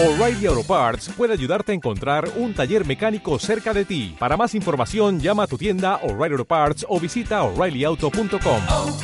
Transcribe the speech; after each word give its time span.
O'Reilly 0.00 0.46
Auto 0.46 0.62
Parts 0.62 1.10
puede 1.16 1.32
ayudarte 1.32 1.72
a 1.72 1.74
encontrar 1.74 2.30
un 2.36 2.54
taller 2.54 2.86
mecánico 2.86 3.36
cerca 3.40 3.74
de 3.74 3.84
ti. 3.84 4.14
Para 4.16 4.36
más 4.36 4.54
información, 4.54 5.18
llama 5.18 5.42
a 5.42 5.46
tu 5.48 5.58
tienda 5.58 5.96
O'Reilly 6.04 6.34
Auto 6.34 6.44
Parts 6.44 6.86
o 6.88 7.00
visita 7.00 7.42
oreillyauto.com. 7.42 8.62
oh, 8.68 8.96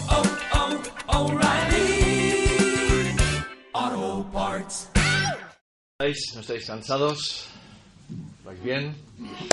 oh, 1.08 1.24
O'Reilly 1.24 2.46
Auto 3.72 4.30
Parts. 4.32 4.90
¿Estáis? 5.98 6.32
¿No 6.36 6.42
estáis 6.42 6.64
cansados? 6.64 7.48
¿Vais 8.44 8.62
bien? 8.62 8.94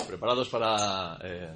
¿Preparados 0.07 0.47
para 0.47 1.17
eh, 1.23 1.49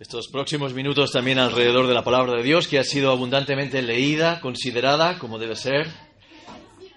estos 0.00 0.26
próximos 0.32 0.74
minutos 0.74 1.12
también 1.12 1.38
alrededor 1.38 1.86
de 1.86 1.94
la 1.94 2.02
palabra 2.02 2.32
de 2.32 2.42
Dios 2.42 2.66
que 2.66 2.80
ha 2.80 2.84
sido 2.84 3.12
abundantemente 3.12 3.82
leída, 3.82 4.40
considerada 4.40 5.16
como 5.20 5.38
debe 5.38 5.54
ser, 5.54 5.86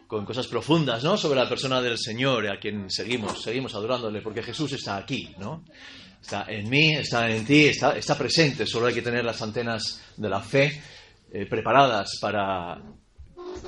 con 0.09 0.25
cosas 0.25 0.47
profundas, 0.47 1.03
¿no? 1.03 1.15
Sobre 1.15 1.39
la 1.39 1.47
persona 1.47 1.79
del 1.79 1.95
Señor, 1.95 2.49
a 2.49 2.59
quien 2.59 2.89
seguimos, 2.89 3.43
seguimos 3.43 3.75
adorándole, 3.75 4.23
porque 4.23 4.41
Jesús 4.41 4.73
está 4.73 4.97
aquí, 4.97 5.35
¿no? 5.37 5.63
Está 6.19 6.45
en 6.47 6.67
mí, 6.67 6.95
está 6.95 7.29
en 7.29 7.45
ti, 7.45 7.65
está, 7.65 8.17
presente, 8.17 8.65
solo 8.65 8.87
hay 8.87 8.95
que 8.95 9.03
tener 9.03 9.23
las 9.23 9.39
antenas 9.43 10.01
de 10.17 10.27
la 10.27 10.41
fe 10.41 10.81
eh, 11.31 11.45
preparadas 11.45 12.17
para 12.19 12.81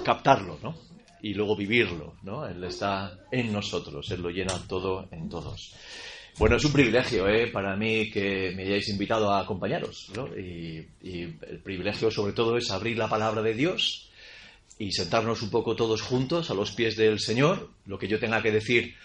captarlo, 0.03 0.57
¿no? 0.63 0.75
Y 1.21 1.35
luego 1.35 1.55
vivirlo, 1.55 2.15
¿no? 2.23 2.47
Él 2.47 2.63
está 2.63 3.19
en 3.31 3.53
nosotros, 3.53 4.09
Él 4.09 4.23
lo 4.23 4.31
llena 4.31 4.55
todo 4.67 5.07
en 5.11 5.29
todos. 5.29 5.75
Bueno, 6.39 6.55
es 6.55 6.65
un 6.65 6.73
privilegio 6.73 7.27
¿eh? 7.27 7.51
para 7.51 7.75
mí 7.75 8.09
que 8.09 8.51
me 8.55 8.63
hayáis 8.63 8.89
invitado 8.89 9.29
a 9.29 9.41
acompañaros, 9.41 10.11
¿no? 10.15 10.27
Y 10.35 10.87
el 11.03 11.61
privilegio 11.63 12.09
sobre 12.09 12.33
todo 12.33 12.57
es 12.57 12.71
abrir 12.71 12.97
la 12.97 13.07
palabra 13.07 13.43
de 13.43 13.53
Dios 13.53 14.10
y 14.81 14.91
sentarnos 14.91 15.43
un 15.43 15.51
poco 15.51 15.75
todos 15.75 16.01
juntos 16.01 16.49
a 16.49 16.55
los 16.55 16.71
pies 16.71 16.95
del 16.95 17.19
Señor. 17.19 17.69
Lo 17.85 17.99
que 17.99 18.07
yo 18.07 18.19
tenga 18.19 18.41
que 18.41 18.51
decir 18.51 18.95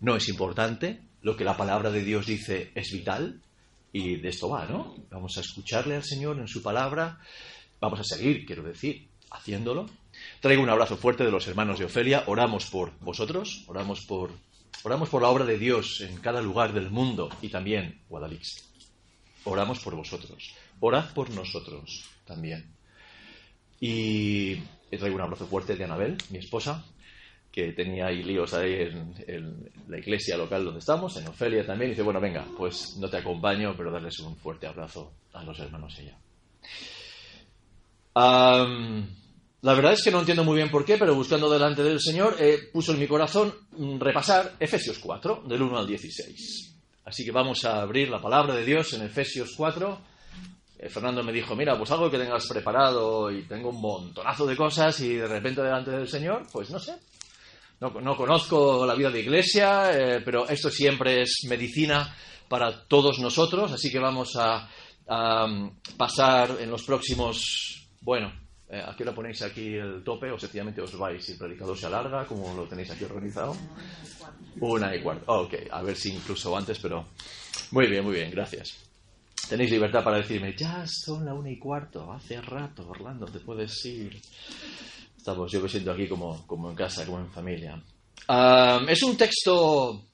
no 0.00 0.14
es 0.14 0.28
importante, 0.28 1.00
lo 1.22 1.38
que 1.38 1.44
la 1.44 1.56
palabra 1.56 1.90
de 1.90 2.04
Dios 2.04 2.26
dice 2.26 2.70
es 2.74 2.92
vital 2.92 3.40
y 3.94 4.16
de 4.16 4.28
esto 4.28 4.50
va, 4.50 4.66
¿no? 4.66 4.94
Vamos 5.10 5.38
a 5.38 5.40
escucharle 5.40 5.96
al 5.96 6.04
Señor 6.04 6.38
en 6.38 6.48
su 6.48 6.62
palabra, 6.62 7.18
vamos 7.80 8.00
a 8.00 8.04
seguir, 8.04 8.44
quiero 8.44 8.62
decir, 8.62 9.08
haciéndolo. 9.30 9.88
Traigo 10.40 10.62
un 10.62 10.68
abrazo 10.68 10.98
fuerte 10.98 11.24
de 11.24 11.30
los 11.30 11.48
hermanos 11.48 11.78
de 11.78 11.86
Ofelia, 11.86 12.24
oramos 12.26 12.66
por 12.66 12.92
vosotros, 13.00 13.64
oramos 13.68 14.04
por, 14.04 14.32
oramos 14.82 15.08
por 15.08 15.22
la 15.22 15.30
obra 15.30 15.46
de 15.46 15.56
Dios 15.56 16.02
en 16.02 16.18
cada 16.18 16.42
lugar 16.42 16.74
del 16.74 16.90
mundo 16.90 17.30
y 17.40 17.48
también 17.48 18.02
Guadalix. 18.10 18.68
Oramos 19.44 19.78
por 19.78 19.94
vosotros, 19.94 20.52
orad 20.78 21.14
por 21.14 21.30
nosotros 21.30 22.04
también. 22.26 22.70
Y 23.80 24.58
traigo 24.98 25.16
un 25.16 25.22
abrazo 25.22 25.46
fuerte 25.46 25.76
de 25.76 25.84
Anabel, 25.84 26.16
mi 26.30 26.38
esposa, 26.38 26.84
que 27.50 27.72
tenía 27.72 28.06
ahí 28.06 28.22
líos 28.22 28.54
ahí 28.54 28.88
en, 29.26 29.70
la 29.88 29.98
iglesia 29.98 30.36
local 30.36 30.64
donde 30.64 30.80
estamos, 30.80 31.16
en 31.16 31.28
Ofelia 31.28 31.66
también, 31.66 31.90
y 31.90 31.92
dice, 31.92 32.02
bueno, 32.02 32.20
venga, 32.20 32.46
pues 32.56 32.96
no 32.98 33.08
te 33.10 33.18
acompaño, 33.18 33.74
pero 33.76 33.90
darles 33.90 34.18
un 34.20 34.36
fuerte 34.36 34.66
abrazo 34.66 35.12
a 35.32 35.42
los 35.44 35.58
hermanos 35.58 35.98
ella. 35.98 36.16
La 39.62 39.74
verdad 39.74 39.92
es 39.92 40.02
que 40.02 40.10
no 40.10 40.18
entiendo 40.18 40.42
muy 40.42 40.56
bien 40.56 40.70
por 40.70 40.84
qué, 40.84 40.96
pero 40.96 41.14
buscando 41.14 41.48
delante 41.48 41.84
del 41.84 42.00
Señor, 42.00 42.36
eh, 42.40 42.70
puso 42.72 42.92
en 42.92 42.98
mi 42.98 43.06
corazón 43.06 43.54
repasar 44.00 44.56
Efesios 44.58 44.98
4, 44.98 45.44
del 45.46 45.62
1 45.62 45.78
al 45.78 45.86
16. 45.86 46.74
Así 47.04 47.24
que 47.24 47.30
vamos 47.30 47.64
a 47.64 47.80
abrir 47.80 48.08
la 48.08 48.20
palabra 48.20 48.56
de 48.56 48.64
Dios 48.64 48.92
en 48.94 49.02
Efesios 49.02 49.52
4. 49.56 50.11
Eh, 50.82 50.88
Fernando 50.88 51.22
me 51.22 51.32
dijo, 51.32 51.54
mira, 51.54 51.78
pues 51.78 51.92
algo 51.92 52.10
que 52.10 52.18
tengas 52.18 52.44
preparado 52.48 53.30
y 53.30 53.42
tengo 53.44 53.70
un 53.70 53.80
montonazo 53.80 54.44
de 54.46 54.56
cosas 54.56 54.98
y 55.00 55.14
de 55.14 55.28
repente 55.28 55.62
delante 55.62 55.92
del 55.92 56.08
Señor, 56.08 56.44
pues 56.52 56.70
no 56.70 56.80
sé. 56.80 56.96
No, 57.80 57.90
no 58.00 58.16
conozco 58.16 58.84
la 58.84 58.94
vida 58.94 59.10
de 59.10 59.20
iglesia, 59.20 59.92
eh, 59.92 60.22
pero 60.24 60.48
esto 60.48 60.70
siempre 60.70 61.22
es 61.22 61.44
medicina 61.48 62.12
para 62.48 62.84
todos 62.86 63.20
nosotros, 63.20 63.70
así 63.70 63.90
que 63.90 64.00
vamos 64.00 64.36
a, 64.36 64.68
a 65.08 65.46
pasar 65.96 66.56
en 66.60 66.70
los 66.70 66.82
próximos, 66.82 67.88
bueno, 68.00 68.32
eh, 68.68 68.82
¿a 68.84 68.94
qué 68.96 69.04
hora 69.04 69.14
ponéis 69.14 69.40
aquí 69.42 69.74
el 69.74 70.02
tope 70.04 70.30
o 70.30 70.38
sencillamente 70.38 70.80
os 70.80 70.96
vais 70.98 71.28
y 71.28 71.32
el 71.32 71.38
predicador 71.38 71.78
se 71.78 71.86
alarga, 71.86 72.26
como 72.26 72.54
lo 72.54 72.66
tenéis 72.66 72.90
aquí 72.90 73.04
organizado? 73.04 73.56
Una 74.60 74.94
y 74.94 75.02
cuarto. 75.02 75.24
Oh, 75.28 75.42
ok, 75.42 75.54
a 75.70 75.82
ver 75.82 75.96
si 75.96 76.12
incluso 76.12 76.56
antes, 76.56 76.78
pero 76.80 77.06
muy 77.70 77.86
bien, 77.86 78.04
muy 78.04 78.14
bien, 78.14 78.30
gracias. 78.30 78.91
Tenéis 79.52 79.70
libertad 79.70 80.02
para 80.02 80.16
decirme, 80.16 80.56
ya 80.56 80.86
son 80.86 81.26
la 81.26 81.34
una 81.34 81.50
y 81.50 81.58
cuarto, 81.58 82.10
hace 82.10 82.40
rato, 82.40 82.88
Orlando, 82.88 83.26
te 83.26 83.38
puedes 83.38 83.84
ir. 83.84 84.18
Estamos, 85.14 85.52
yo 85.52 85.60
me 85.60 85.68
siento 85.68 85.92
aquí 85.92 86.08
como, 86.08 86.46
como 86.46 86.70
en 86.70 86.74
casa, 86.74 87.04
como 87.04 87.18
en 87.18 87.30
familia. 87.30 87.78
Es 88.88 89.02
un 89.02 89.14
texto, 89.14 90.06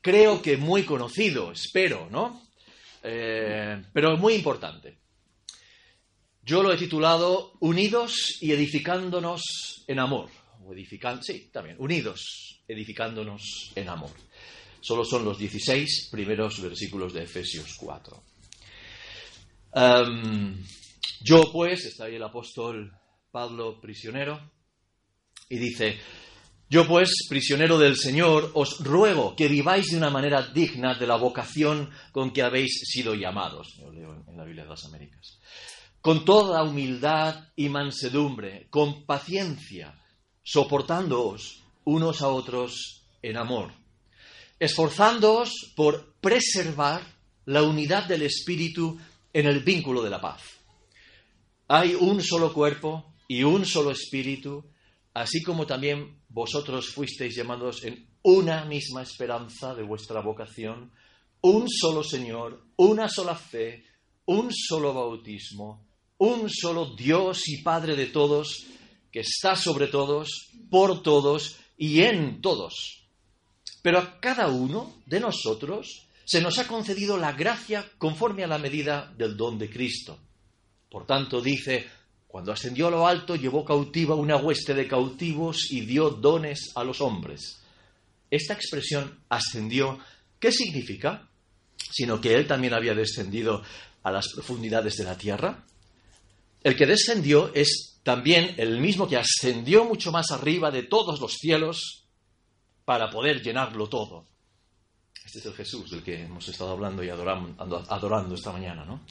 creo 0.00 0.40
que 0.40 0.56
muy 0.56 0.84
conocido, 0.84 1.52
espero, 1.52 2.08
¿no? 2.10 2.44
Eh, 3.02 3.82
pero 3.92 4.16
muy 4.16 4.32
importante. 4.32 4.96
Yo 6.40 6.62
lo 6.62 6.72
he 6.72 6.78
titulado 6.78 7.58
Unidos 7.60 8.38
y 8.40 8.52
edificándonos 8.52 9.84
en 9.86 9.98
amor. 9.98 10.30
O 10.64 10.72
edifican 10.72 11.22
sí, 11.22 11.50
también, 11.52 11.76
unidos, 11.78 12.62
edificándonos 12.66 13.70
en 13.74 13.86
amor. 13.86 14.12
Solo 14.80 15.04
son 15.04 15.24
los 15.24 15.38
16 15.38 16.08
primeros 16.10 16.60
versículos 16.62 17.12
de 17.12 17.24
Efesios 17.24 17.74
4. 17.78 18.22
Um, 19.74 20.56
yo, 21.20 21.50
pues, 21.52 21.84
está 21.84 22.04
ahí 22.04 22.14
el 22.14 22.22
apóstol 22.22 22.92
Pablo 23.30 23.80
prisionero, 23.80 24.40
y 25.48 25.58
dice, 25.58 25.98
yo, 26.68 26.86
pues, 26.86 27.26
prisionero 27.28 27.78
del 27.78 27.96
Señor, 27.96 28.52
os 28.54 28.78
ruego 28.80 29.34
que 29.34 29.48
viváis 29.48 29.90
de 29.90 29.96
una 29.96 30.10
manera 30.10 30.42
digna 30.42 30.94
de 30.94 31.06
la 31.06 31.16
vocación 31.16 31.90
con 32.12 32.32
que 32.32 32.42
habéis 32.42 32.80
sido 32.84 33.14
llamados. 33.14 33.74
Yo 33.78 33.90
leo 33.90 34.24
en 34.26 34.36
la 34.36 34.44
Biblia 34.44 34.64
de 34.64 34.70
las 34.70 34.84
Américas. 34.84 35.40
Con 36.00 36.24
toda 36.24 36.62
humildad 36.62 37.48
y 37.56 37.68
mansedumbre, 37.68 38.68
con 38.70 39.04
paciencia, 39.04 39.98
soportándoos 40.42 41.64
unos 41.84 42.22
a 42.22 42.28
otros 42.28 43.06
en 43.22 43.36
amor 43.36 43.72
esforzándoos 44.58 45.72
por 45.76 46.14
preservar 46.20 47.02
la 47.46 47.62
unidad 47.62 48.06
del 48.06 48.22
Espíritu 48.22 48.98
en 49.32 49.46
el 49.46 49.60
vínculo 49.60 50.02
de 50.02 50.10
la 50.10 50.20
paz. 50.20 50.42
Hay 51.68 51.94
un 51.94 52.22
solo 52.22 52.52
cuerpo 52.52 53.14
y 53.28 53.42
un 53.42 53.64
solo 53.64 53.90
Espíritu, 53.90 54.64
así 55.14 55.42
como 55.42 55.66
también 55.66 56.20
vosotros 56.28 56.88
fuisteis 56.88 57.36
llamados 57.36 57.84
en 57.84 58.08
una 58.22 58.64
misma 58.64 59.02
esperanza 59.02 59.74
de 59.74 59.82
vuestra 59.82 60.20
vocación, 60.20 60.92
un 61.40 61.68
solo 61.68 62.02
Señor, 62.02 62.64
una 62.76 63.08
sola 63.08 63.36
fe, 63.36 63.84
un 64.26 64.50
solo 64.52 64.92
bautismo, 64.92 65.86
un 66.18 66.50
solo 66.50 66.96
Dios 66.96 67.48
y 67.48 67.62
Padre 67.62 67.94
de 67.94 68.06
todos, 68.06 68.66
que 69.12 69.20
está 69.20 69.54
sobre 69.54 69.86
todos, 69.86 70.50
por 70.68 71.02
todos 71.02 71.56
y 71.76 72.00
en 72.00 72.40
todos 72.40 72.97
pero 73.82 73.98
a 73.98 74.20
cada 74.20 74.48
uno 74.48 74.96
de 75.06 75.20
nosotros 75.20 76.06
se 76.24 76.40
nos 76.40 76.58
ha 76.58 76.66
concedido 76.66 77.16
la 77.16 77.32
gracia 77.32 77.90
conforme 77.96 78.44
a 78.44 78.48
la 78.48 78.58
medida 78.58 79.12
del 79.16 79.36
don 79.36 79.58
de 79.58 79.70
Cristo. 79.70 80.18
Por 80.90 81.06
tanto, 81.06 81.40
dice, 81.40 81.86
cuando 82.26 82.52
ascendió 82.52 82.88
a 82.88 82.90
lo 82.90 83.06
alto, 83.06 83.36
llevó 83.36 83.64
cautiva 83.64 84.14
una 84.14 84.36
hueste 84.36 84.74
de 84.74 84.86
cautivos 84.86 85.70
y 85.70 85.80
dio 85.80 86.10
dones 86.10 86.72
a 86.74 86.84
los 86.84 87.00
hombres. 87.00 87.60
Esta 88.30 88.52
expresión 88.52 89.20
ascendió, 89.28 89.98
¿qué 90.38 90.52
significa? 90.52 91.28
Sino 91.90 92.20
que 92.20 92.34
él 92.34 92.46
también 92.46 92.74
había 92.74 92.94
descendido 92.94 93.62
a 94.02 94.10
las 94.10 94.28
profundidades 94.28 94.96
de 94.96 95.04
la 95.04 95.16
tierra. 95.16 95.64
El 96.62 96.76
que 96.76 96.86
descendió 96.86 97.52
es 97.54 98.00
también 98.02 98.54
el 98.58 98.80
mismo 98.80 99.08
que 99.08 99.16
ascendió 99.16 99.84
mucho 99.84 100.12
más 100.12 100.30
arriba 100.30 100.70
de 100.70 100.82
todos 100.82 101.20
los 101.20 101.34
cielos 101.34 102.07
para 102.88 103.10
poder 103.10 103.42
llenarlo 103.42 103.86
todo. 103.86 104.24
Este 105.22 105.40
es 105.40 105.44
el 105.44 105.52
Jesús 105.52 105.90
del 105.90 106.02
que 106.02 106.22
hemos 106.22 106.48
estado 106.48 106.70
hablando 106.70 107.04
y 107.04 107.10
adorando, 107.10 108.34
esta 108.34 108.50
mañana, 108.50 108.86
¿no? 108.86 109.04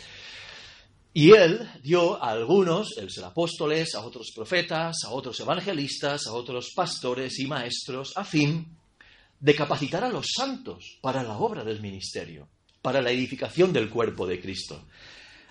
Y 1.13 1.29
él 1.33 1.69
dio 1.83 2.15
a 2.15 2.31
algunos, 2.31 2.97
el 2.97 3.11
ser 3.11 3.25
apóstoles, 3.25 3.93
a 3.93 4.03
otros 4.03 4.31
profetas, 4.35 5.03
a 5.05 5.11
otros 5.11 5.39
evangelistas, 5.41 6.25
a 6.25 6.33
otros 6.33 6.71
pastores 6.75 7.37
y 7.37 7.45
maestros, 7.45 8.17
a 8.17 8.23
fin 8.23 8.65
de 9.39 9.53
capacitar 9.53 10.03
a 10.03 10.09
los 10.09 10.25
santos 10.35 10.97
para 10.99 11.21
la 11.21 11.37
obra 11.37 11.63
del 11.63 11.79
ministerio, 11.79 12.49
para 12.81 12.99
la 12.99 13.11
edificación 13.11 13.71
del 13.71 13.91
cuerpo 13.91 14.25
de 14.25 14.41
Cristo, 14.41 14.87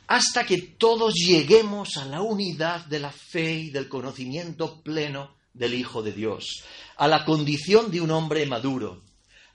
hasta 0.09 0.45
que 0.45 0.63
todos 0.77 1.15
lleguemos 1.15 1.97
a 1.97 2.07
la 2.07 2.23
unidad 2.23 2.87
de 2.87 2.99
la 2.99 3.13
fe 3.13 3.53
y 3.53 3.71
del 3.71 3.89
conocimiento 3.89 4.83
pleno 4.83 5.36
del 5.57 5.75
Hijo 5.75 6.03
de 6.03 6.13
Dios, 6.13 6.63
a 6.97 7.09
la 7.09 7.25
condición 7.25 7.91
de 7.91 8.01
un 8.01 8.11
hombre 8.11 8.47
maduro, 8.47 9.03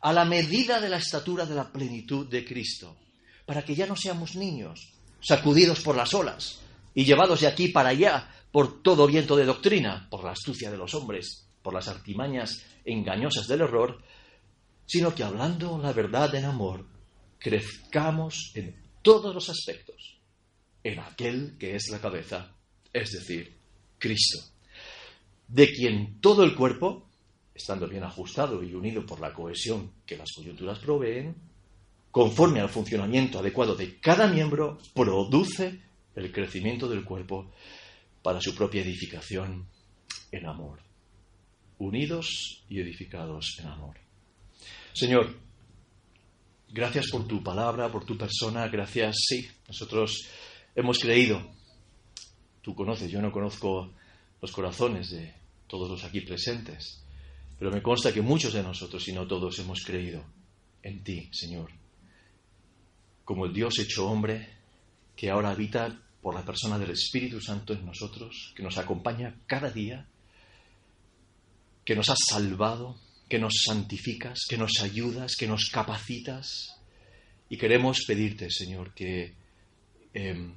a 0.01 0.13
la 0.13 0.25
medida 0.25 0.79
de 0.79 0.89
la 0.89 0.97
estatura 0.97 1.45
de 1.45 1.55
la 1.55 1.71
plenitud 1.71 2.27
de 2.27 2.43
Cristo, 2.45 2.97
para 3.45 3.63
que 3.63 3.75
ya 3.75 3.85
no 3.85 3.95
seamos 3.95 4.35
niños, 4.35 4.93
sacudidos 5.21 5.81
por 5.81 5.95
las 5.95 6.13
olas 6.13 6.59
y 6.93 7.05
llevados 7.05 7.41
de 7.41 7.47
aquí 7.47 7.67
para 7.67 7.89
allá 7.89 8.29
por 8.51 8.81
todo 8.81 9.07
viento 9.07 9.35
de 9.35 9.45
doctrina, 9.45 10.07
por 10.09 10.23
la 10.23 10.31
astucia 10.31 10.71
de 10.71 10.77
los 10.77 10.93
hombres 10.93 11.47
por 11.61 11.73
las 11.73 11.87
artimañas 11.87 12.63
engañosas 12.85 13.47
del 13.47 13.61
error, 13.61 14.01
sino 14.85 15.13
que 15.13 15.23
hablando 15.23 15.77
la 15.77 15.93
verdad 15.93 16.33
en 16.35 16.45
amor, 16.45 16.85
crezcamos 17.37 18.51
en 18.55 18.75
todos 19.01 19.33
los 19.33 19.49
aspectos, 19.49 20.19
en 20.83 20.99
aquel 20.99 21.57
que 21.57 21.75
es 21.75 21.89
la 21.89 21.99
cabeza, 21.99 22.55
es 22.91 23.11
decir, 23.11 23.57
Cristo, 23.97 24.39
de 25.51 25.73
quien 25.73 26.21
todo 26.21 26.43
el 26.43 26.55
cuerpo, 26.55 27.09
estando 27.53 27.87
bien 27.87 28.03
ajustado 28.03 28.63
y 28.63 28.73
unido 28.73 29.05
por 29.05 29.19
la 29.19 29.33
cohesión 29.33 29.91
que 30.05 30.17
las 30.17 30.31
coyunturas 30.33 30.79
proveen, 30.79 31.35
conforme 32.09 32.61
al 32.61 32.69
funcionamiento 32.69 33.39
adecuado 33.39 33.75
de 33.75 33.99
cada 33.99 34.27
miembro, 34.27 34.79
produce 34.93 35.81
el 36.15 36.31
crecimiento 36.31 36.87
del 36.87 37.03
cuerpo 37.03 37.51
para 38.21 38.39
su 38.39 38.55
propia 38.55 38.81
edificación 38.81 39.67
en 40.31 40.45
amor. 40.45 40.79
Unidos 41.79 42.63
y 42.69 42.79
edificados 42.79 43.57
en 43.59 43.67
amor. 43.67 43.97
Señor, 44.93 45.35
gracias 46.69 47.09
por 47.09 47.27
tu 47.27 47.43
palabra, 47.43 47.91
por 47.91 48.05
tu 48.05 48.17
persona, 48.17 48.69
gracias, 48.69 49.17
sí, 49.27 49.49
nosotros 49.67 50.29
hemos 50.75 50.97
creído. 50.99 51.41
Tú 52.61 52.73
conoces, 52.73 53.11
yo 53.11 53.21
no 53.21 53.31
conozco 53.31 53.91
los 54.41 54.51
corazones 54.51 55.09
de 55.09 55.40
todos 55.71 55.89
los 55.89 56.03
aquí 56.03 56.19
presentes, 56.19 57.01
pero 57.57 57.71
me 57.71 57.81
consta 57.81 58.11
que 58.11 58.21
muchos 58.21 58.51
de 58.51 58.61
nosotros, 58.61 59.01
si 59.01 59.13
no 59.13 59.25
todos, 59.25 59.57
hemos 59.59 59.79
creído 59.85 60.21
en 60.83 61.01
ti, 61.01 61.29
Señor, 61.31 61.71
como 63.23 63.45
el 63.45 63.53
Dios 63.53 63.79
hecho 63.79 64.05
hombre 64.09 64.49
que 65.15 65.29
ahora 65.29 65.51
habita 65.51 65.97
por 66.21 66.35
la 66.35 66.43
persona 66.43 66.77
del 66.77 66.89
Espíritu 66.89 67.39
Santo 67.39 67.71
en 67.71 67.85
nosotros, 67.85 68.53
que 68.53 68.63
nos 68.63 68.77
acompaña 68.77 69.37
cada 69.47 69.71
día, 69.71 70.05
que 71.85 71.95
nos 71.95 72.09
has 72.09 72.19
salvado, 72.29 72.99
que 73.29 73.39
nos 73.39 73.53
santificas, 73.65 74.39
que 74.49 74.57
nos 74.57 74.81
ayudas, 74.81 75.37
que 75.37 75.47
nos 75.47 75.69
capacitas. 75.69 76.75
Y 77.47 77.57
queremos 77.57 78.03
pedirte, 78.05 78.49
Señor, 78.51 78.93
que, 78.93 79.35
em, 80.13 80.53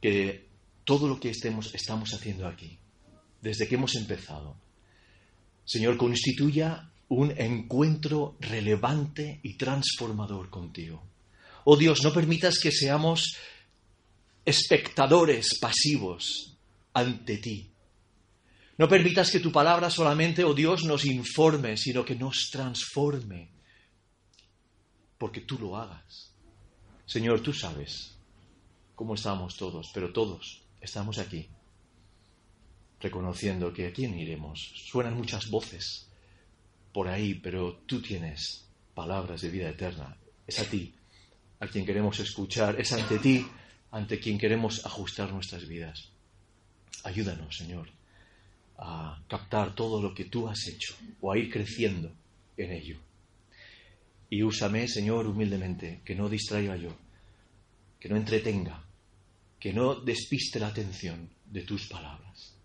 que 0.00 0.46
todo 0.84 1.08
lo 1.08 1.20
que 1.20 1.28
estemos, 1.28 1.74
estamos 1.74 2.14
haciendo 2.14 2.46
aquí, 2.48 2.78
desde 3.40 3.68
que 3.68 3.74
hemos 3.76 3.94
empezado, 3.94 4.56
Señor, 5.64 5.96
constituya 5.96 6.90
un 7.08 7.32
encuentro 7.36 8.36
relevante 8.40 9.40
y 9.42 9.54
transformador 9.54 10.50
contigo. 10.50 11.02
Oh 11.64 11.76
Dios, 11.76 12.02
no 12.02 12.12
permitas 12.12 12.58
que 12.58 12.70
seamos 12.70 13.36
espectadores 14.44 15.58
pasivos 15.60 16.56
ante 16.92 17.38
ti, 17.38 17.70
no 18.78 18.88
permitas 18.88 19.30
que 19.30 19.40
tu 19.40 19.50
palabra 19.50 19.88
solamente, 19.88 20.44
oh 20.44 20.52
Dios, 20.52 20.84
nos 20.84 21.04
informe, 21.06 21.76
sino 21.76 22.04
que 22.04 22.14
nos 22.14 22.50
transforme, 22.50 23.50
porque 25.16 25.40
tú 25.40 25.58
lo 25.58 25.76
hagas. 25.76 26.34
Señor, 27.06 27.40
tú 27.40 27.54
sabes 27.54 28.18
cómo 28.94 29.14
estamos 29.14 29.56
todos, 29.56 29.90
pero 29.94 30.12
todos 30.12 30.62
estamos 30.80 31.18
aquí, 31.18 31.48
reconociendo 33.00 33.72
que 33.72 33.86
a 33.86 33.92
quién 33.92 34.18
iremos. 34.18 34.72
Suenan 34.74 35.16
muchas 35.16 35.48
voces 35.50 36.08
por 36.92 37.08
ahí, 37.08 37.34
pero 37.34 37.82
tú 37.86 38.00
tienes 38.00 38.66
palabras 38.94 39.40
de 39.42 39.50
vida 39.50 39.68
eterna. 39.68 40.16
Es 40.46 40.58
a 40.60 40.64
ti 40.64 40.94
a 41.60 41.66
quien 41.66 41.86
queremos 41.86 42.18
escuchar, 42.20 42.80
es 42.80 42.92
ante 42.92 43.18
ti 43.18 43.46
ante 43.90 44.18
quien 44.18 44.38
queremos 44.38 44.84
ajustar 44.84 45.32
nuestras 45.32 45.66
vidas. 45.66 46.10
Ayúdanos, 47.04 47.56
Señor 47.56 47.96
a 48.78 49.22
captar 49.28 49.74
todo 49.74 50.00
lo 50.02 50.14
que 50.14 50.26
tú 50.26 50.48
has 50.48 50.66
hecho 50.68 50.94
o 51.20 51.32
a 51.32 51.38
ir 51.38 51.50
creciendo 51.50 52.12
en 52.56 52.72
ello. 52.72 52.98
Y 54.28 54.42
úsame, 54.42 54.88
Señor, 54.88 55.26
humildemente, 55.26 56.00
que 56.04 56.14
no 56.14 56.28
distraiga 56.28 56.76
yo, 56.76 56.96
que 57.98 58.08
no 58.08 58.16
entretenga, 58.16 58.84
que 59.58 59.72
no 59.72 59.94
despiste 59.94 60.58
la 60.58 60.68
atención 60.68 61.30
de 61.46 61.62
tus 61.62 61.86
palabras. 61.86 62.55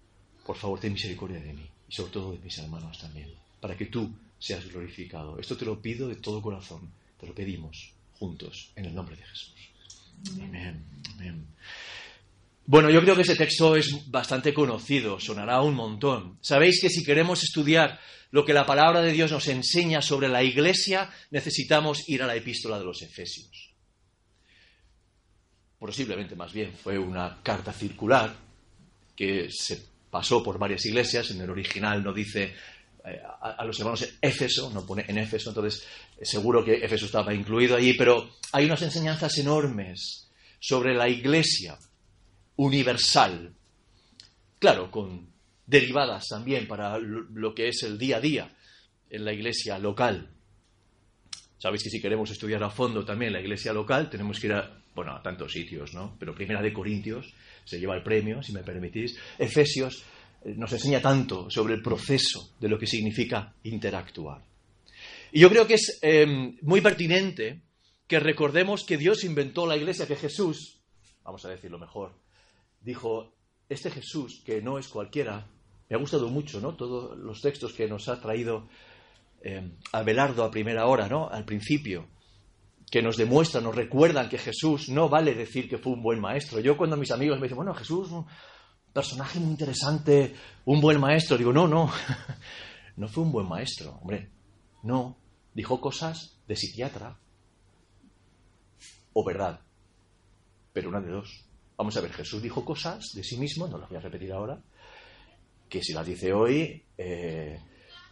Por 0.52 0.60
favor, 0.60 0.82
ten 0.84 0.92
misericordia 0.92 1.40
de 1.40 1.54
mí 1.54 1.64
y 1.88 1.96
sobre 1.96 2.12
todo 2.12 2.34
de 2.34 2.40
mis 2.40 2.58
hermanos 2.58 3.00
también, 3.00 3.32
para 3.62 3.78
que 3.78 3.86
tú 3.86 4.12
seas 4.38 4.68
glorificado. 4.68 5.40
Esto 5.40 5.56
te 5.56 5.64
lo 5.64 5.82
pido 5.82 6.10
de 6.10 6.18
todo 6.18 6.42
corazón, 6.42 6.92
te 7.18 7.26
lo 7.26 7.34
pedimos 7.34 7.94
juntos 8.20 8.70
en 8.76 8.84
el 8.84 8.94
nombre 8.94 9.16
de 9.16 9.24
Jesús. 9.24 9.56
Amén. 10.44 10.84
Bueno, 12.66 12.90
yo 12.90 13.00
creo 13.00 13.16
que 13.16 13.22
ese 13.22 13.38
texto 13.38 13.78
es 13.78 14.12
bastante 14.12 14.54
conocido, 14.54 15.22
sonará 15.22 15.62
un 15.62 15.74
montón. 15.74 16.38
Sabéis 16.42 16.82
que 16.82 16.90
si 16.90 17.06
queremos 17.06 17.44
estudiar 17.44 17.98
lo 18.32 18.44
que 18.44 18.52
la 18.52 18.66
palabra 18.66 19.02
de 19.02 19.14
Dios 19.14 19.32
nos 19.32 19.48
enseña 19.48 20.02
sobre 20.02 20.28
la 20.28 20.44
iglesia, 20.44 21.10
necesitamos 21.30 22.10
ir 22.10 22.24
a 22.24 22.28
la 22.28 22.36
epístola 22.36 22.78
de 22.78 22.84
los 22.84 23.02
Efesios. 23.02 23.72
Posiblemente 25.80 26.36
más 26.36 26.52
bien 26.52 26.74
fue 26.74 27.00
una 27.00 27.42
carta 27.42 27.72
circular 27.72 28.36
que 29.16 29.50
se 29.50 29.91
pasó 30.12 30.44
por 30.44 30.60
varias 30.60 30.86
iglesias, 30.86 31.32
en 31.32 31.42
el 31.42 31.50
original 31.50 32.04
no 32.04 32.14
dice 32.14 32.54
eh, 33.06 33.22
a, 33.42 33.64
los 33.66 33.80
hermanos 33.80 34.08
Éfeso, 34.22 34.70
no 34.72 34.86
pone 34.86 35.06
en 35.08 35.18
Éfeso, 35.18 35.50
entonces 35.50 35.88
eh, 36.18 36.26
seguro 36.26 36.64
que 36.64 36.76
Éfeso 36.76 37.06
estaba 37.06 37.34
incluido 37.34 37.76
allí, 37.76 37.94
pero 37.94 38.36
hay 38.52 38.66
unas 38.66 38.82
enseñanzas 38.84 39.36
enormes 39.40 40.30
sobre 40.60 40.94
la 40.94 41.10
iglesia 41.10 41.80
universal. 42.58 43.56
Claro, 44.60 44.92
con 44.92 45.32
derivadas 45.66 46.28
también 46.28 46.68
para 46.68 47.00
lo 47.00 47.56
que 47.56 47.70
es 47.70 47.82
el 47.84 47.98
día 47.98 48.18
a 48.18 48.22
día 48.22 48.56
en 49.10 49.26
la 49.26 49.34
iglesia 49.34 49.80
local. 49.80 50.30
Sabéis 51.62 51.84
que 51.84 51.92
si 51.92 52.02
queremos 52.02 52.32
estudiar 52.32 52.64
a 52.64 52.72
fondo 52.72 53.06
también 53.06 53.34
la 53.34 53.40
iglesia 53.40 53.72
local, 53.72 54.10
tenemos 54.10 54.40
que 54.40 54.48
ir 54.48 54.54
a, 54.54 54.82
bueno, 54.96 55.16
a 55.16 55.22
tantos 55.22 55.52
sitios, 55.52 55.94
¿no? 55.94 56.16
Pero 56.18 56.34
Primera 56.34 56.60
de 56.60 56.74
Corintios 56.74 57.32
se 57.66 57.80
lleva 57.80 57.96
el 57.96 58.02
premio, 58.02 58.42
si 58.42 58.52
me 58.52 58.64
permitís. 58.64 59.16
Efesios 59.38 60.04
eh, 60.44 60.56
nos 60.58 60.74
enseña 60.74 61.00
tanto 61.00 61.52
sobre 61.52 61.76
el 61.76 61.84
proceso 61.84 62.56
de 62.60 62.68
lo 62.68 62.80
que 62.80 62.88
significa 62.88 63.54
interactuar. 63.62 64.42
Y 65.32 65.40
yo 65.40 65.52
creo 65.52 65.68
que 65.68 65.76
es 65.76 66.00
em, 66.02 66.58
muy 66.64 66.82
pertinente 66.82 67.62
que 68.08 68.20
recordemos 68.20 68.84
que 68.84 68.98
Dios 68.98 69.24
inventó 69.24 69.68
la 69.68 69.78
iglesia, 69.78 70.08
que 70.08 70.16
Jesús, 70.16 70.82
vamos 71.24 71.46
a 71.46 71.50
decirlo 71.50 71.78
mejor, 71.78 72.16
dijo, 72.82 73.36
este 73.70 73.92
Jesús, 73.92 74.42
que 74.44 74.64
no 74.64 74.80
es 74.80 74.88
cualquiera, 74.88 75.48
me 75.88 75.96
ha 75.96 76.00
gustado 76.00 76.28
mucho, 76.28 76.60
¿no? 76.60 76.76
Todos 76.76 77.20
los 77.20 77.40
textos 77.40 77.74
que 77.74 77.88
nos 77.88 78.10
ha 78.10 78.20
traído 78.20 78.68
eh, 79.44 79.72
Abelardo 79.92 80.44
a 80.44 80.52
primera 80.52 80.88
hora, 80.88 81.08
¿no? 81.08 81.30
Al 81.30 81.46
principio, 81.46 82.08
que 82.92 83.02
nos 83.02 83.16
demuestran, 83.16 83.64
nos 83.64 83.76
recuerdan 83.76 84.28
que 84.28 84.38
Jesús 84.38 84.90
no 84.90 85.08
vale 85.08 85.34
decir 85.34 85.70
que 85.70 85.78
fue 85.78 85.94
un 85.94 86.04
buen 86.04 86.20
maestro. 86.20 86.60
Yo 86.60 86.76
cuando 86.76 86.98
mis 86.98 87.12
amigos 87.12 87.40
me 87.40 87.44
dicen, 87.44 87.56
bueno, 87.56 87.74
Jesús, 87.74 88.12
un 88.12 88.26
personaje 88.94 89.40
muy 89.40 89.52
interesante, 89.52 90.36
un 90.66 90.82
buen 90.82 91.00
maestro, 91.00 91.38
digo, 91.38 91.54
no, 91.54 91.68
no, 91.68 91.90
no 92.98 93.08
fue 93.08 93.24
un 93.24 93.32
buen 93.32 93.48
maestro, 93.48 93.98
hombre, 94.02 94.30
no, 94.84 95.18
dijo 95.54 95.80
cosas 95.80 96.38
de 96.48 96.56
psiquiatra 96.58 97.18
o 99.14 99.26
verdad, 99.26 99.62
pero 100.74 100.90
una 100.90 101.00
de 101.00 101.12
dos. 101.12 101.46
Vamos 101.78 101.96
a 101.96 102.02
ver, 102.02 102.12
Jesús 102.12 102.42
dijo 102.42 102.66
cosas 102.66 103.14
de 103.16 103.24
sí 103.24 103.38
mismo, 103.38 103.68
no 103.68 103.78
las 103.78 103.90
voy 103.90 103.98
a 103.98 104.02
repetir 104.02 104.34
ahora, 104.34 104.62
que 105.70 105.82
si 105.82 105.94
las 105.94 106.06
dice 106.06 106.34
hoy, 106.34 106.84
eh, 106.98 107.58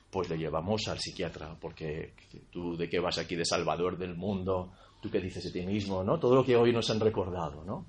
pues 0.09 0.29
le 0.29 0.37
llevamos 0.37 0.87
al 0.87 0.99
psiquiatra, 0.99 1.55
porque 1.59 2.13
tú 2.51 2.75
de 2.75 2.89
qué 2.89 2.99
vas 2.99 3.17
aquí 3.17 3.35
de 3.35 3.45
salvador 3.45 3.97
del 3.97 4.15
mundo, 4.15 4.71
tú 5.01 5.09
qué 5.09 5.19
dices 5.19 5.43
de 5.43 5.51
ti 5.51 5.65
mismo, 5.65 6.03
¿no? 6.03 6.19
Todo 6.19 6.35
lo 6.35 6.45
que 6.45 6.55
hoy 6.55 6.73
nos 6.73 6.89
han 6.89 6.99
recordado, 6.99 7.63
¿no? 7.63 7.85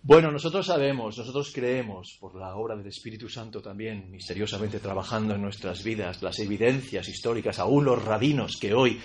Bueno, 0.00 0.30
nosotros 0.30 0.64
sabemos, 0.64 1.18
nosotros 1.18 1.50
creemos, 1.52 2.16
por 2.20 2.36
la 2.36 2.54
obra 2.54 2.76
del 2.76 2.86
Espíritu 2.86 3.28
Santo 3.28 3.60
también, 3.60 4.10
misteriosamente 4.10 4.78
trabajando 4.78 5.34
en 5.34 5.42
nuestras 5.42 5.82
vidas, 5.82 6.22
las 6.22 6.38
evidencias 6.38 7.08
históricas, 7.08 7.58
aún 7.58 7.84
los 7.84 8.02
rabinos 8.02 8.56
que 8.60 8.72
hoy 8.72 9.00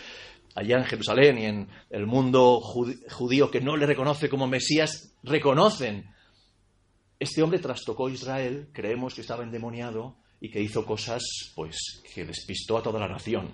allá 0.56 0.78
en 0.78 0.86
Jerusalén 0.86 1.38
y 1.40 1.46
en 1.46 1.68
el 1.90 2.06
mundo 2.06 2.62
judío 2.62 3.50
que 3.50 3.60
no 3.60 3.76
le 3.76 3.88
reconoce 3.88 4.30
como 4.30 4.48
Mesías, 4.48 5.16
reconocen. 5.24 6.06
Este 7.20 7.42
hombre 7.42 7.60
trastocó 7.60 8.08
Israel, 8.10 8.70
creemos 8.72 9.16
que 9.16 9.22
estaba 9.22 9.44
endemoniado 9.44 10.18
y 10.44 10.52
que 10.52 10.60
hizo 10.60 10.86
cosas 10.86 11.24
pues 11.56 12.04
que 12.14 12.26
despistó 12.26 12.78
a 12.78 12.84
toda 12.84 13.00
la 13.00 13.08
nación 13.08 13.50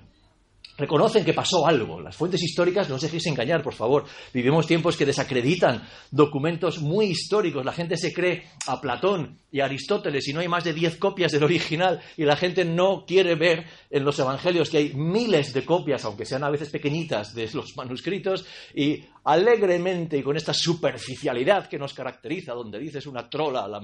reconocen 0.79 1.25
que 1.25 1.33
pasó 1.33 1.67
algo. 1.67 1.99
Las 1.99 2.15
fuentes 2.15 2.41
históricas, 2.41 2.89
no 2.89 2.95
os 2.95 3.01
dejéis 3.01 3.27
engañar, 3.27 3.61
por 3.61 3.73
favor. 3.73 4.05
Vivimos 4.33 4.65
tiempos 4.65 4.95
que 4.95 5.05
desacreditan 5.05 5.83
documentos 6.09 6.79
muy 6.79 7.07
históricos. 7.07 7.65
La 7.65 7.73
gente 7.73 7.97
se 7.97 8.13
cree 8.13 8.45
a 8.65 8.79
Platón 8.79 9.37
y 9.51 9.59
a 9.59 9.65
Aristóteles 9.65 10.27
y 10.27 10.33
no 10.33 10.39
hay 10.39 10.47
más 10.47 10.63
de 10.63 10.73
diez 10.73 10.95
copias 10.95 11.31
del 11.31 11.43
original 11.43 11.99
y 12.15 12.23
la 12.23 12.37
gente 12.37 12.63
no 12.63 13.05
quiere 13.05 13.35
ver 13.35 13.65
en 13.89 14.05
los 14.05 14.17
evangelios 14.19 14.69
que 14.69 14.77
hay 14.77 14.93
miles 14.93 15.53
de 15.53 15.65
copias, 15.65 16.05
aunque 16.05 16.25
sean 16.25 16.43
a 16.43 16.49
veces 16.49 16.69
pequeñitas, 16.69 17.35
de 17.35 17.49
los 17.53 17.75
manuscritos 17.75 18.45
y 18.73 19.03
alegremente 19.25 20.17
y 20.17 20.23
con 20.23 20.37
esta 20.37 20.53
superficialidad 20.53 21.67
que 21.67 21.77
nos 21.77 21.93
caracteriza, 21.93 22.53
donde 22.53 22.79
dices 22.79 23.05
una 23.05 23.29
trola, 23.29 23.67
la, 23.67 23.81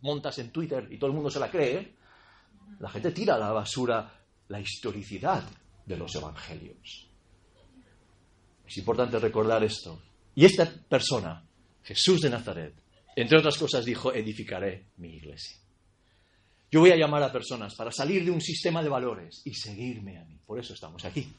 montas 0.00 0.38
en 0.38 0.50
Twitter 0.50 0.86
y 0.90 0.98
todo 0.98 1.08
el 1.08 1.16
mundo 1.16 1.30
se 1.30 1.40
la 1.40 1.50
cree, 1.50 2.03
La 2.80 2.90
gente 2.90 3.12
tira 3.12 3.34
a 3.34 3.38
la 3.38 3.52
basura 3.52 4.12
la 4.48 4.60
historicidad 4.60 5.42
de 5.84 5.96
los 5.96 6.14
evangelios. 6.14 7.08
Es 8.66 8.76
importante 8.78 9.18
recordar 9.18 9.62
esto. 9.62 10.00
Y 10.34 10.44
esta 10.44 10.66
persona, 10.66 11.44
Jesús 11.82 12.20
de 12.22 12.30
Nazaret, 12.30 12.74
entre 13.16 13.38
otras 13.38 13.56
cosas 13.56 13.84
dijo, 13.84 14.12
edificaré 14.12 14.86
mi 14.96 15.16
iglesia. 15.16 15.58
Yo 16.70 16.80
voy 16.80 16.90
a 16.90 16.96
llamar 16.96 17.22
a 17.22 17.32
personas 17.32 17.74
para 17.76 17.92
salir 17.92 18.24
de 18.24 18.30
un 18.30 18.40
sistema 18.40 18.82
de 18.82 18.88
valores 18.88 19.42
y 19.44 19.54
seguirme 19.54 20.18
a 20.18 20.24
mí. 20.24 20.40
Por 20.44 20.58
eso 20.58 20.74
estamos 20.74 21.04
aquí. 21.04 21.32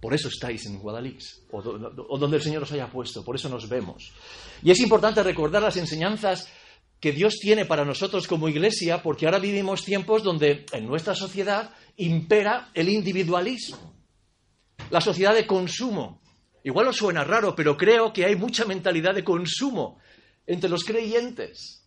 Por 0.00 0.14
eso 0.14 0.28
estáis 0.28 0.64
en 0.66 0.78
Guadalix, 0.78 1.42
o, 1.52 1.60
donde 1.60 2.38
el 2.38 2.42
Señor 2.42 2.62
os 2.62 2.72
haya 2.72 2.90
puesto, 2.90 3.22
por 3.22 3.36
eso 3.36 3.50
nos 3.50 3.68
vemos. 3.68 4.12
Y 4.62 4.70
es 4.70 4.80
importante 4.80 5.22
recordar 5.22 5.62
las 5.62 5.76
enseñanzas 5.76 6.48
que 7.00 7.12
Dios 7.12 7.38
tiene 7.40 7.64
para 7.64 7.84
nosotros 7.84 8.28
como 8.28 8.48
iglesia, 8.48 9.02
porque 9.02 9.24
ahora 9.24 9.38
vivimos 9.38 9.84
tiempos 9.84 10.22
donde 10.22 10.66
en 10.72 10.86
nuestra 10.86 11.14
sociedad 11.14 11.70
impera 11.96 12.70
el 12.74 12.90
individualismo, 12.90 13.94
la 14.90 15.00
sociedad 15.00 15.34
de 15.34 15.46
consumo. 15.46 16.20
Igual 16.62 16.88
os 16.88 16.96
suena 16.96 17.24
raro, 17.24 17.56
pero 17.56 17.76
creo 17.76 18.12
que 18.12 18.26
hay 18.26 18.36
mucha 18.36 18.66
mentalidad 18.66 19.14
de 19.14 19.24
consumo 19.24 19.98
entre 20.46 20.68
los 20.68 20.84
creyentes, 20.84 21.86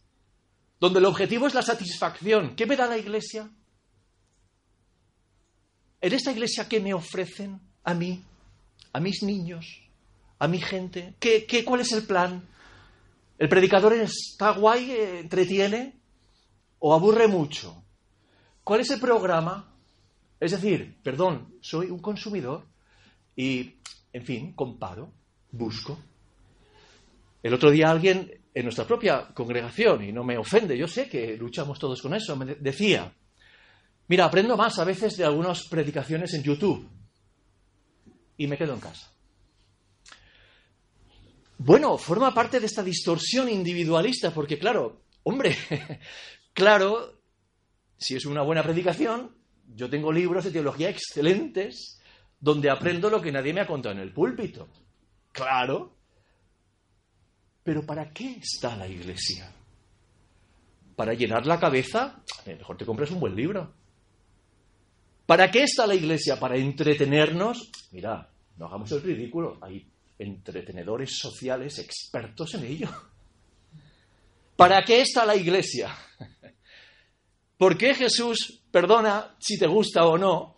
donde 0.80 0.98
el 0.98 1.06
objetivo 1.06 1.46
es 1.46 1.54
la 1.54 1.62
satisfacción. 1.62 2.56
¿Qué 2.56 2.66
me 2.66 2.76
da 2.76 2.88
la 2.88 2.98
iglesia? 2.98 3.52
¿En 6.02 6.14
esta 6.14 6.32
iglesia 6.32 6.68
qué 6.68 6.80
me 6.80 6.94
ofrecen 6.94 7.62
a 7.84 7.94
mí, 7.94 8.24
a 8.92 9.00
mis 9.00 9.22
niños, 9.22 9.66
a 10.40 10.48
mi 10.48 10.60
gente? 10.60 11.14
¿Qué, 11.20 11.46
qué, 11.46 11.64
¿Cuál 11.64 11.82
es 11.82 11.92
el 11.92 12.04
plan? 12.04 12.50
¿El 13.38 13.50
predicador 13.50 13.94
está 13.94 14.52
guay, 14.52 14.92
eh, 14.92 15.20
entretiene 15.20 16.00
o 16.80 16.94
aburre 16.94 17.28
mucho? 17.28 17.84
¿Cuál 18.64 18.82
es 18.82 18.92
el 18.92 19.00
programa? 19.00 19.76
Es 20.40 20.52
decir, 20.52 20.98
perdón, 21.02 21.56
soy 21.62 21.88
un 21.90 22.00
consumidor 22.00 22.66
y, 23.36 23.78
en 24.12 24.26
fin, 24.26 24.54
comparo, 24.54 25.12
busco. 25.52 25.98
El 27.42 27.54
otro 27.54 27.72
día 27.72 27.90
alguien 27.90 28.32
en 28.54 28.64
nuestra 28.64 28.86
propia 28.86 29.28
congregación, 29.34 30.04
y 30.04 30.12
no 30.12 30.24
me 30.24 30.38
ofende, 30.38 30.78
yo 30.78 30.88
sé 30.88 31.10
que 31.10 31.36
luchamos 31.36 31.80
todos 31.80 32.02
con 32.02 32.14
eso, 32.14 32.36
me 32.36 32.56
decía, 32.56 33.12
mira, 34.08 34.26
aprendo 34.26 34.56
más 34.56 34.78
a 34.80 34.84
veces 34.84 35.18
de 35.18 35.26
algunas 35.26 35.68
predicaciones 35.68 36.34
en 36.36 36.44
YouTube 36.44 36.88
y 38.38 38.48
me 38.48 38.58
quedo 38.58 38.76
en 38.76 38.80
casa. 38.80 39.12
Bueno, 41.66 41.98
forma 41.98 42.34
parte 42.34 42.60
de 42.60 42.66
esta 42.66 42.84
distorsión 42.84 43.48
individualista, 43.48 44.34
porque 44.34 44.60
claro, 44.60 45.04
hombre, 45.24 45.56
claro, 46.54 47.22
si 47.96 48.18
es 48.18 48.26
una 48.26 48.42
buena 48.42 48.62
predicación, 48.62 49.34
yo 49.74 49.90
tengo 49.90 50.12
libros 50.12 50.44
de 50.44 50.52
teología 50.52 50.90
excelentes 50.90 52.02
donde 52.38 52.70
aprendo 52.70 53.10
lo 53.10 53.22
que 53.22 53.32
nadie 53.32 53.54
me 53.54 53.62
ha 53.62 53.66
contado 53.66 53.96
en 53.96 54.02
el 54.02 54.12
púlpito. 54.12 54.68
Claro. 55.32 55.96
Pero 57.64 57.86
¿para 57.86 58.12
qué 58.12 58.40
está 58.42 58.76
la 58.76 58.90
iglesia? 58.90 59.50
¿Para 60.98 61.14
llenar 61.14 61.46
la 61.48 61.62
cabeza? 61.62 62.22
Mejor 62.46 62.76
te 62.76 62.86
compres 62.86 63.10
un 63.12 63.22
buen 63.22 63.38
libro. 63.38 63.74
¿Para 65.26 65.50
qué 65.50 65.64
está 65.64 65.88
la 65.88 65.96
iglesia? 65.96 66.38
¿Para 66.38 66.58
entretenernos? 66.58 67.72
Mira, 67.94 68.30
no 68.58 68.66
hagamos 68.66 68.92
el 68.92 69.02
ridículo. 69.02 69.60
Hay 69.62 69.93
entretenedores 70.18 71.18
sociales 71.18 71.80
expertos 71.80 72.54
en 72.56 72.64
ello. 72.66 72.90
¿Para 74.56 74.84
qué 74.84 75.02
está 75.02 75.26
la 75.26 75.36
iglesia? 75.36 75.96
¿Por 77.58 77.78
qué 77.78 77.96
Jesús 77.96 78.62
perdona 78.72 79.36
si 79.40 79.58
te 79.58 79.68
gusta 79.68 80.06
o 80.06 80.18
no? 80.18 80.58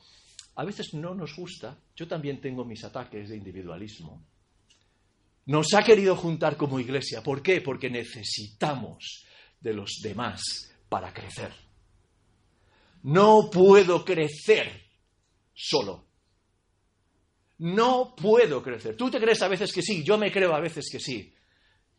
A 0.56 0.66
veces 0.66 0.94
no 0.94 1.14
nos 1.14 1.36
gusta. 1.36 1.78
Yo 1.96 2.08
también 2.08 2.42
tengo 2.42 2.66
mis 2.66 2.84
ataques 2.84 3.30
de 3.30 3.38
individualismo. 3.38 4.26
Nos 5.48 5.74
ha 5.74 5.84
querido 5.84 6.16
juntar 6.16 6.58
como 6.58 6.80
iglesia. 6.80 7.22
¿Por 7.22 7.42
qué? 7.42 7.62
Porque 7.62 7.90
necesitamos 7.90 9.26
de 9.60 9.74
los 9.74 10.00
demás 10.02 10.42
para 10.90 11.14
crecer. 11.14 11.54
No 13.04 13.50
puedo 13.52 14.04
crecer 14.04 14.90
solo. 15.54 16.06
No 17.60 18.16
puedo 18.16 18.62
crecer. 18.62 18.98
Tú 18.98 19.10
te 19.10 19.20
crees 19.20 19.42
a 19.42 19.48
veces 19.48 19.72
que 19.72 19.82
sí, 19.82 20.04
yo 20.04 20.18
me 20.18 20.32
creo 20.32 20.54
a 20.54 20.60
veces 20.60 20.90
que 20.92 21.00
sí. 21.00 21.34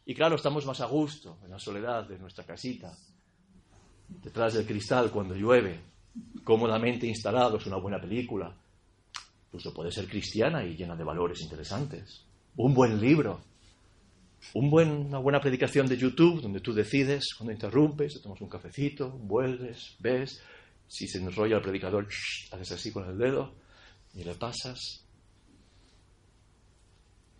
Y 0.04 0.14
claro, 0.14 0.36
estamos 0.36 0.64
más 0.66 0.80
a 0.80 0.86
gusto 0.86 1.38
en 1.44 1.50
la 1.50 1.58
soledad 1.58 2.06
de 2.06 2.18
nuestra 2.18 2.44
casita, 2.44 2.96
detrás 4.08 4.54
del 4.54 4.66
cristal 4.66 5.10
cuando 5.10 5.34
llueve, 5.34 5.80
cómodamente 6.44 7.06
instalados, 7.06 7.66
una 7.66 7.76
buena 7.76 8.00
película. 8.00 8.54
Incluso 9.46 9.72
puede 9.72 9.90
ser 9.90 10.06
cristiana 10.06 10.64
y 10.64 10.76
llena 10.76 10.94
de 10.94 11.04
valores 11.04 11.40
interesantes. 11.40 12.24
Un 12.56 12.74
buen 12.74 13.00
libro, 13.00 13.40
una 14.54 15.18
buena 15.18 15.40
predicación 15.40 15.86
de 15.86 15.96
YouTube 15.96 16.40
donde 16.40 16.60
tú 16.60 16.72
decides, 16.72 17.34
cuando 17.34 17.52
interrumpes, 17.52 18.14
te 18.14 18.20
tomas 18.20 18.40
un 18.40 18.48
cafecito, 18.48 19.10
vuelves, 19.10 19.96
ves, 19.98 20.42
si 20.86 21.08
se 21.08 21.18
enrolla 21.18 21.56
el 21.56 21.62
predicador, 21.62 22.06
haces 22.52 22.72
así 22.72 22.92
con 22.92 23.08
el 23.08 23.18
dedo 23.18 23.54
y 24.14 24.22
le 24.22 24.34
pasas 24.34 25.05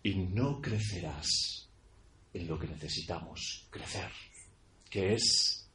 y 0.07 0.15
no 0.15 0.61
crecerás 0.61 1.67
en 2.33 2.47
lo 2.47 2.57
que 2.57 2.67
necesitamos 2.67 3.67
crecer, 3.69 4.09
que 4.89 5.15
es 5.15 5.67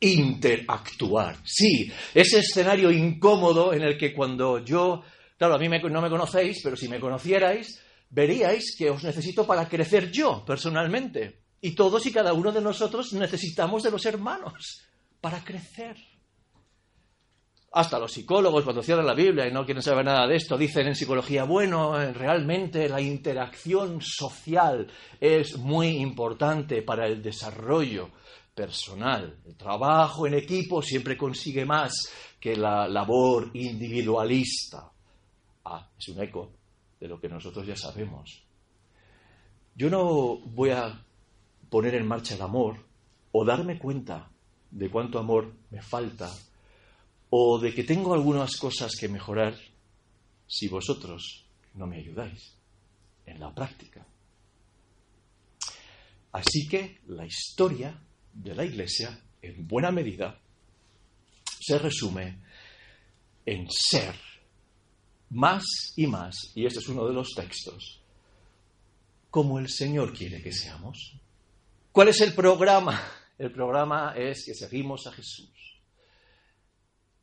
interactuar. 0.00 1.36
Sí, 1.44 1.92
ese 2.12 2.40
escenario 2.40 2.90
incómodo 2.90 3.72
en 3.72 3.82
el 3.82 3.96
que 3.96 4.12
cuando 4.12 4.64
yo, 4.64 5.04
claro, 5.38 5.54
a 5.54 5.58
mí 5.58 5.68
no 5.68 6.02
me 6.02 6.10
conocéis, 6.10 6.60
pero 6.60 6.74
si 6.74 6.88
me 6.88 6.98
conocierais, 6.98 7.80
veríais 8.10 8.74
que 8.76 8.90
os 8.90 9.04
necesito 9.04 9.46
para 9.46 9.68
crecer 9.68 10.10
yo 10.10 10.44
personalmente. 10.44 11.42
Y 11.60 11.76
todos 11.76 12.04
y 12.04 12.12
cada 12.12 12.32
uno 12.32 12.50
de 12.50 12.60
nosotros 12.60 13.12
necesitamos 13.12 13.84
de 13.84 13.92
los 13.92 14.04
hermanos 14.06 14.82
para 15.20 15.44
crecer. 15.44 15.96
Hasta 17.76 17.98
los 17.98 18.10
psicólogos, 18.10 18.64
cuando 18.64 18.82
cierran 18.82 19.04
la 19.04 19.12
Biblia 19.12 19.46
y 19.46 19.52
no 19.52 19.66
quieren 19.66 19.82
saber 19.82 20.06
nada 20.06 20.26
de 20.26 20.36
esto, 20.36 20.56
dicen 20.56 20.86
en 20.86 20.94
psicología, 20.94 21.44
bueno, 21.44 22.00
eh, 22.00 22.10
realmente 22.14 22.88
la 22.88 23.02
interacción 23.02 24.00
social 24.00 24.86
es 25.20 25.58
muy 25.58 25.88
importante 25.98 26.80
para 26.80 27.06
el 27.06 27.22
desarrollo 27.22 28.12
personal. 28.54 29.40
El 29.44 29.56
trabajo 29.56 30.26
en 30.26 30.32
equipo 30.32 30.80
siempre 30.80 31.18
consigue 31.18 31.66
más 31.66 32.10
que 32.40 32.56
la 32.56 32.88
labor 32.88 33.50
individualista. 33.52 34.90
Ah, 35.66 35.86
es 35.98 36.08
un 36.08 36.22
eco 36.22 36.52
de 36.98 37.08
lo 37.08 37.20
que 37.20 37.28
nosotros 37.28 37.66
ya 37.66 37.76
sabemos. 37.76 38.42
Yo 39.74 39.90
no 39.90 40.38
voy 40.38 40.70
a 40.70 40.98
poner 41.68 41.94
en 41.94 42.08
marcha 42.08 42.36
el 42.36 42.40
amor 42.40 42.78
o 43.32 43.44
darme 43.44 43.78
cuenta 43.78 44.30
de 44.70 44.88
cuánto 44.88 45.18
amor 45.18 45.52
me 45.70 45.82
falta 45.82 46.32
o 47.30 47.58
de 47.58 47.74
que 47.74 47.84
tengo 47.84 48.14
algunas 48.14 48.56
cosas 48.56 48.92
que 48.98 49.08
mejorar 49.08 49.56
si 50.46 50.68
vosotros 50.68 51.44
no 51.74 51.86
me 51.86 51.98
ayudáis 51.98 52.54
en 53.26 53.40
la 53.40 53.54
práctica. 53.54 54.06
Así 56.32 56.68
que 56.68 57.00
la 57.08 57.26
historia 57.26 57.98
de 58.32 58.54
la 58.54 58.64
Iglesia, 58.64 59.18
en 59.42 59.66
buena 59.66 59.90
medida, 59.90 60.38
se 61.60 61.78
resume 61.78 62.38
en 63.44 63.66
ser 63.70 64.14
más 65.30 65.64
y 65.96 66.06
más, 66.06 66.52
y 66.54 66.66
este 66.66 66.78
es 66.78 66.88
uno 66.88 67.06
de 67.06 67.14
los 67.14 67.32
textos, 67.34 68.00
como 69.30 69.58
el 69.58 69.68
Señor 69.68 70.12
quiere 70.16 70.42
que 70.42 70.52
seamos. 70.52 71.16
¿Cuál 71.90 72.08
es 72.08 72.20
el 72.20 72.34
programa? 72.34 73.00
El 73.38 73.50
programa 73.50 74.14
es 74.16 74.44
que 74.44 74.54
seguimos 74.54 75.06
a 75.06 75.12
Jesús 75.12 75.55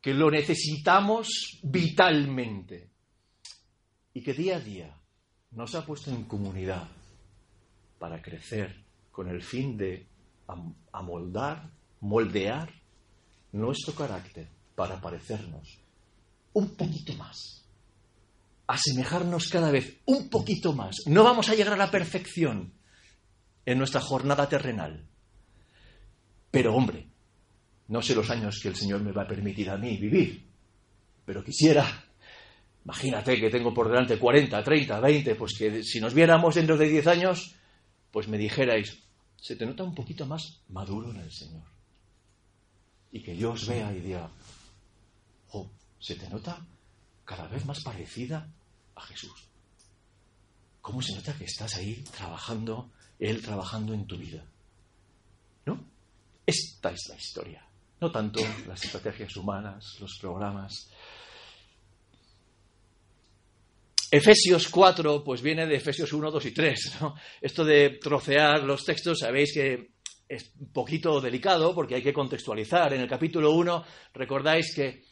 que 0.04 0.12
lo 0.12 0.30
necesitamos 0.30 1.60
vitalmente 1.62 2.90
y 4.12 4.22
que 4.22 4.34
día 4.34 4.58
a 4.58 4.60
día 4.60 5.00
nos 5.52 5.74
ha 5.74 5.86
puesto 5.86 6.10
en 6.10 6.24
comunidad 6.24 6.86
para 7.98 8.20
crecer 8.20 8.84
con 9.10 9.30
el 9.30 9.42
fin 9.42 9.78
de 9.78 10.06
amoldar, 10.92 11.70
moldear 12.00 12.70
nuestro 13.52 13.94
carácter 13.94 14.46
para 14.74 15.00
parecernos 15.00 15.80
un 16.52 16.76
poquito 16.76 17.14
más, 17.14 17.64
asemejarnos 18.66 19.48
cada 19.48 19.70
vez 19.70 20.02
un 20.04 20.28
poquito 20.28 20.74
más. 20.74 20.96
No 21.06 21.24
vamos 21.24 21.48
a 21.48 21.54
llegar 21.54 21.72
a 21.72 21.78
la 21.78 21.90
perfección 21.90 22.74
en 23.64 23.78
nuestra 23.78 24.02
jornada 24.02 24.50
terrenal, 24.50 25.08
pero 26.50 26.74
hombre, 26.74 27.13
no 27.88 28.02
sé 28.02 28.14
los 28.14 28.30
años 28.30 28.58
que 28.62 28.68
el 28.68 28.76
Señor 28.76 29.02
me 29.02 29.12
va 29.12 29.22
a 29.22 29.28
permitir 29.28 29.70
a 29.70 29.76
mí 29.76 29.96
vivir, 29.96 30.44
pero 31.24 31.42
quisiera, 31.42 32.04
imagínate 32.84 33.40
que 33.40 33.50
tengo 33.50 33.72
por 33.72 33.88
delante 33.88 34.18
40, 34.18 34.62
30, 34.62 35.00
20, 35.00 35.34
pues 35.34 35.54
que 35.58 35.82
si 35.82 36.00
nos 36.00 36.14
viéramos 36.14 36.54
dentro 36.54 36.76
de 36.76 36.88
10 36.88 37.06
años, 37.06 37.54
pues 38.10 38.28
me 38.28 38.38
dijerais, 38.38 38.98
se 39.36 39.56
te 39.56 39.66
nota 39.66 39.84
un 39.84 39.94
poquito 39.94 40.26
más 40.26 40.60
maduro 40.68 41.10
en 41.10 41.18
el 41.18 41.32
Señor. 41.32 41.64
Y 43.12 43.22
que 43.22 43.36
yo 43.36 43.52
os 43.52 43.66
vea 43.66 43.92
y 43.92 44.00
diga, 44.00 44.30
oh, 45.52 45.70
se 45.98 46.16
te 46.16 46.28
nota 46.28 46.64
cada 47.24 47.46
vez 47.48 47.64
más 47.64 47.82
parecida 47.82 48.48
a 48.94 49.00
Jesús. 49.02 49.48
¿Cómo 50.80 51.00
se 51.00 51.14
nota 51.14 51.36
que 51.36 51.44
estás 51.44 51.76
ahí 51.76 52.04
trabajando, 52.16 52.90
Él 53.18 53.42
trabajando 53.42 53.94
en 53.94 54.06
tu 54.06 54.18
vida? 54.18 54.44
¿No? 55.64 55.82
Esta 56.44 56.90
es 56.90 57.06
la 57.08 57.16
historia. 57.16 57.63
No 58.04 58.12
tanto 58.12 58.42
las 58.68 58.84
estrategias 58.84 59.34
humanas, 59.34 59.96
los 59.98 60.18
programas. 60.20 60.90
Efesios 64.10 64.68
4, 64.68 65.24
pues 65.24 65.40
viene 65.40 65.66
de 65.66 65.76
Efesios 65.76 66.12
1, 66.12 66.30
2 66.30 66.44
y 66.44 66.52
3. 66.52 66.96
¿no? 67.00 67.14
Esto 67.40 67.64
de 67.64 67.98
trocear 67.98 68.62
los 68.62 68.84
textos, 68.84 69.20
sabéis 69.20 69.54
que 69.54 69.92
es 70.28 70.52
un 70.60 70.70
poquito 70.70 71.18
delicado 71.18 71.74
porque 71.74 71.94
hay 71.94 72.02
que 72.02 72.12
contextualizar. 72.12 72.92
En 72.92 73.00
el 73.00 73.08
capítulo 73.08 73.52
1, 73.52 73.82
recordáis 74.12 74.74
que 74.74 75.04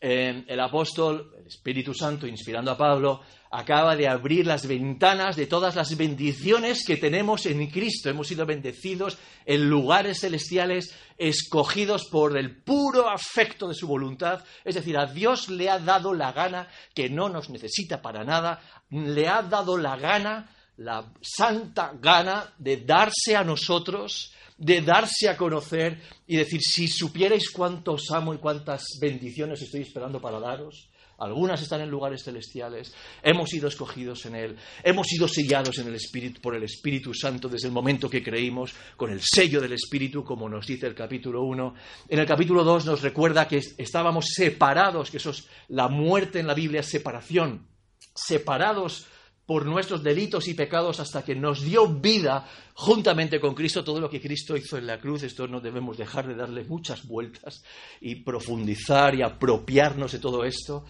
eh, 0.00 0.44
el 0.46 0.60
apóstol, 0.60 1.32
el 1.40 1.46
Espíritu 1.46 1.92
Santo, 1.92 2.26
inspirando 2.26 2.70
a 2.70 2.76
Pablo, 2.76 3.20
acaba 3.50 3.96
de 3.96 4.08
abrir 4.08 4.46
las 4.46 4.66
ventanas 4.66 5.36
de 5.36 5.46
todas 5.46 5.74
las 5.74 5.96
bendiciones 5.96 6.84
que 6.86 6.96
tenemos 6.96 7.46
en 7.46 7.66
Cristo. 7.68 8.08
Hemos 8.08 8.28
sido 8.28 8.46
bendecidos 8.46 9.18
en 9.44 9.68
lugares 9.68 10.20
celestiales, 10.20 10.94
escogidos 11.16 12.04
por 12.06 12.38
el 12.38 12.62
puro 12.62 13.08
afecto 13.08 13.68
de 13.68 13.74
su 13.74 13.88
voluntad. 13.88 14.44
Es 14.64 14.74
decir, 14.74 14.96
a 14.98 15.06
Dios 15.06 15.48
le 15.48 15.70
ha 15.70 15.78
dado 15.78 16.14
la 16.14 16.32
gana, 16.32 16.68
que 16.94 17.08
no 17.08 17.28
nos 17.28 17.50
necesita 17.50 18.02
para 18.02 18.24
nada, 18.24 18.60
le 18.90 19.28
ha 19.28 19.42
dado 19.42 19.78
la 19.78 19.96
gana, 19.96 20.50
la 20.78 21.12
santa 21.20 21.92
gana 22.00 22.52
de 22.58 22.78
darse 22.78 23.36
a 23.36 23.44
nosotros 23.44 24.32
de 24.58 24.82
darse 24.82 25.28
a 25.28 25.36
conocer 25.36 26.00
y 26.26 26.36
decir, 26.36 26.60
si 26.60 26.88
supierais 26.88 27.50
cuánto 27.50 27.92
os 27.92 28.10
amo 28.10 28.34
y 28.34 28.38
cuántas 28.38 28.98
bendiciones 29.00 29.62
estoy 29.62 29.82
esperando 29.82 30.20
para 30.20 30.40
daros. 30.40 30.90
Algunas 31.18 31.60
están 31.60 31.80
en 31.80 31.90
lugares 31.90 32.22
celestiales. 32.22 32.94
Hemos 33.22 33.50
sido 33.50 33.66
escogidos 33.66 34.24
en 34.26 34.36
Él. 34.36 34.56
Hemos 34.84 35.08
sido 35.08 35.26
sellados 35.26 35.78
en 35.78 35.88
el 35.88 35.96
Espíritu, 35.96 36.40
por 36.40 36.54
el 36.54 36.62
Espíritu 36.62 37.12
Santo 37.12 37.48
desde 37.48 37.66
el 37.66 37.72
momento 37.72 38.08
que 38.08 38.22
creímos, 38.22 38.72
con 38.96 39.10
el 39.10 39.20
sello 39.20 39.60
del 39.60 39.72
Espíritu, 39.72 40.22
como 40.22 40.48
nos 40.48 40.66
dice 40.66 40.86
el 40.86 40.94
capítulo 40.94 41.42
1. 41.42 41.74
En 42.08 42.18
el 42.20 42.26
capítulo 42.26 42.62
2 42.62 42.86
nos 42.86 43.02
recuerda 43.02 43.48
que 43.48 43.60
estábamos 43.78 44.26
separados, 44.32 45.10
que 45.10 45.16
eso 45.16 45.30
es 45.30 45.48
la 45.68 45.88
muerte 45.88 46.38
en 46.38 46.46
la 46.46 46.54
Biblia, 46.54 46.84
separación. 46.84 47.66
Separados 48.14 49.06
por 49.48 49.64
nuestros 49.64 50.02
delitos 50.02 50.46
y 50.46 50.52
pecados 50.52 51.00
hasta 51.00 51.24
que 51.24 51.34
nos 51.34 51.62
dio 51.62 51.88
vida 51.88 52.46
juntamente 52.74 53.40
con 53.40 53.54
Cristo, 53.54 53.82
todo 53.82 53.98
lo 53.98 54.10
que 54.10 54.20
Cristo 54.20 54.54
hizo 54.58 54.76
en 54.76 54.86
la 54.86 55.00
cruz, 55.00 55.22
esto 55.22 55.48
no 55.48 55.62
debemos 55.62 55.96
dejar 55.96 56.28
de 56.28 56.34
darle 56.34 56.64
muchas 56.64 57.06
vueltas 57.06 57.64
y 58.02 58.16
profundizar 58.16 59.14
y 59.14 59.22
apropiarnos 59.22 60.12
de 60.12 60.18
todo 60.18 60.44
esto. 60.44 60.84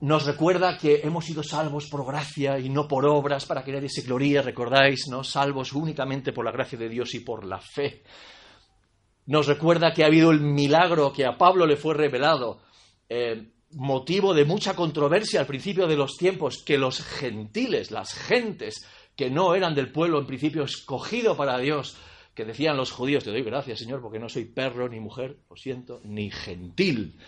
Nos 0.00 0.26
recuerda 0.26 0.76
que 0.76 1.00
hemos 1.02 1.24
sido 1.24 1.42
salvos 1.42 1.88
por 1.88 2.04
gracia 2.04 2.58
y 2.58 2.68
no 2.68 2.86
por 2.86 3.06
obras 3.06 3.46
para 3.46 3.64
que 3.64 3.72
nadie 3.72 3.88
se 3.88 4.02
gloríe, 4.02 4.42
recordáis, 4.42 5.08
¿no? 5.08 5.24
Salvos 5.24 5.72
únicamente 5.72 6.34
por 6.34 6.44
la 6.44 6.52
gracia 6.52 6.78
de 6.78 6.90
Dios 6.90 7.14
y 7.14 7.20
por 7.20 7.46
la 7.46 7.58
fe. 7.58 8.02
Nos 9.24 9.46
recuerda 9.46 9.94
que 9.94 10.04
ha 10.04 10.08
habido 10.08 10.30
el 10.30 10.40
milagro 10.40 11.10
que 11.10 11.24
a 11.24 11.38
Pablo 11.38 11.66
le 11.66 11.76
fue 11.76 11.94
revelado. 11.94 12.60
Eh, 13.08 13.50
motivo 13.74 14.34
de 14.34 14.44
mucha 14.44 14.74
controversia 14.74 15.40
al 15.40 15.46
principio 15.46 15.86
de 15.86 15.96
los 15.96 16.16
tiempos 16.16 16.62
que 16.62 16.78
los 16.78 17.02
gentiles, 17.02 17.90
las 17.90 18.14
gentes 18.14 18.86
que 19.16 19.30
no 19.30 19.54
eran 19.54 19.74
del 19.74 19.92
pueblo 19.92 20.18
en 20.18 20.26
principio 20.26 20.64
escogido 20.64 21.36
para 21.36 21.58
Dios, 21.58 21.96
que 22.34 22.44
decían 22.44 22.76
los 22.76 22.92
judíos, 22.92 23.24
te 23.24 23.30
doy 23.30 23.42
gracias 23.42 23.80
Señor 23.80 24.00
porque 24.00 24.18
no 24.18 24.28
soy 24.28 24.44
perro 24.46 24.88
ni 24.88 25.00
mujer, 25.00 25.38
lo 25.48 25.56
siento, 25.56 26.00
ni 26.04 26.30
gentil. 26.30 27.18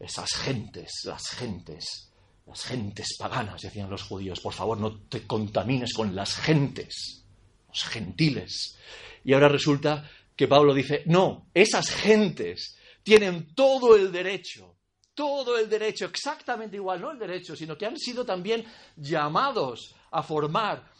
Esas 0.00 0.30
gentes, 0.34 1.02
las 1.04 1.28
gentes, 1.28 2.12
las 2.46 2.64
gentes 2.64 3.16
paganas, 3.18 3.62
decían 3.62 3.90
los 3.90 4.02
judíos, 4.02 4.40
por 4.40 4.52
favor 4.52 4.78
no 4.78 5.00
te 5.02 5.26
contamines 5.26 5.92
con 5.92 6.14
las 6.14 6.36
gentes, 6.36 7.24
los 7.68 7.84
gentiles. 7.84 8.78
Y 9.24 9.32
ahora 9.32 9.48
resulta 9.48 10.08
que 10.36 10.48
Pablo 10.48 10.72
dice, 10.72 11.02
no, 11.06 11.48
esas 11.52 11.90
gentes 11.90 12.76
tienen 13.02 13.54
todo 13.54 13.96
el 13.96 14.12
derecho 14.12 14.77
todo 15.18 15.58
el 15.58 15.68
derecho, 15.68 16.04
exactamente 16.04 16.76
igual, 16.76 17.00
no 17.00 17.10
el 17.10 17.18
derecho, 17.18 17.56
sino 17.56 17.76
que 17.76 17.86
han 17.86 17.98
sido 17.98 18.24
también 18.24 18.64
llamados 18.96 19.92
a 20.12 20.22
formar 20.22 20.92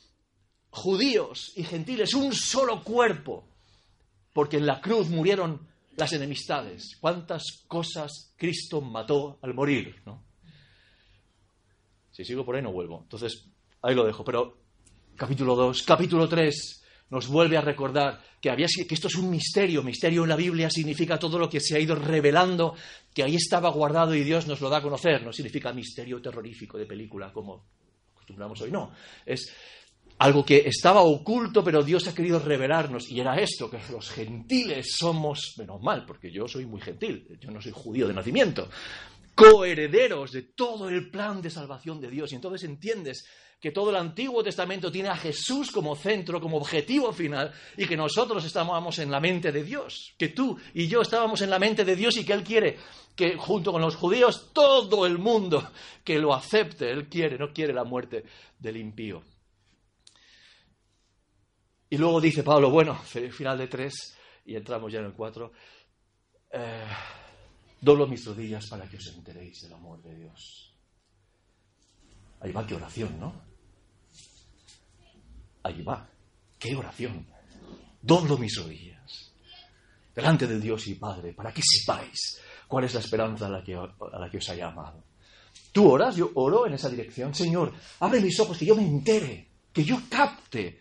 judíos 0.70 1.52
y 1.54 1.62
gentiles 1.62 2.14
un 2.14 2.34
solo 2.34 2.82
cuerpo, 2.82 3.46
porque 4.32 4.56
en 4.56 4.66
la 4.66 4.80
cruz 4.80 5.08
murieron 5.08 5.68
las 5.96 6.12
enemistades. 6.14 6.96
¿Cuántas 7.00 7.62
cosas 7.68 8.34
Cristo 8.36 8.80
mató 8.80 9.38
al 9.40 9.54
morir? 9.54 10.02
¿no? 10.04 10.24
Si 12.10 12.24
sigo 12.24 12.44
por 12.44 12.56
ahí 12.56 12.62
no 12.62 12.72
vuelvo. 12.72 13.02
Entonces, 13.04 13.44
ahí 13.82 13.94
lo 13.94 14.04
dejo. 14.04 14.24
Pero 14.24 14.58
capítulo 15.14 15.54
2, 15.54 15.84
capítulo 15.84 16.28
3, 16.28 16.84
nos 17.10 17.28
vuelve 17.28 17.56
a 17.56 17.60
recordar 17.60 18.20
que, 18.40 18.50
había, 18.50 18.66
que 18.66 18.94
esto 18.94 19.08
es 19.08 19.16
un 19.16 19.30
misterio. 19.30 19.82
Misterio 19.82 20.22
en 20.22 20.28
la 20.28 20.36
Biblia 20.36 20.68
significa 20.70 21.18
todo 21.18 21.38
lo 21.38 21.48
que 21.48 21.60
se 21.60 21.76
ha 21.76 21.80
ido 21.80 21.94
revelando, 21.94 22.74
que 23.14 23.22
ahí 23.22 23.36
estaba 23.36 23.70
guardado 23.70 24.14
y 24.14 24.24
Dios 24.24 24.46
nos 24.46 24.60
lo 24.60 24.68
da 24.68 24.78
a 24.78 24.82
conocer. 24.82 25.22
No 25.22 25.32
significa 25.32 25.72
misterio 25.72 26.20
terrorífico 26.20 26.76
de 26.76 26.86
película 26.86 27.32
como 27.32 27.64
acostumbramos 28.12 28.60
hoy. 28.60 28.70
No, 28.70 28.92
es 29.24 29.52
algo 30.18 30.44
que 30.44 30.58
estaba 30.66 31.00
oculto, 31.02 31.62
pero 31.64 31.82
Dios 31.82 32.06
ha 32.08 32.14
querido 32.14 32.38
revelarnos. 32.38 33.10
Y 33.10 33.20
era 33.20 33.36
esto, 33.40 33.70
que 33.70 33.78
los 33.90 34.10
gentiles 34.10 34.96
somos, 34.98 35.54
menos 35.56 35.80
mal, 35.80 36.04
porque 36.04 36.30
yo 36.30 36.46
soy 36.46 36.66
muy 36.66 36.80
gentil, 36.80 37.26
yo 37.40 37.50
no 37.50 37.60
soy 37.60 37.72
judío 37.72 38.06
de 38.06 38.14
nacimiento, 38.14 38.68
coherederos 39.34 40.32
de 40.32 40.42
todo 40.42 40.88
el 40.88 41.10
plan 41.10 41.40
de 41.40 41.50
salvación 41.50 42.00
de 42.00 42.10
Dios. 42.10 42.32
Y 42.32 42.34
entonces 42.34 42.68
entiendes 42.68 43.24
que 43.60 43.72
todo 43.72 43.90
el 43.90 43.96
Antiguo 43.96 44.42
Testamento 44.42 44.90
tiene 44.90 45.08
a 45.08 45.16
Jesús 45.16 45.72
como 45.72 45.96
centro, 45.96 46.40
como 46.40 46.58
objetivo 46.58 47.12
final, 47.12 47.52
y 47.76 47.86
que 47.86 47.96
nosotros 47.96 48.44
estábamos 48.44 48.98
en 49.00 49.10
la 49.10 49.18
mente 49.18 49.50
de 49.50 49.64
Dios, 49.64 50.14
que 50.16 50.28
tú 50.28 50.56
y 50.74 50.86
yo 50.86 51.02
estábamos 51.02 51.40
en 51.42 51.50
la 51.50 51.58
mente 51.58 51.84
de 51.84 51.96
Dios 51.96 52.16
y 52.16 52.24
que 52.24 52.32
Él 52.32 52.44
quiere 52.44 52.78
que 53.16 53.36
junto 53.36 53.72
con 53.72 53.82
los 53.82 53.96
judíos 53.96 54.50
todo 54.52 55.04
el 55.04 55.18
mundo 55.18 55.72
que 56.04 56.20
lo 56.20 56.32
acepte, 56.32 56.88
Él 56.88 57.08
quiere, 57.08 57.36
no 57.36 57.52
quiere 57.52 57.72
la 57.72 57.82
muerte 57.82 58.24
del 58.60 58.76
impío. 58.76 59.24
Y 61.90 61.96
luego 61.98 62.20
dice 62.20 62.44
Pablo, 62.44 62.70
bueno, 62.70 62.94
final 62.94 63.58
de 63.58 63.66
tres, 63.66 64.16
y 64.44 64.54
entramos 64.54 64.92
ya 64.92 65.00
en 65.00 65.06
el 65.06 65.14
cuatro, 65.14 65.50
eh, 66.52 66.86
doblo 67.80 68.06
mis 68.06 68.24
rodillas 68.24 68.68
para 68.68 68.88
que 68.88 68.98
os 68.98 69.06
enteréis 69.08 69.62
del 69.62 69.72
amor 69.72 70.00
de 70.00 70.14
Dios. 70.14 70.72
Ahí 72.40 72.52
va, 72.52 72.64
qué 72.64 72.76
oración, 72.76 73.18
¿no? 73.18 73.47
Ahí 75.62 75.82
va, 75.82 76.08
qué 76.58 76.74
oración. 76.74 77.26
Doblo 78.00 78.38
mis 78.38 78.56
rodillas 78.56 78.98
delante 80.18 80.48
de 80.48 80.58
Dios 80.58 80.84
y 80.88 80.96
Padre 80.96 81.32
para 81.32 81.52
que 81.52 81.62
sepáis 81.62 82.40
cuál 82.66 82.84
es 82.84 82.94
la 82.94 82.98
esperanza 82.98 83.46
a 83.46 83.50
la 83.50 83.62
que, 83.62 83.76
a 83.76 84.18
la 84.18 84.28
que 84.28 84.38
os 84.38 84.48
haya 84.48 84.66
amado. 84.66 85.04
Tú 85.70 85.88
oras, 85.88 86.16
yo 86.16 86.32
oro 86.34 86.66
en 86.66 86.74
esa 86.74 86.88
dirección. 86.88 87.32
Señor, 87.32 87.72
abre 88.00 88.20
mis 88.20 88.38
ojos, 88.40 88.58
que 88.58 88.66
yo 88.66 88.74
me 88.74 88.82
entere, 88.82 89.48
que 89.72 89.84
yo 89.84 90.02
capte 90.10 90.80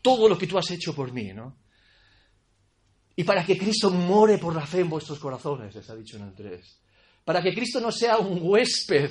todo 0.00 0.30
lo 0.30 0.38
que 0.38 0.46
tú 0.46 0.56
has 0.56 0.70
hecho 0.70 0.94
por 0.94 1.12
mí, 1.12 1.30
¿no? 1.34 1.58
Y 3.16 3.24
para 3.24 3.44
que 3.44 3.58
Cristo 3.58 3.90
more 3.90 4.38
por 4.38 4.54
la 4.54 4.66
fe 4.66 4.80
en 4.80 4.88
vuestros 4.88 5.18
corazones, 5.18 5.74
les 5.74 5.90
ha 5.90 5.94
dicho 5.94 6.16
en 6.16 6.22
el 6.22 6.34
3. 6.34 6.80
Para 7.22 7.42
que 7.42 7.52
Cristo 7.52 7.82
no 7.82 7.92
sea 7.92 8.16
un 8.16 8.38
huésped 8.40 9.10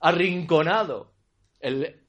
arrinconado, 0.00 1.12
el 1.60 2.06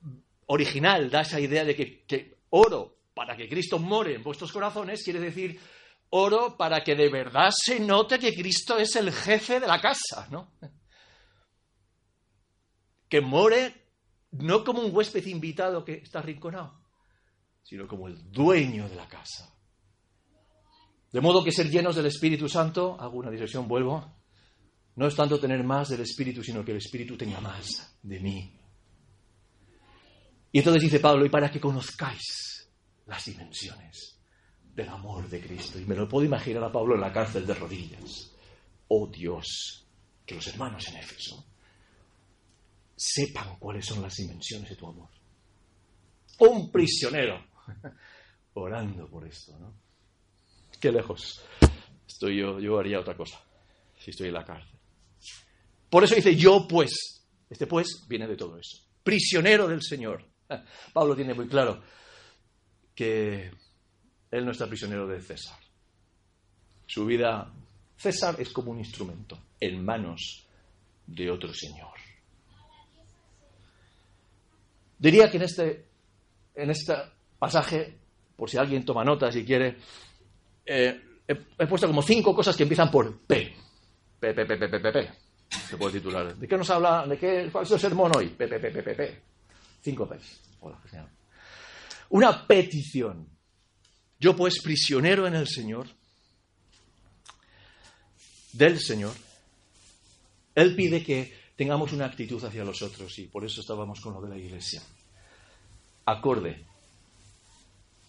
original 0.48 1.10
da 1.10 1.22
esa 1.22 1.40
idea 1.40 1.64
de 1.64 1.76
que, 1.76 2.38
oro 2.50 2.98
para 3.14 3.36
que 3.36 3.48
Cristo 3.48 3.80
more 3.80 4.14
en 4.16 4.24
vuestros 4.24 4.52
corazones, 4.52 5.04
quiere 5.04 5.20
decir 5.20 5.60
oro 6.10 6.56
para 6.56 6.84
que 6.84 6.96
de 6.96 7.10
verdad 7.10 7.50
se 7.52 7.80
note 7.80 8.20
que 8.20 8.34
Cristo 8.34 8.78
es 8.78 8.96
el 8.96 9.12
jefe 9.12 9.60
de 9.60 9.68
la 9.68 9.82
casa, 9.82 10.28
¿no? 10.32 10.54
Que 13.10 13.22
more 13.22 13.74
no 14.32 14.64
como 14.64 14.82
un 14.82 14.96
huésped 14.96 15.26
invitado 15.26 15.84
que 15.84 15.94
está 15.96 16.20
arrinconado, 16.20 16.80
sino 17.64 17.88
como 17.88 18.08
el 18.08 18.32
dueño 18.32 18.88
de 18.88 18.96
la 18.96 19.08
casa. 19.08 19.54
De 21.12 21.22
modo 21.22 21.44
que 21.44 21.52
ser 21.52 21.70
llenos 21.70 21.96
del 21.96 22.06
Espíritu 22.06 22.50
Santo, 22.50 22.98
hago 23.00 23.18
una 23.18 23.32
dirección, 23.32 23.68
vuelvo, 23.68 24.06
no 24.96 25.08
es 25.08 25.16
tanto 25.16 25.40
tener 25.40 25.64
más 25.64 25.90
del 25.90 26.02
Espíritu, 26.02 26.44
sino 26.44 26.64
que 26.66 26.72
el 26.72 26.78
Espíritu 26.78 27.16
tenga 27.16 27.40
más 27.40 27.98
de 28.02 28.20
mí. 28.20 28.57
Y 30.58 30.60
entonces 30.60 30.82
dice 30.82 31.00
Pablo, 31.00 31.24
y 31.24 31.30
para 31.30 31.52
que 31.52 31.60
conozcáis 31.60 32.68
las 33.06 33.24
dimensiones 33.26 34.18
del 34.74 34.90
amor 34.90 35.30
de 35.30 35.40
Cristo. 35.40 35.78
Y 35.78 35.86
me 35.86 35.94
lo 35.94 36.10
puedo 36.10 36.26
imaginar 36.26 36.64
a 36.64 36.72
Pablo 36.72 36.96
en 36.96 37.02
la 37.02 37.14
cárcel 37.14 37.46
de 37.46 37.54
rodillas. 37.54 38.32
Oh 38.88 39.06
Dios, 39.06 39.86
que 40.26 40.34
los 40.34 40.48
hermanos 40.48 40.88
en 40.88 40.98
Éfeso 40.98 41.46
sepan 42.96 43.60
cuáles 43.60 43.86
son 43.86 44.02
las 44.02 44.16
dimensiones 44.16 44.68
de 44.72 44.76
tu 44.76 44.88
amor. 44.88 45.10
Un 46.40 46.72
prisionero 46.72 47.40
orando 48.56 49.08
por 49.12 49.28
esto, 49.28 49.56
¿no? 49.60 49.76
Qué 50.82 50.92
lejos 50.92 51.40
estoy 52.08 52.40
yo, 52.40 52.60
yo 52.60 52.80
haría 52.80 53.00
otra 53.00 53.16
cosa 53.16 53.40
si 54.00 54.10
estoy 54.10 54.30
en 54.30 54.34
la 54.34 54.44
cárcel. 54.44 54.80
Por 55.88 56.04
eso 56.04 56.16
dice 56.16 56.36
yo 56.36 56.68
pues. 56.68 57.28
Este 57.48 57.68
pues 57.68 58.08
viene 58.10 58.26
de 58.26 58.36
todo 58.36 58.58
eso. 58.58 58.80
Prisionero 59.04 59.68
del 59.68 59.84
Señor. 59.84 60.36
Pablo 60.94 61.16
tiene 61.16 61.34
muy 61.34 61.48
claro 61.48 61.82
que 62.96 63.52
él 64.32 64.46
no 64.46 64.52
está 64.52 64.68
prisionero 64.68 65.08
de 65.08 65.22
César. 65.22 65.58
Su 66.86 67.06
vida, 67.06 67.52
César 67.98 68.36
es 68.40 68.50
como 68.52 68.72
un 68.72 68.80
instrumento 68.80 69.38
en 69.60 69.84
manos 69.84 70.46
de 71.06 71.30
otro 71.32 71.54
Señor. 71.54 71.94
Diría 74.98 75.30
que 75.30 75.38
en 75.38 75.44
este, 75.44 75.86
en 76.56 76.70
este 76.72 76.94
pasaje, 77.38 77.98
por 78.36 78.50
si 78.50 78.58
alguien 78.58 78.84
toma 78.84 79.04
nota, 79.04 79.32
si 79.32 79.46
quiere, 79.46 79.78
eh, 80.66 81.02
he, 81.28 81.34
he 81.60 81.68
puesto 81.68 81.88
como 81.88 82.02
cinco 82.02 82.34
cosas 82.34 82.56
que 82.58 82.64
empiezan 82.64 82.90
por 82.90 83.20
P. 83.20 83.56
P, 84.20 84.34
P, 84.34 84.46
P, 84.46 84.58
P, 84.58 84.70
P, 84.70 84.80
P, 84.80 84.92
P. 84.92 85.10
Se 85.50 85.78
puede 85.78 86.00
titular. 86.00 86.36
¿De 86.36 86.48
qué 86.48 86.58
nos 86.58 86.70
habla? 86.70 87.06
¿De 87.06 87.18
qué? 87.18 87.50
¿Cuál 87.52 87.64
es 87.64 87.72
el 87.72 87.80
sermón 87.80 88.12
hoy? 88.16 88.30
P, 88.30 88.48
P, 88.48 88.60
P, 88.60 88.72
P, 88.72 88.84
P, 88.84 88.96
P. 88.96 89.22
Cinco. 89.88 90.10
Una 92.10 92.46
petición. 92.46 93.26
Yo 94.20 94.36
pues, 94.36 94.62
prisionero 94.62 95.28
en 95.28 95.36
el 95.36 95.48
Señor, 95.48 95.88
del 98.52 98.82
Señor, 98.82 99.14
Él 100.56 100.76
pide 100.76 101.02
que 101.04 101.34
tengamos 101.56 101.94
una 101.94 102.06
actitud 102.06 102.44
hacia 102.44 102.66
los 102.66 102.82
otros 102.82 103.18
y 103.20 103.28
por 103.28 103.46
eso 103.46 103.62
estábamos 103.62 104.02
con 104.02 104.16
lo 104.16 104.22
de 104.22 104.30
la 104.30 104.38
iglesia. 104.38 104.82
Acorde 106.06 106.66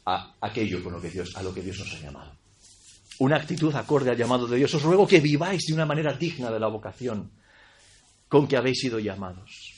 a 0.06 0.34
aquello 0.40 0.82
con 0.82 0.94
lo 0.94 1.00
que 1.00 1.10
Dios, 1.10 1.36
a 1.36 1.44
lo 1.44 1.54
que 1.54 1.62
Dios 1.62 1.78
nos 1.78 1.94
ha 1.94 2.00
llamado. 2.00 2.32
Una 3.20 3.36
actitud 3.36 3.72
acorde 3.76 4.10
al 4.10 4.16
llamado 4.16 4.48
de 4.48 4.56
Dios. 4.56 4.74
Os 4.74 4.82
ruego 4.82 5.06
que 5.06 5.20
viváis 5.20 5.66
de 5.66 5.74
una 5.74 5.86
manera 5.86 6.12
digna 6.12 6.50
de 6.50 6.58
la 6.58 6.66
vocación 6.66 7.30
con 8.28 8.48
que 8.48 8.56
habéis 8.56 8.80
sido 8.80 8.98
llamados. 8.98 9.77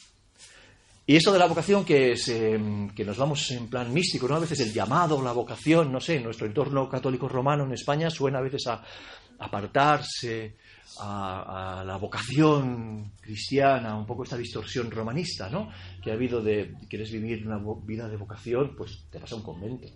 Y 1.11 1.17
esto 1.17 1.33
de 1.33 1.41
la 1.41 1.47
vocación 1.47 1.85
que, 1.85 2.17
se, 2.17 2.57
que 2.95 3.05
nos 3.05 3.19
vamos 3.19 3.51
en 3.51 3.69
plan 3.69 3.93
místico, 3.93 4.29
¿no? 4.29 4.37
A 4.37 4.39
veces 4.39 4.61
el 4.61 4.73
llamado, 4.73 5.21
la 5.21 5.33
vocación, 5.33 5.91
no 5.91 5.99
sé, 5.99 6.19
en 6.19 6.23
nuestro 6.23 6.47
entorno 6.47 6.89
católico 6.89 7.29
romano 7.29 7.65
en 7.65 7.73
España 7.73 8.09
suena 8.09 8.39
a 8.39 8.43
veces 8.43 8.69
a 8.69 8.81
apartarse, 9.41 10.55
a, 11.01 11.81
a, 11.81 11.85
la 11.85 11.97
vocación 11.97 13.15
cristiana, 13.21 13.97
un 13.97 14.07
poco 14.07 14.23
esta 14.23 14.37
distorsión 14.37 14.89
romanista, 14.89 15.51
¿no? 15.51 15.73
Que 16.01 16.13
ha 16.13 16.15
habido 16.15 16.41
de, 16.41 16.77
quieres 16.89 17.11
vivir 17.11 17.45
una 17.45 17.61
vida 17.85 18.09
de 18.09 18.17
vocación, 18.17 18.77
pues 18.77 19.07
te 19.11 19.19
vas 19.19 19.33
a 19.33 19.35
un 19.35 19.43
convento. 19.43 19.89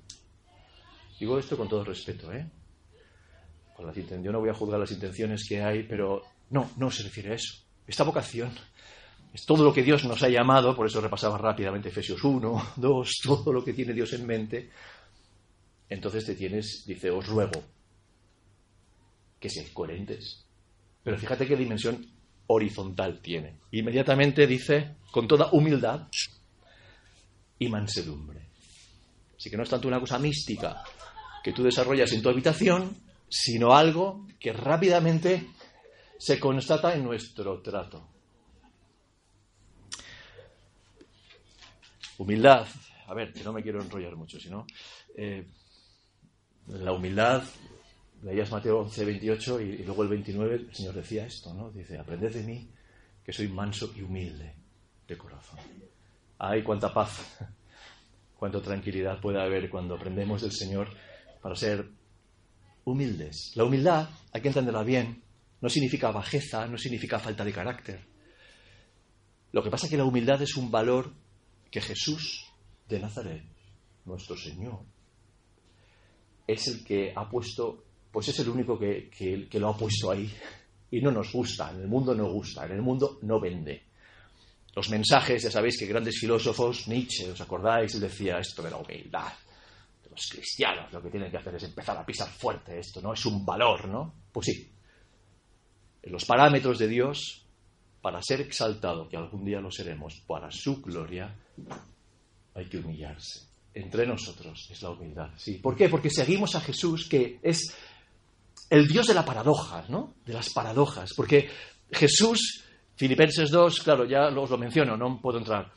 Digo 1.21 1.39
esto 1.39 1.57
con 1.57 1.69
todo 1.69 1.85
respeto, 1.85 2.33
¿eh? 2.33 2.45
Con 3.77 3.95
yo 3.95 4.33
no 4.33 4.41
voy 4.41 4.51
a 4.51 4.55
juzgar 4.55 4.81
las 4.81 4.91
intenciones 4.91 5.47
que 5.49 5.63
hay, 5.63 5.85
pero 5.85 6.23
no, 6.51 6.73
no 6.77 6.91
se 6.91 7.05
refiere 7.05 7.31
a 7.31 7.35
eso. 7.37 7.55
Esta 7.87 8.03
vocación 8.03 8.51
es 9.35 9.45
todo 9.45 9.65
lo 9.65 9.75
que 9.75 9.83
Dios 9.83 10.05
nos 10.05 10.23
ha 10.23 10.29
llamado, 10.29 10.77
por 10.77 10.87
eso 10.87 11.01
repasaba 11.01 11.37
rápidamente 11.37 11.89
Efesios 11.89 12.23
1, 12.23 12.75
2, 12.77 13.11
todo 13.25 13.53
lo 13.53 13.65
que 13.65 13.73
tiene 13.73 13.93
Dios 13.93 14.13
en 14.13 14.25
mente. 14.25 14.71
Entonces 15.89 16.25
te 16.25 16.37
tienes, 16.37 16.85
dice, 16.87 17.11
os 17.11 17.27
ruego 17.27 17.61
que 19.41 19.51
seáis 19.51 19.71
coherentes. 19.71 20.47
Pero 21.03 21.19
fíjate 21.19 21.49
qué 21.49 21.57
dimensión 21.57 22.07
horizontal 22.47 23.21
tiene. 23.21 23.59
Inmediatamente 23.73 24.47
dice, 24.47 24.99
con 25.11 25.27
toda 25.27 25.51
humildad 25.51 26.07
y 27.59 27.69
mansedumbre. 27.69 28.51
Así 29.37 29.51
que 29.51 29.57
no 29.57 29.65
es 29.65 29.69
tanto 29.69 29.89
una 29.89 29.99
cosa 29.99 30.19
mística 30.21 30.81
que 31.43 31.53
tú 31.53 31.65
desarrollas 31.65 32.13
en 32.13 32.23
tu 32.23 32.29
habitación, 32.29 32.97
sino 33.29 33.75
algo 33.75 34.29
que 34.39 34.53
rápidamente 34.53 35.49
se 36.19 36.39
constata 36.39 36.95
en 36.95 37.03
nuestro 37.03 37.61
trato. 37.61 38.14
Humildad, 42.19 42.67
a 43.07 43.15
ver, 43.15 43.33
que 43.33 43.43
no 43.43 43.53
me 43.53 43.63
quiero 43.63 43.83
enrollar 43.83 44.17
mucho, 44.17 44.39
sino 44.39 44.67
eh, 45.17 45.47
la 46.69 46.93
humildad, 46.93 47.43
leías 48.23 48.51
Mateo 48.51 48.81
11, 48.81 49.05
28 49.05 49.61
y, 49.61 49.79
luego 49.79 50.03
el 50.03 50.09
29, 50.09 50.55
el 50.55 50.75
Señor 50.75 50.95
decía 50.95 51.27
esto, 51.27 51.53
¿no? 51.53 51.71
Dice, 51.71 51.99
aprended 51.99 52.33
de 52.33 52.43
mí, 52.43 52.71
que 53.25 53.33
soy 53.33 53.49
manso 53.49 53.93
y 53.97 54.03
humilde 54.03 54.55
de 55.07 55.19
corazón. 55.19 55.59
Ay, 56.39 56.63
cuánta 56.63 56.93
paz, 56.93 57.39
cuánta 58.39 58.61
tranquilidad 58.63 59.21
puede 59.21 59.43
haber 59.43 59.69
cuando 59.69 59.95
aprendemos 59.95 60.43
del 60.43 60.53
Señor 60.53 60.89
para 61.43 61.57
ser 61.57 61.87
humildes. 62.85 63.53
La 63.55 63.65
humildad, 63.65 64.09
hay 64.33 64.41
que 64.41 64.49
entenderla 64.49 64.83
bien, 64.83 65.23
no 65.61 65.69
significa 65.69 66.11
bajeza, 66.11 66.67
no 66.67 66.79
significa 66.79 67.19
falta 67.19 67.45
de 67.45 67.53
carácter. 67.53 68.01
Lo 69.53 69.63
que 69.63 69.71
pasa 69.71 69.87
es 69.87 69.91
que 69.91 69.97
la 69.97 70.05
humildad 70.05 70.41
es 70.43 70.57
un 70.57 70.71
valor 70.71 71.13
que 71.75 71.81
Jesús 71.81 72.45
de 72.89 73.01
Nazaret, 73.01 73.43
nuestro 74.05 74.37
Señor, 74.37 74.79
es 76.47 76.69
el 76.69 76.85
que 76.85 77.13
ha 77.17 77.29
puesto, 77.29 77.83
pues 78.13 78.29
es 78.29 78.39
el 78.39 78.49
único 78.49 78.79
que, 78.79 79.11
que, 79.11 79.59
lo 79.59 79.71
ha 79.71 79.77
puesto 79.77 80.13
ahí. 80.13 80.33
Y 80.93 81.01
no 81.01 81.11
nos 81.11 81.33
gusta, 81.33 81.73
en 81.73 81.81
el 81.81 81.89
mundo 81.89 82.15
no 82.15 82.31
gusta, 82.31 82.65
en 82.65 82.73
el 82.75 82.81
mundo 82.81 83.19
no 83.23 83.41
vende. 83.41 83.87
Los 84.77 84.89
mensajes, 84.89 85.43
ya 85.43 85.51
sabéis 85.51 85.77
que 85.77 85.87
grandes 85.87 86.17
filósofos, 86.17 86.87
Nietzsche, 86.87 87.33
¿os 87.33 87.41
acordáis? 87.41 87.99
Decía 87.99 88.39
esto 88.39 88.63
de 88.63 88.71
la 88.71 88.77
humildad. 88.77 89.33
Los 90.09 90.29
cristianos 90.29 90.93
lo 90.93 91.03
que 91.03 91.11
tienen 91.11 91.29
que 91.29 91.39
hacer 91.39 91.57
es 91.57 91.65
empezar 91.65 91.99
a 91.99 92.07
pisar 92.07 92.29
fuerte 92.29 92.79
esto, 92.79 93.03
¿no? 93.03 93.15
Es 93.15 93.27
un 93.27 93.45
valor, 93.45 93.89
¿no? 93.89 94.15
Pues 94.31 94.47
sí. 94.47 94.73
En 96.05 96.13
los 96.13 96.25
parámetros 96.25 96.79
de 96.79 96.87
Dios, 96.87 97.44
para 98.05 98.21
ser 98.21 98.43
exaltado, 98.43 99.09
que 99.09 99.17
algún 99.17 99.47
día 99.47 99.63
lo 99.63 99.71
seremos, 99.71 100.23
para 100.27 100.51
su 100.51 100.83
gloria, 100.83 101.35
hay 102.55 102.69
que 102.69 102.77
humillarse. 102.77 103.47
Entre 103.73 104.07
nosotros 104.07 104.69
es 104.71 104.83
la 104.83 104.91
humildad. 104.91 105.31
¿sí? 105.39 105.55
¿Por 105.55 105.75
qué? 105.75 105.89
Porque 105.89 106.11
seguimos 106.11 106.55
a 106.55 106.61
Jesús, 106.61 107.09
que 107.09 107.39
es 107.43 107.75
el 108.69 108.87
Dios 108.89 109.07
de 109.07 109.15
la 109.15 109.25
paradoja, 109.25 109.87
¿no? 109.89 110.17
De 110.27 110.35
las 110.35 110.51
paradojas. 110.51 111.15
Porque 111.17 111.49
Jesús, 111.91 112.65
Filipenses 112.95 113.51
2, 113.51 113.81
claro, 113.81 114.05
ya 114.05 114.29
os 114.29 114.51
lo 114.51 114.59
menciono, 114.59 114.99
no 114.99 115.19
puedo 115.19 115.39
entrar, 115.39 115.73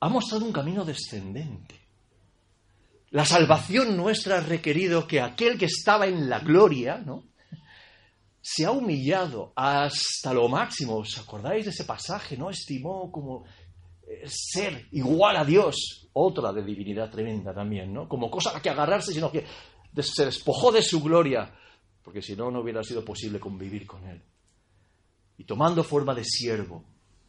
ha 0.00 0.08
mostrado 0.10 0.44
un 0.44 0.52
camino 0.52 0.84
descendente. 0.84 1.76
La 3.12 3.24
salvación 3.24 3.96
nuestra 3.96 4.36
ha 4.36 4.40
requerido 4.40 5.06
que 5.06 5.22
aquel 5.22 5.56
que 5.56 5.64
estaba 5.64 6.06
en 6.06 6.28
la 6.28 6.40
gloria, 6.40 6.98
¿no? 6.98 7.24
Se 8.40 8.64
ha 8.64 8.70
humillado 8.70 9.52
hasta 9.56 10.32
lo 10.32 10.48
máximo. 10.48 10.96
¿Os 10.96 11.18
acordáis 11.18 11.64
de 11.64 11.70
ese 11.70 11.84
pasaje? 11.84 12.36
¿No? 12.36 12.50
Estimó 12.50 13.10
como 13.10 13.44
ser 14.26 14.88
igual 14.92 15.36
a 15.36 15.44
Dios, 15.44 16.08
otra 16.12 16.52
de 16.52 16.62
divinidad 16.62 17.10
tremenda 17.10 17.54
también, 17.54 17.92
¿no? 17.92 18.08
Como 18.08 18.30
cosa 18.30 18.56
a 18.56 18.62
que 18.62 18.70
agarrarse, 18.70 19.12
sino 19.12 19.30
que 19.30 19.44
se 20.00 20.24
despojó 20.24 20.72
de 20.72 20.82
su 20.82 21.02
gloria, 21.02 21.52
porque 22.02 22.22
si 22.22 22.34
no, 22.34 22.50
no 22.50 22.60
hubiera 22.60 22.82
sido 22.82 23.04
posible 23.04 23.38
convivir 23.38 23.86
con 23.86 24.06
él. 24.06 24.22
Y 25.36 25.44
tomando 25.44 25.84
forma 25.84 26.14
de 26.14 26.24
siervo, 26.24 26.84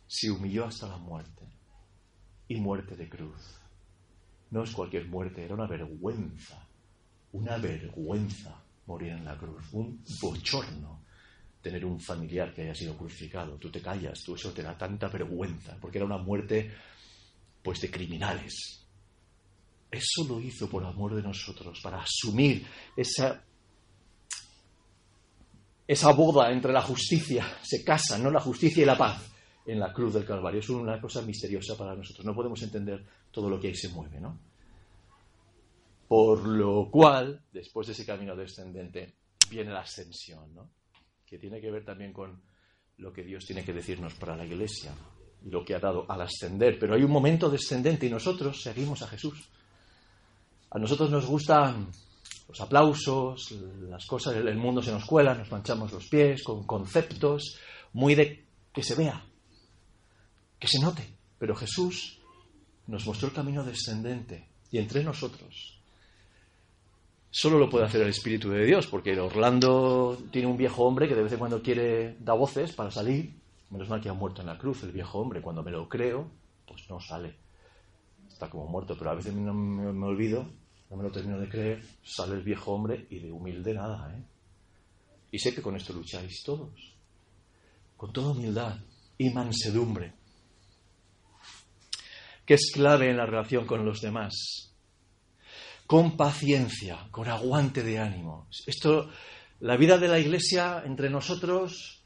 se 0.07 0.31
humilló 0.31 0.65
hasta 0.65 0.87
la 0.87 0.97
muerte, 0.97 1.45
y 2.47 2.55
muerte 2.55 2.95
de 2.95 3.09
cruz. 3.09 3.59
No 4.51 4.63
es 4.63 4.71
cualquier 4.71 5.07
muerte, 5.07 5.43
era 5.43 5.53
una 5.53 5.67
vergüenza, 5.67 6.67
una 7.33 7.57
vergüenza 7.57 8.63
morir 8.89 9.11
en 9.11 9.23
la 9.23 9.37
cruz, 9.37 9.63
un 9.73 10.03
bochorno 10.19 10.99
tener 11.61 11.85
un 11.85 11.99
familiar 11.99 12.53
que 12.53 12.63
haya 12.63 12.73
sido 12.73 12.97
crucificado. 12.97 13.57
Tú 13.57 13.69
te 13.69 13.81
callas, 13.81 14.23
tú 14.23 14.35
eso 14.35 14.51
te 14.51 14.63
da 14.63 14.77
tanta 14.77 15.07
vergüenza, 15.07 15.77
porque 15.79 15.97
era 15.97 16.05
una 16.05 16.17
muerte 16.17 16.71
pues 17.61 17.81
de 17.81 17.91
criminales. 17.91 18.85
Eso 19.91 20.23
lo 20.27 20.39
hizo 20.39 20.69
por 20.69 20.83
amor 20.83 21.15
de 21.15 21.21
nosotros, 21.21 21.79
para 21.81 22.01
asumir 22.01 22.65
esa 22.95 23.43
esa 25.87 26.11
boda 26.11 26.51
entre 26.51 26.71
la 26.71 26.83
justicia, 26.83 27.57
se 27.63 27.83
casan, 27.83 28.21
¿no? 28.21 28.29
La 28.29 28.39
justicia 28.39 28.83
y 28.83 28.85
la 28.85 28.95
paz 28.95 29.23
en 29.65 29.79
la 29.79 29.91
cruz 29.91 30.13
del 30.13 30.25
Calvario. 30.25 30.59
Es 30.59 30.69
una 30.69 31.01
cosa 31.01 31.23
misteriosa 31.23 31.75
para 31.75 31.95
nosotros. 31.95 32.23
No 32.23 32.35
podemos 32.35 32.61
entender 32.61 33.03
todo 33.31 33.49
lo 33.49 33.59
que 33.59 33.69
ahí 33.69 33.75
se 33.75 33.89
mueve, 33.89 34.19
¿no? 34.19 34.48
Por 36.09 36.47
lo 36.47 36.89
cual, 36.89 37.45
después 37.53 37.85
de 37.85 37.93
ese 37.93 38.03
camino 38.03 38.35
descendente, 38.35 39.13
viene 39.47 39.69
la 39.69 39.81
ascensión, 39.81 40.55
¿no? 40.55 40.71
que 41.23 41.37
tiene 41.37 41.61
que 41.61 41.69
ver 41.69 41.85
también 41.85 42.11
con 42.11 42.41
lo 42.97 43.13
que 43.13 43.21
Dios 43.21 43.45
tiene 43.45 43.63
que 43.63 43.73
decirnos 43.73 44.15
para 44.15 44.35
la 44.35 44.43
iglesia 44.43 44.91
y 45.45 45.51
lo 45.51 45.63
que 45.63 45.75
ha 45.75 45.79
dado 45.79 46.09
al 46.09 46.21
ascender. 46.21 46.79
Pero 46.79 46.95
hay 46.95 47.03
un 47.03 47.11
momento 47.11 47.47
descendente 47.47 48.07
y 48.07 48.09
nosotros 48.09 48.59
seguimos 48.59 49.03
a 49.03 49.07
Jesús. 49.07 49.51
A 50.71 50.79
nosotros 50.79 51.11
nos 51.11 51.27
gustan 51.27 51.91
los 52.47 52.59
aplausos, 52.59 53.51
las 53.87 54.07
cosas, 54.07 54.35
el 54.35 54.57
mundo 54.57 54.81
se 54.81 54.91
nos 54.91 55.05
cuela, 55.05 55.35
nos 55.35 55.51
manchamos 55.51 55.93
los 55.93 56.07
pies 56.07 56.41
con 56.41 56.65
conceptos 56.65 57.59
muy 57.93 58.15
de 58.15 58.47
que 58.73 58.81
se 58.81 58.95
vea, 58.95 59.23
que 60.57 60.67
se 60.67 60.79
note. 60.79 61.07
Pero 61.37 61.55
Jesús 61.55 62.19
nos 62.87 63.05
mostró 63.05 63.27
el 63.27 63.35
camino 63.35 63.63
descendente 63.63 64.49
y 64.71 64.79
entre 64.79 65.03
nosotros 65.03 65.78
solo 67.31 67.59
lo 67.59 67.69
puede 67.69 67.85
hacer 67.85 68.01
el 68.01 68.09
Espíritu 68.09 68.49
de 68.49 68.65
Dios, 68.65 68.87
porque 68.87 69.19
Orlando 69.19 70.17
tiene 70.31 70.47
un 70.47 70.57
viejo 70.57 70.83
hombre 70.83 71.07
que 71.07 71.15
de 71.15 71.23
vez 71.23 71.33
en 71.33 71.39
cuando 71.39 71.61
quiere 71.61 72.15
dar 72.19 72.37
voces 72.37 72.73
para 72.73 72.91
salir, 72.91 73.39
Menos 73.69 73.87
mal 73.87 74.01
que 74.01 74.09
ha 74.09 74.13
muerto 74.13 74.41
en 74.41 74.47
la 74.47 74.57
cruz 74.57 74.83
el 74.83 74.91
viejo 74.91 75.19
hombre. 75.19 75.41
Cuando 75.41 75.63
me 75.63 75.71
lo 75.71 75.87
creo, 75.87 76.29
pues 76.67 76.89
no 76.89 76.99
sale. 76.99 77.35
Está 78.27 78.49
como 78.49 78.67
muerto, 78.67 78.95
pero 78.97 79.11
a 79.11 79.15
veces 79.15 79.33
no 79.33 79.53
me, 79.53 79.93
me 79.93 80.05
olvido, 80.07 80.49
no 80.89 80.97
me 80.97 81.03
lo 81.03 81.11
termino 81.11 81.39
de 81.39 81.49
creer, 81.49 81.83
sale 82.03 82.35
el 82.35 82.43
viejo 82.43 82.71
hombre 82.71 83.05
y 83.09 83.19
de 83.19 83.31
humilde 83.31 83.73
nada, 83.73 84.15
¿eh? 84.15 84.23
Y 85.31 85.37
sé 85.37 85.53
que 85.53 85.61
con 85.61 85.75
esto 85.75 85.93
lucháis 85.93 86.41
todos. 86.43 86.95
Con 87.95 88.11
toda 88.11 88.31
humildad 88.31 88.77
y 89.17 89.29
mansedumbre. 89.29 90.13
Que 92.45 92.55
es 92.55 92.71
clave 92.73 93.11
en 93.11 93.17
la 93.17 93.27
relación 93.27 93.67
con 93.67 93.85
los 93.85 94.01
demás. 94.01 94.68
Con 95.89 96.15
paciencia, 96.15 97.07
con 97.09 97.27
aguante 97.27 97.81
de 97.81 97.97
ánimo. 97.97 98.47
Esto, 98.67 99.09
la 99.61 99.75
vida 99.75 99.97
de 99.97 100.07
la 100.07 100.19
iglesia 100.19 100.83
entre 100.85 101.09
nosotros, 101.09 102.03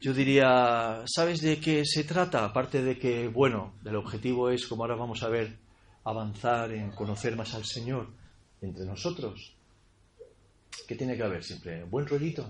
yo 0.00 0.14
diría, 0.14 1.02
¿sabes 1.06 1.40
de 1.40 1.58
qué 1.58 1.84
se 1.84 2.04
trata? 2.04 2.44
Aparte 2.44 2.80
de 2.80 2.96
que, 2.96 3.26
bueno, 3.26 3.74
el 3.84 3.96
objetivo 3.96 4.50
es, 4.50 4.64
como 4.68 4.84
ahora 4.84 4.94
vamos 4.94 5.24
a 5.24 5.28
ver, 5.30 5.58
avanzar 6.04 6.70
en 6.70 6.92
conocer 6.92 7.34
más 7.34 7.54
al 7.54 7.64
Señor 7.64 8.06
entre 8.60 8.84
nosotros. 8.86 9.56
¿Qué 10.86 10.94
tiene 10.94 11.16
que 11.16 11.24
haber 11.24 11.42
siempre? 11.42 11.82
¿Buen 11.82 12.06
rollito? 12.06 12.48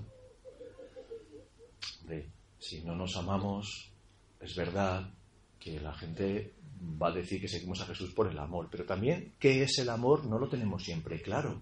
Hombre, 2.02 2.28
si 2.58 2.82
no 2.82 2.94
nos 2.94 3.16
amamos, 3.16 3.90
es 4.38 4.54
verdad 4.54 5.10
que 5.58 5.80
la 5.80 5.94
gente 5.94 6.52
va 6.80 7.08
a 7.08 7.12
decir 7.12 7.40
que 7.40 7.48
seguimos 7.48 7.80
a 7.80 7.86
Jesús 7.86 8.12
por 8.12 8.30
el 8.30 8.38
amor, 8.38 8.68
pero 8.70 8.84
también 8.84 9.34
qué 9.38 9.62
es 9.62 9.78
el 9.78 9.88
amor 9.88 10.24
no 10.24 10.38
lo 10.38 10.48
tenemos 10.48 10.82
siempre 10.82 11.20
claro. 11.20 11.60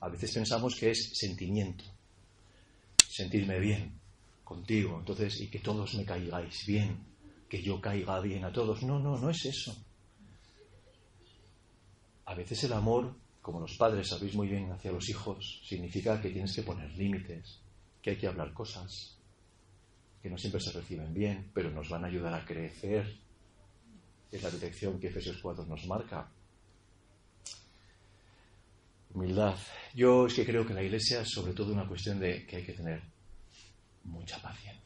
A 0.00 0.08
veces 0.08 0.32
pensamos 0.32 0.76
que 0.76 0.90
es 0.90 1.12
sentimiento, 1.14 1.84
sentirme 3.08 3.58
bien 3.58 3.92
contigo, 4.44 4.98
entonces, 4.98 5.40
y 5.40 5.48
que 5.48 5.60
todos 5.60 5.94
me 5.94 6.04
caigáis 6.04 6.66
bien, 6.66 6.98
que 7.48 7.62
yo 7.62 7.80
caiga 7.80 8.20
bien 8.20 8.44
a 8.44 8.52
todos. 8.52 8.82
No, 8.82 8.98
no, 8.98 9.18
no 9.18 9.30
es 9.30 9.44
eso. 9.46 9.76
A 12.26 12.34
veces 12.34 12.64
el 12.64 12.72
amor, 12.72 13.14
como 13.40 13.60
los 13.60 13.76
padres 13.76 14.08
sabéis 14.08 14.34
muy 14.34 14.48
bien 14.48 14.70
hacia 14.70 14.92
los 14.92 15.08
hijos, 15.08 15.62
significa 15.66 16.20
que 16.20 16.30
tienes 16.30 16.54
que 16.54 16.62
poner 16.62 16.90
límites, 16.96 17.60
que 18.00 18.10
hay 18.10 18.16
que 18.16 18.26
hablar 18.26 18.52
cosas, 18.52 19.16
que 20.22 20.30
no 20.30 20.38
siempre 20.38 20.60
se 20.60 20.72
reciben 20.72 21.12
bien, 21.12 21.50
pero 21.52 21.70
nos 21.70 21.88
van 21.88 22.04
a 22.04 22.08
ayudar 22.08 22.34
a 22.34 22.44
crecer. 22.44 23.21
Es 24.32 24.42
la 24.42 24.50
dirección 24.50 24.98
que 24.98 25.08
Efesios 25.08 25.38
4 25.42 25.66
nos 25.66 25.86
marca. 25.86 26.28
Humildad. 29.12 29.58
Yo 29.94 30.26
es 30.26 30.32
que 30.32 30.46
creo 30.46 30.66
que 30.66 30.72
la 30.72 30.82
iglesia 30.82 31.20
es 31.20 31.30
sobre 31.30 31.52
todo 31.52 31.70
una 31.70 31.86
cuestión 31.86 32.18
de 32.18 32.46
que 32.46 32.56
hay 32.56 32.64
que 32.64 32.72
tener 32.72 33.02
mucha 34.04 34.40
paciencia. 34.40 34.80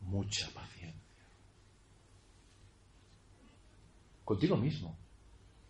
Mucha 0.00 0.50
paciencia. 0.50 1.00
Contigo 4.24 4.56
mismo, 4.56 4.96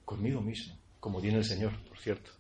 conmigo 0.04 0.40
mismo, 0.40 0.78
como 0.98 1.20
tiene 1.20 1.38
el 1.38 1.44
Señor, 1.44 1.78
por 1.86 1.98
cierto. 1.98 2.30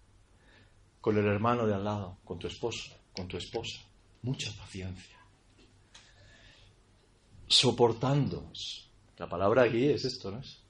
Con 1.00 1.18
el 1.18 1.26
hermano 1.26 1.66
de 1.66 1.74
al 1.74 1.84
lado, 1.84 2.18
con 2.24 2.38
tu 2.38 2.46
esposo, 2.46 2.96
con 3.14 3.28
tu 3.28 3.36
esposa. 3.36 3.80
Mucha 4.22 4.50
paciencia. 4.56 5.18
Soportándonos. 7.46 8.90
La 9.18 9.28
palabra 9.28 9.62
aquí 9.62 9.88
es 9.88 10.04
esto, 10.04 10.30
¿no 10.30 10.40
es? 10.40 10.60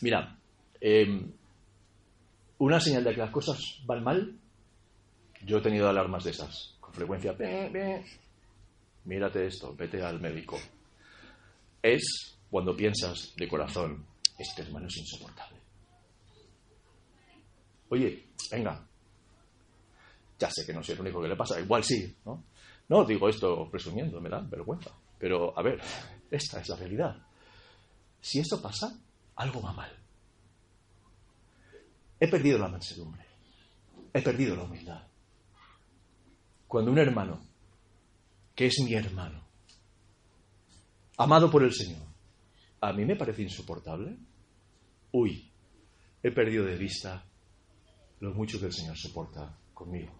Mira, 0.00 0.38
eh, 0.80 1.26
una 2.58 2.80
señal 2.80 3.04
de 3.04 3.14
que 3.14 3.20
las 3.20 3.30
cosas 3.30 3.58
van 3.84 4.02
mal, 4.02 4.38
yo 5.44 5.58
he 5.58 5.62
tenido 5.62 5.88
alarmas 5.88 6.24
de 6.24 6.30
esas, 6.30 6.76
con 6.80 6.92
frecuencia. 6.92 7.36
Mírate 9.04 9.46
esto, 9.46 9.74
vete 9.74 10.02
al 10.02 10.20
médico. 10.20 10.58
Es 11.82 12.38
cuando 12.50 12.76
piensas 12.76 13.34
de 13.36 13.48
corazón, 13.48 14.06
este 14.38 14.62
hermano 14.62 14.86
es 14.86 14.96
insoportable. 14.96 15.58
Oye, 17.90 18.26
venga, 18.50 18.86
ya 20.38 20.50
sé 20.50 20.66
que 20.66 20.72
no 20.72 20.82
soy 20.82 20.94
el 20.94 21.00
único 21.00 21.22
que 21.22 21.28
le 21.28 21.36
pasa, 21.36 21.60
igual 21.60 21.82
sí, 21.82 22.14
¿no? 22.24 22.44
No 22.88 23.04
digo 23.04 23.28
esto 23.28 23.68
presumiendo, 23.70 24.20
me 24.20 24.28
da 24.28 24.40
vergüenza. 24.40 24.90
Pero, 25.18 25.58
a 25.58 25.62
ver, 25.62 25.80
esta 26.30 26.60
es 26.60 26.68
la 26.68 26.76
realidad. 26.76 27.16
Si 28.20 28.38
esto 28.38 28.60
pasa, 28.60 28.98
algo 29.36 29.62
va 29.62 29.72
mal. 29.72 29.90
He 32.20 32.28
perdido 32.28 32.58
la 32.58 32.68
mansedumbre. 32.68 33.24
He 34.12 34.22
perdido 34.22 34.56
la 34.56 34.64
humildad. 34.64 35.06
Cuando 36.66 36.90
un 36.90 36.98
hermano, 36.98 37.40
que 38.54 38.66
es 38.66 38.76
mi 38.84 38.94
hermano, 38.94 39.42
amado 41.16 41.50
por 41.50 41.62
el 41.62 41.72
Señor, 41.72 42.06
a 42.80 42.92
mí 42.92 43.04
me 43.04 43.16
parece 43.16 43.42
insoportable, 43.42 44.16
uy, 45.12 45.50
he 46.22 46.30
perdido 46.30 46.64
de 46.64 46.76
vista 46.76 47.24
lo 48.20 48.34
mucho 48.34 48.58
que 48.58 48.66
el 48.66 48.72
Señor 48.72 48.96
soporta 48.98 49.56
conmigo. 49.72 50.12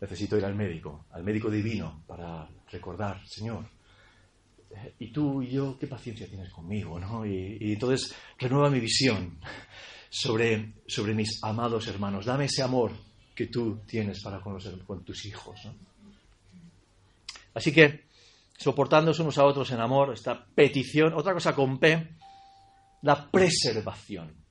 Necesito 0.00 0.36
ir 0.36 0.44
al 0.44 0.54
médico, 0.54 1.06
al 1.12 1.22
médico 1.22 1.48
divino, 1.48 2.02
para 2.06 2.48
recordar, 2.70 3.24
Señor, 3.26 3.68
¿y 4.98 5.12
tú 5.12 5.42
y 5.42 5.50
yo 5.50 5.78
qué 5.78 5.86
paciencia 5.86 6.28
tienes 6.28 6.50
conmigo? 6.50 6.98
¿no? 6.98 7.26
Y, 7.26 7.72
entonces 7.72 8.14
renueva 8.38 8.70
mi 8.70 8.80
visión 8.80 9.38
sobre, 10.10 10.74
sobre 10.86 11.14
mis 11.14 11.42
amados 11.42 11.86
hermanos. 11.88 12.26
Dame 12.26 12.46
ese 12.46 12.62
amor 12.62 12.92
que 13.34 13.46
tú 13.46 13.80
tienes 13.86 14.22
para 14.22 14.40
con, 14.40 14.54
los, 14.54 14.68
con 14.86 15.04
tus 15.04 15.24
hijos. 15.26 15.58
¿no? 15.64 15.74
Así 17.54 17.72
que, 17.72 18.06
soportándose 18.56 19.22
unos 19.22 19.38
a 19.38 19.44
otros 19.44 19.70
en 19.70 19.80
amor, 19.80 20.12
esta 20.12 20.44
petición, 20.44 21.12
otra 21.14 21.34
cosa 21.34 21.54
con 21.54 21.78
P, 21.78 22.16
la 23.02 23.30
preservación 23.30 24.41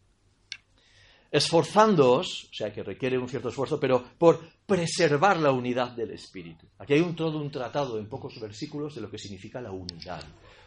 esforzándoos, 1.31 2.49
o 2.51 2.53
sea 2.53 2.73
que 2.73 2.83
requiere 2.83 3.17
un 3.17 3.29
cierto 3.29 3.49
esfuerzo, 3.49 3.79
pero 3.79 4.03
por 4.17 4.41
preservar 4.65 5.37
la 5.37 5.51
unidad 5.51 5.91
del 5.91 6.11
Espíritu. 6.11 6.67
Aquí 6.77 6.93
hay 6.93 6.99
un, 6.99 7.15
todo 7.15 7.41
un 7.41 7.49
tratado 7.49 7.97
en 7.97 8.09
pocos 8.09 8.39
versículos 8.39 8.95
de 8.95 9.01
lo 9.01 9.09
que 9.09 9.17
significa 9.17 9.61
la 9.61 9.71
unidad. 9.71 10.21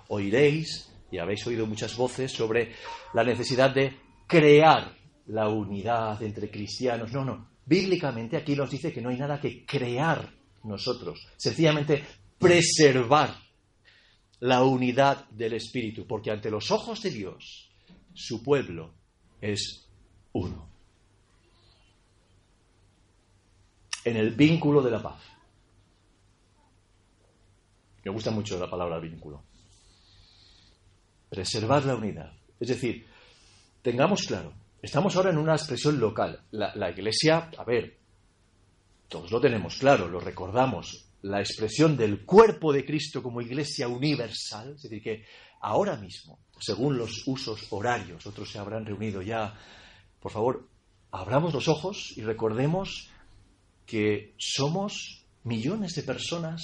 Oiréis, 0.09 0.90
y 1.11 1.18
habéis 1.18 1.46
oído 1.46 1.66
muchas 1.66 1.94
voces, 1.96 2.33
sobre 2.33 2.72
la 3.12 3.22
necesidad 3.22 3.74
de 3.74 3.94
crear 4.27 4.96
la 5.27 5.48
unidad 5.50 6.22
entre 6.22 6.50
cristianos. 6.50 7.12
No, 7.12 7.24
no. 7.24 7.50
Bíblicamente 7.66 8.37
aquí 8.38 8.57
nos 8.57 8.70
dice 8.70 8.92
que 8.92 9.03
no 9.03 9.11
hay 9.11 9.18
nada 9.18 9.40
que 9.40 9.64
crear 9.66 10.33
nosotros, 10.64 11.27
sencillamente 11.37 12.03
preservar 12.38 13.35
la 14.40 14.62
unidad 14.62 15.29
del 15.31 15.55
Espíritu, 15.55 16.07
porque 16.07 16.31
ante 16.31 16.50
los 16.50 16.70
ojos 16.70 17.03
de 17.03 17.11
Dios, 17.11 17.70
su 18.12 18.42
pueblo 18.42 18.94
es 19.40 19.85
uno. 20.34 20.68
En 24.04 24.16
el 24.16 24.34
vínculo 24.34 24.82
de 24.82 24.90
la 24.90 25.02
paz. 25.02 25.22
Me 28.04 28.10
gusta 28.10 28.30
mucho 28.30 28.58
la 28.58 28.68
palabra 28.68 28.98
vínculo. 28.98 29.42
Preservar 31.30 31.84
la 31.86 31.96
unidad. 31.96 32.32
Es 32.60 32.68
decir, 32.68 33.06
tengamos 33.80 34.26
claro, 34.26 34.52
estamos 34.82 35.16
ahora 35.16 35.30
en 35.30 35.38
una 35.38 35.54
expresión 35.54 35.98
local. 35.98 36.44
La, 36.50 36.74
la 36.76 36.90
iglesia, 36.90 37.50
a 37.56 37.64
ver, 37.64 37.98
todos 39.08 39.30
lo 39.30 39.40
tenemos 39.40 39.76
claro, 39.76 40.06
lo 40.08 40.20
recordamos, 40.20 41.06
la 41.22 41.40
expresión 41.40 41.96
del 41.96 42.24
cuerpo 42.26 42.72
de 42.72 42.84
Cristo 42.84 43.22
como 43.22 43.40
iglesia 43.40 43.88
universal, 43.88 44.74
es 44.76 44.82
decir, 44.82 45.02
que 45.02 45.24
ahora 45.60 45.96
mismo, 45.96 46.40
según 46.60 46.98
los 46.98 47.26
usos 47.26 47.66
horarios, 47.70 48.26
otros 48.26 48.50
se 48.50 48.58
habrán 48.58 48.84
reunido 48.84 49.22
ya 49.22 49.58
por 50.24 50.32
favor, 50.32 50.66
abramos 51.10 51.52
los 51.52 51.68
ojos 51.68 52.14
y 52.16 52.22
recordemos 52.22 53.10
que 53.84 54.34
somos 54.38 55.22
millones 55.42 55.92
de 55.96 56.02
personas 56.02 56.62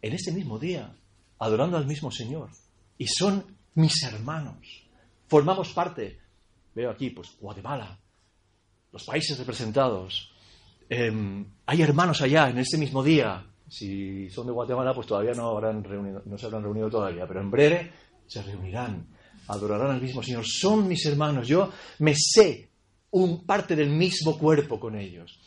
en 0.00 0.14
este 0.14 0.32
mismo 0.32 0.58
día, 0.58 0.96
adorando 1.38 1.76
al 1.76 1.86
mismo 1.86 2.10
Señor. 2.10 2.48
Y 2.96 3.06
son 3.06 3.44
mis 3.74 4.02
hermanos. 4.04 4.88
Formamos 5.26 5.74
parte, 5.74 6.18
veo 6.74 6.90
aquí, 6.90 7.10
pues 7.10 7.36
Guatemala, 7.38 8.00
los 8.90 9.04
países 9.04 9.36
representados. 9.36 10.32
Eh, 10.88 11.44
hay 11.66 11.82
hermanos 11.82 12.22
allá 12.22 12.48
en 12.48 12.56
este 12.56 12.78
mismo 12.78 13.02
día. 13.02 13.44
Si 13.68 14.30
son 14.30 14.46
de 14.46 14.52
Guatemala, 14.54 14.94
pues 14.94 15.06
todavía 15.06 15.34
no, 15.34 15.50
habrán 15.50 15.84
reunido, 15.84 16.22
no 16.24 16.38
se 16.38 16.46
habrán 16.46 16.62
reunido 16.62 16.88
todavía, 16.88 17.26
pero 17.28 17.42
en 17.42 17.50
breve 17.50 17.92
se 18.26 18.42
reunirán, 18.42 19.06
adorarán 19.48 19.90
al 19.90 20.00
mismo 20.00 20.22
Señor. 20.22 20.46
Son 20.46 20.88
mis 20.88 21.04
hermanos. 21.04 21.46
Yo 21.46 21.70
me 21.98 22.14
sé 22.16 22.67
un 23.10 23.44
parte 23.46 23.74
del 23.74 23.90
mismo 23.90 24.38
cuerpo 24.38 24.78
con 24.78 24.96
ellos. 24.96 25.38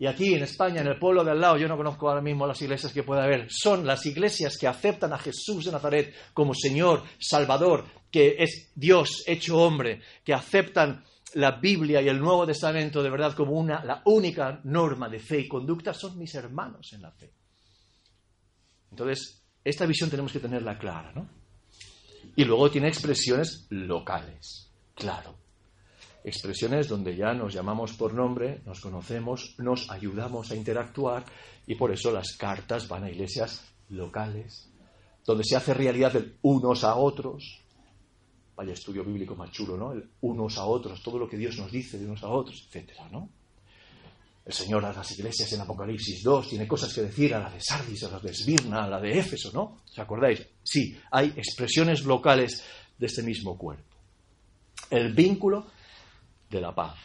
Y 0.00 0.06
aquí 0.06 0.34
en 0.34 0.44
España, 0.44 0.80
en 0.80 0.86
el 0.86 0.98
pueblo 0.98 1.24
de 1.24 1.32
al 1.32 1.40
lado, 1.40 1.56
yo 1.56 1.66
no 1.66 1.76
conozco 1.76 2.08
ahora 2.08 2.20
mismo 2.20 2.46
las 2.46 2.62
iglesias 2.62 2.92
que 2.92 3.02
pueda 3.02 3.24
haber, 3.24 3.48
son 3.50 3.84
las 3.84 4.06
iglesias 4.06 4.56
que 4.56 4.68
aceptan 4.68 5.12
a 5.12 5.18
Jesús 5.18 5.64
de 5.64 5.72
Nazaret 5.72 6.14
como 6.32 6.54
Señor, 6.54 7.02
Salvador, 7.18 7.84
que 8.10 8.36
es 8.38 8.70
Dios 8.76 9.24
hecho 9.26 9.56
hombre, 9.58 10.00
que 10.24 10.32
aceptan 10.32 11.04
la 11.34 11.52
Biblia 11.52 12.00
y 12.00 12.08
el 12.08 12.20
Nuevo 12.20 12.46
Testamento 12.46 13.02
de 13.02 13.10
verdad 13.10 13.34
como 13.34 13.52
una, 13.52 13.84
la 13.84 14.00
única 14.04 14.60
norma 14.64 15.08
de 15.08 15.18
fe 15.18 15.40
y 15.40 15.48
conducta, 15.48 15.92
son 15.92 16.16
mis 16.16 16.32
hermanos 16.36 16.92
en 16.92 17.02
la 17.02 17.10
fe. 17.10 17.32
Entonces, 18.92 19.42
esta 19.64 19.84
visión 19.84 20.08
tenemos 20.08 20.32
que 20.32 20.40
tenerla 20.40 20.78
clara, 20.78 21.12
¿no? 21.12 21.28
Y 22.36 22.44
luego 22.44 22.70
tiene 22.70 22.88
expresiones 22.88 23.66
locales, 23.70 24.70
claro. 24.94 25.47
Expresiones 26.28 26.88
donde 26.88 27.16
ya 27.16 27.32
nos 27.32 27.54
llamamos 27.54 27.94
por 27.94 28.12
nombre, 28.12 28.60
nos 28.66 28.80
conocemos, 28.80 29.54
nos 29.56 29.90
ayudamos 29.90 30.50
a 30.50 30.56
interactuar 30.56 31.24
y 31.66 31.74
por 31.74 31.90
eso 31.90 32.12
las 32.12 32.36
cartas 32.36 32.86
van 32.86 33.04
a 33.04 33.10
iglesias 33.10 33.64
locales, 33.88 34.70
donde 35.24 35.42
se 35.42 35.56
hace 35.56 35.72
realidad 35.72 36.14
el 36.16 36.36
unos 36.42 36.84
a 36.84 36.96
otros. 36.96 37.64
Vaya 38.54 38.74
estudio 38.74 39.04
bíblico 39.04 39.36
más 39.36 39.50
chulo, 39.52 39.78
¿no? 39.78 39.92
El 39.92 40.06
unos 40.20 40.58
a 40.58 40.66
otros, 40.66 41.02
todo 41.02 41.18
lo 41.18 41.26
que 41.26 41.38
Dios 41.38 41.56
nos 41.56 41.72
dice 41.72 41.98
de 41.98 42.04
unos 42.04 42.22
a 42.22 42.28
otros, 42.28 42.62
etcétera, 42.66 43.08
¿no? 43.10 43.30
El 44.44 44.52
Señor 44.52 44.84
a 44.84 44.92
las 44.92 45.10
iglesias 45.18 45.50
en 45.54 45.62
Apocalipsis 45.62 46.22
2 46.22 46.46
tiene 46.46 46.68
cosas 46.68 46.92
que 46.92 47.04
decir 47.04 47.34
a 47.34 47.40
la 47.40 47.48
de 47.48 47.60
Sardis, 47.62 48.04
a 48.04 48.10
la 48.10 48.20
de 48.20 48.32
Esmirna, 48.32 48.84
a 48.84 48.88
la 48.90 49.00
de 49.00 49.18
Éfeso, 49.18 49.50
¿no? 49.54 49.78
¿Os 49.82 49.98
acordáis? 49.98 50.46
Sí, 50.62 50.94
hay 51.10 51.28
expresiones 51.28 52.04
locales 52.04 52.62
de 52.98 53.06
este 53.06 53.22
mismo 53.22 53.56
cuerpo. 53.56 53.96
El 54.90 55.14
vínculo 55.14 55.77
de 56.50 56.60
la 56.60 56.74
paz. 56.74 56.96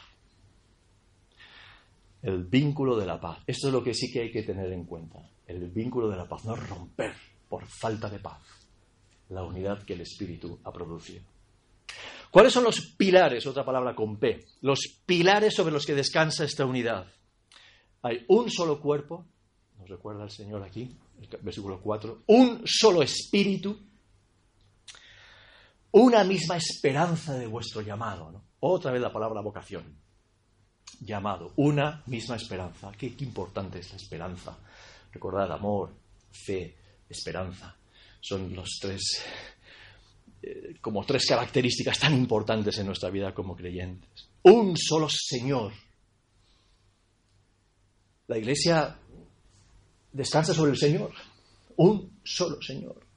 El 2.22 2.46
vínculo 2.46 2.98
de 2.98 3.06
la 3.06 3.20
paz. 3.20 3.40
Esto 3.46 3.68
es 3.68 3.74
lo 3.74 3.84
que 3.84 3.94
sí 3.94 4.12
que 4.12 4.22
hay 4.22 4.32
que 4.32 4.44
tener 4.44 4.72
en 4.72 4.86
cuenta. 4.86 5.30
El 5.46 5.70
vínculo 5.70 6.10
de 6.10 6.18
la 6.18 6.28
paz, 6.28 6.46
no 6.46 6.56
romper 6.56 7.14
por 7.50 7.66
falta 7.66 8.10
de 8.10 8.20
paz 8.20 8.42
la 9.30 9.44
unidad 9.44 9.84
que 9.84 9.94
el 9.94 10.02
Espíritu 10.02 10.60
ha 10.64 10.72
producido. 10.72 11.24
¿Cuáles 12.32 12.54
son 12.54 12.64
los 12.64 12.94
pilares, 12.98 13.46
otra 13.46 13.66
palabra 13.66 13.94
con 13.94 14.18
P, 14.18 14.46
los 14.62 14.80
pilares 15.06 15.54
sobre 15.54 15.74
los 15.74 15.86
que 15.86 15.94
descansa 15.94 16.46
esta 16.46 16.66
unidad? 16.66 17.08
Hay 18.02 18.26
un 18.28 18.50
solo 18.50 18.80
cuerpo, 18.80 19.26
nos 19.78 19.90
recuerda 19.90 20.24
el 20.24 20.32
Señor 20.32 20.64
aquí, 20.64 20.90
el 21.20 21.28
versículo 21.42 21.80
4, 21.82 22.24
un 22.28 22.64
solo 22.66 23.04
espíritu, 23.04 23.80
una 25.92 26.24
misma 26.24 26.58
esperanza 26.58 27.38
de 27.38 27.46
vuestro 27.46 27.82
llamado. 27.82 28.32
¿no? 28.32 28.43
Otra 28.66 28.94
vez 28.94 29.02
la 29.02 29.12
palabra 29.12 29.42
vocación. 29.42 29.84
Llamado, 31.02 31.52
una 31.58 32.02
misma 32.06 32.38
esperanza. 32.38 32.94
Qué, 32.98 33.14
importante 33.20 33.80
es 33.80 33.92
la 33.92 33.98
esperanza. 33.98 34.58
Recordad, 35.12 35.52
amor, 35.52 35.94
fe, 36.32 36.74
esperanza. 37.10 37.76
Son 38.22 38.56
los 38.56 38.78
tres, 38.80 39.22
eh, 40.42 40.76
como 40.80 41.06
tres 41.06 41.26
características 41.26 42.00
tan 42.00 42.14
importantes 42.14 42.78
en 42.78 42.86
nuestra 42.86 43.10
vida 43.10 43.34
como 43.34 43.54
creyentes. 43.54 44.30
Un 44.44 44.78
solo 44.78 45.10
Señor, 45.10 45.74
la 48.28 48.38
iglesia 48.38 48.98
descansa 50.14 50.54
sobre 50.54 50.72
el 50.72 50.78
Señor, 50.78 51.12
un 51.76 52.18
solo 52.24 52.62
Señor. 52.62 53.13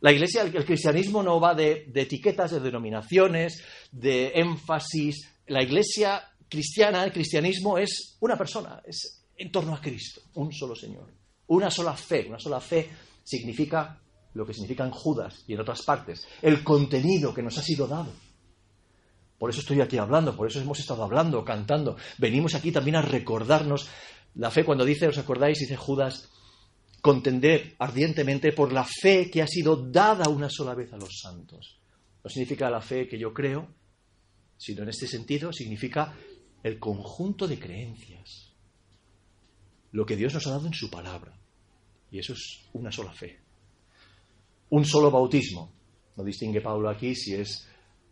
La 0.00 0.12
iglesia, 0.12 0.42
el, 0.42 0.64
cristianismo 0.64 1.22
no 1.22 1.40
va 1.40 1.54
de, 1.54 1.90
etiquetas, 1.94 2.50
de 2.52 2.60
denominaciones, 2.60 3.62
de 3.90 4.32
énfasis. 4.34 5.30
La 5.46 5.62
iglesia 5.62 6.22
cristiana, 6.48 7.04
el 7.04 7.12
cristianismo 7.12 7.78
es 7.78 8.16
una 8.20 8.36
persona, 8.36 8.82
es 8.86 9.24
en 9.36 9.50
torno 9.50 9.74
a 9.74 9.80
Cristo, 9.80 10.20
un 10.34 10.52
solo 10.52 10.74
Señor. 10.74 11.12
Una 11.48 11.70
sola 11.70 11.94
fe, 11.94 12.26
una 12.28 12.38
sola 12.38 12.60
fe 12.60 12.88
significa 13.22 14.00
lo 14.34 14.44
que 14.44 14.52
significa 14.52 14.84
en 14.84 14.90
Judas 14.90 15.44
y 15.46 15.54
en 15.54 15.60
otras 15.60 15.82
partes, 15.82 16.26
el 16.42 16.62
contenido 16.62 17.32
que 17.32 17.42
nos 17.42 17.56
ha 17.56 17.62
sido 17.62 17.86
dado. 17.86 18.12
Por 19.38 19.50
eso 19.50 19.60
estoy 19.60 19.80
aquí 19.80 19.98
hablando, 19.98 20.36
por 20.36 20.46
eso 20.46 20.60
hemos 20.60 20.78
estado 20.78 21.02
hablando, 21.04 21.44
cantando. 21.44 21.96
Venimos 22.18 22.54
aquí 22.54 22.72
también 22.72 22.96
a 22.96 23.02
recordarnos 23.02 23.88
la 24.34 24.50
fe 24.50 24.64
cuando 24.64 24.84
dice, 24.84 25.08
¿os 25.08 25.18
acordáis? 25.18 25.58
Dice 25.58 25.76
Judas, 25.76 26.28
contender 27.06 27.76
ardientemente 27.78 28.50
por 28.50 28.72
la 28.72 28.82
fe 28.82 29.30
que 29.30 29.40
ha 29.40 29.46
sido 29.46 29.76
dada 29.76 30.28
una 30.28 30.50
sola 30.50 30.74
vez 30.74 30.92
a 30.92 30.96
los 30.96 31.20
santos. 31.22 31.78
No 32.24 32.28
significa 32.28 32.68
la 32.68 32.80
fe 32.80 33.06
que 33.06 33.16
yo 33.16 33.32
creo, 33.32 33.68
sino 34.56 34.82
en 34.82 34.88
este 34.88 35.06
sentido 35.06 35.52
significa 35.52 36.16
el 36.64 36.80
conjunto 36.80 37.46
de 37.46 37.60
creencias. 37.60 38.52
Lo 39.92 40.04
que 40.04 40.16
Dios 40.16 40.34
nos 40.34 40.48
ha 40.48 40.50
dado 40.50 40.66
en 40.66 40.74
su 40.74 40.90
palabra. 40.90 41.38
Y 42.10 42.18
eso 42.18 42.32
es 42.32 42.64
una 42.72 42.90
sola 42.90 43.12
fe. 43.12 43.38
Un 44.70 44.84
solo 44.84 45.08
bautismo. 45.08 45.72
No 46.16 46.24
distingue 46.24 46.60
Pablo 46.60 46.90
aquí 46.90 47.14
si 47.14 47.34
es 47.34 47.68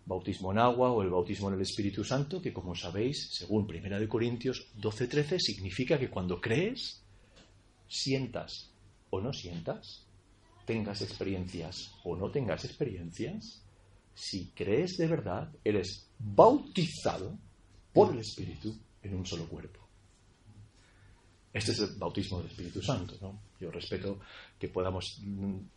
bautismo 0.06 0.52
en 0.52 0.58
agua 0.60 0.92
o 0.92 1.02
el 1.02 1.10
bautismo 1.10 1.48
en 1.48 1.54
el 1.54 1.62
Espíritu 1.62 2.04
Santo, 2.04 2.40
que 2.40 2.52
como 2.52 2.76
sabéis, 2.76 3.30
según 3.32 3.66
1 3.68 4.08
Corintios 4.08 4.68
12:13, 4.76 5.40
significa 5.40 5.98
que 5.98 6.10
cuando 6.10 6.40
crees, 6.40 7.02
sientas 7.88 8.70
o 9.14 9.20
no 9.20 9.32
sientas, 9.32 10.06
tengas 10.64 11.02
experiencias 11.02 11.92
o 12.04 12.16
no 12.16 12.30
tengas 12.30 12.64
experiencias, 12.64 13.62
si 14.14 14.50
crees 14.50 14.96
de 14.96 15.06
verdad, 15.06 15.50
eres 15.62 16.08
bautizado 16.18 17.36
por 17.92 18.12
el 18.12 18.20
Espíritu 18.20 18.74
en 19.02 19.14
un 19.14 19.26
solo 19.26 19.48
cuerpo. 19.48 19.80
Este 21.52 21.70
es 21.70 21.78
el 21.80 21.96
bautismo 21.96 22.38
del 22.38 22.48
Espíritu 22.48 22.82
Santo. 22.82 23.14
¿no? 23.20 23.38
Yo 23.60 23.70
respeto 23.70 24.18
que 24.58 24.68
podamos 24.68 25.20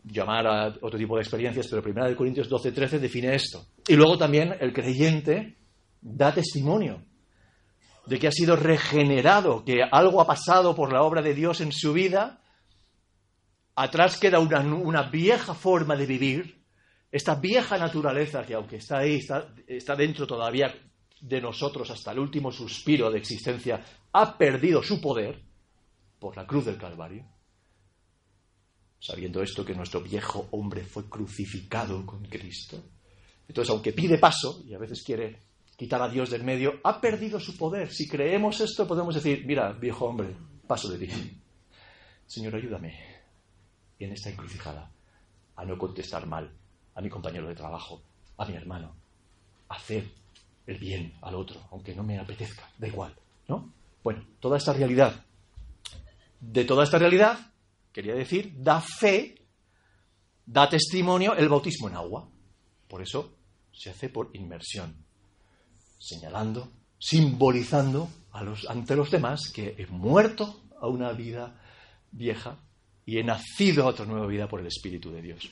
llamar 0.04 0.46
a 0.46 0.68
otro 0.80 0.98
tipo 0.98 1.14
de 1.14 1.22
experiencias, 1.22 1.68
pero 1.68 1.82
1 1.88 2.16
Corintios 2.16 2.48
12, 2.48 2.72
13 2.72 2.98
define 2.98 3.34
esto. 3.34 3.64
Y 3.86 3.94
luego 3.94 4.18
también 4.18 4.56
el 4.60 4.72
creyente 4.72 5.56
da 6.00 6.34
testimonio 6.34 7.04
de 8.06 8.18
que 8.18 8.26
ha 8.26 8.32
sido 8.32 8.56
regenerado, 8.56 9.64
que 9.64 9.82
algo 9.82 10.20
ha 10.20 10.26
pasado 10.26 10.74
por 10.74 10.92
la 10.92 11.02
obra 11.02 11.22
de 11.22 11.34
Dios 11.34 11.60
en 11.60 11.70
su 11.70 11.92
vida. 11.92 12.40
Atrás 13.80 14.18
queda 14.18 14.40
una, 14.40 15.02
vieja 15.04 15.54
forma 15.54 15.94
de 15.94 16.04
vivir, 16.04 16.64
esta 17.12 17.36
vieja 17.36 17.78
naturaleza 17.78 18.44
que 18.44 18.54
aunque 18.54 18.78
está 18.78 18.98
ahí, 18.98 19.20
está 19.68 19.94
dentro 19.94 20.26
todavía 20.26 20.74
de 21.20 21.40
nosotros 21.40 21.88
hasta 21.88 22.10
el 22.10 22.18
último 22.18 22.50
suspiro 22.50 23.08
de 23.08 23.20
existencia, 23.20 23.80
ha 24.12 24.36
perdido 24.36 24.82
su 24.82 25.00
poder 25.00 25.40
por 26.18 26.36
la 26.36 26.44
cruz 26.44 26.64
del 26.64 26.76
Calvario, 26.76 27.24
sabiendo 28.98 29.44
esto 29.44 29.64
que 29.64 29.76
nuestro 29.76 30.00
viejo 30.00 30.48
hombre 30.50 30.82
fue 30.82 31.08
crucificado 31.08 32.04
con 32.04 32.24
Cristo. 32.24 32.82
Entonces, 33.46 33.70
aunque 33.70 33.92
pide 33.92 34.18
paso 34.18 34.60
y 34.66 34.74
a 34.74 34.78
veces 34.78 35.04
quiere 35.04 35.44
quitar 35.76 36.02
a 36.02 36.08
Dios 36.08 36.30
del 36.30 36.42
medio, 36.42 36.80
ha 36.82 37.00
perdido 37.00 37.38
su 37.38 37.56
poder. 37.56 37.92
Si 37.92 38.08
creemos 38.08 38.60
esto, 38.60 38.88
podemos 38.88 39.14
decir, 39.14 39.44
mira, 39.46 39.70
viejo 39.70 40.06
hombre, 40.06 40.34
paso 40.66 40.88
de 40.88 41.06
ti. 41.06 41.12
Señor, 42.26 42.56
ayúdame 42.56 43.07
en 44.04 44.12
esta 44.12 44.30
encrucijada 44.30 44.90
a 45.56 45.64
no 45.64 45.76
contestar 45.76 46.26
mal 46.26 46.50
a 46.94 47.00
mi 47.00 47.08
compañero 47.08 47.48
de 47.48 47.54
trabajo, 47.54 48.02
a 48.36 48.44
mi 48.44 48.54
hermano, 48.54 48.94
a 49.68 49.74
hacer 49.74 50.08
el 50.66 50.78
bien 50.78 51.14
al 51.22 51.34
otro, 51.34 51.60
aunque 51.70 51.94
no 51.94 52.02
me 52.02 52.18
apetezca, 52.18 52.68
da 52.78 52.86
igual, 52.86 53.14
¿no? 53.48 53.72
Bueno, 54.02 54.24
toda 54.40 54.56
esta 54.58 54.72
realidad 54.72 55.24
de 56.40 56.64
toda 56.64 56.84
esta 56.84 56.98
realidad, 56.98 57.38
quería 57.92 58.14
decir, 58.14 58.52
da 58.56 58.80
fe, 58.80 59.34
da 60.46 60.68
testimonio 60.68 61.34
el 61.34 61.48
bautismo 61.48 61.88
en 61.88 61.96
agua. 61.96 62.28
Por 62.88 63.02
eso 63.02 63.34
se 63.72 63.90
hace 63.90 64.08
por 64.08 64.30
inmersión, 64.34 65.04
señalando, 65.98 66.70
simbolizando 66.98 68.08
ante 68.68 68.94
los 68.94 69.10
demás 69.10 69.50
que 69.52 69.74
he 69.78 69.86
muerto 69.86 70.62
a 70.80 70.86
una 70.86 71.12
vida 71.12 71.60
vieja 72.12 72.58
y 73.08 73.16
he 73.16 73.24
nacido 73.24 73.84
a 73.84 73.86
otra 73.86 74.04
nueva 74.04 74.26
vida 74.26 74.46
por 74.46 74.60
el 74.60 74.66
Espíritu 74.66 75.10
de 75.10 75.22
Dios. 75.22 75.50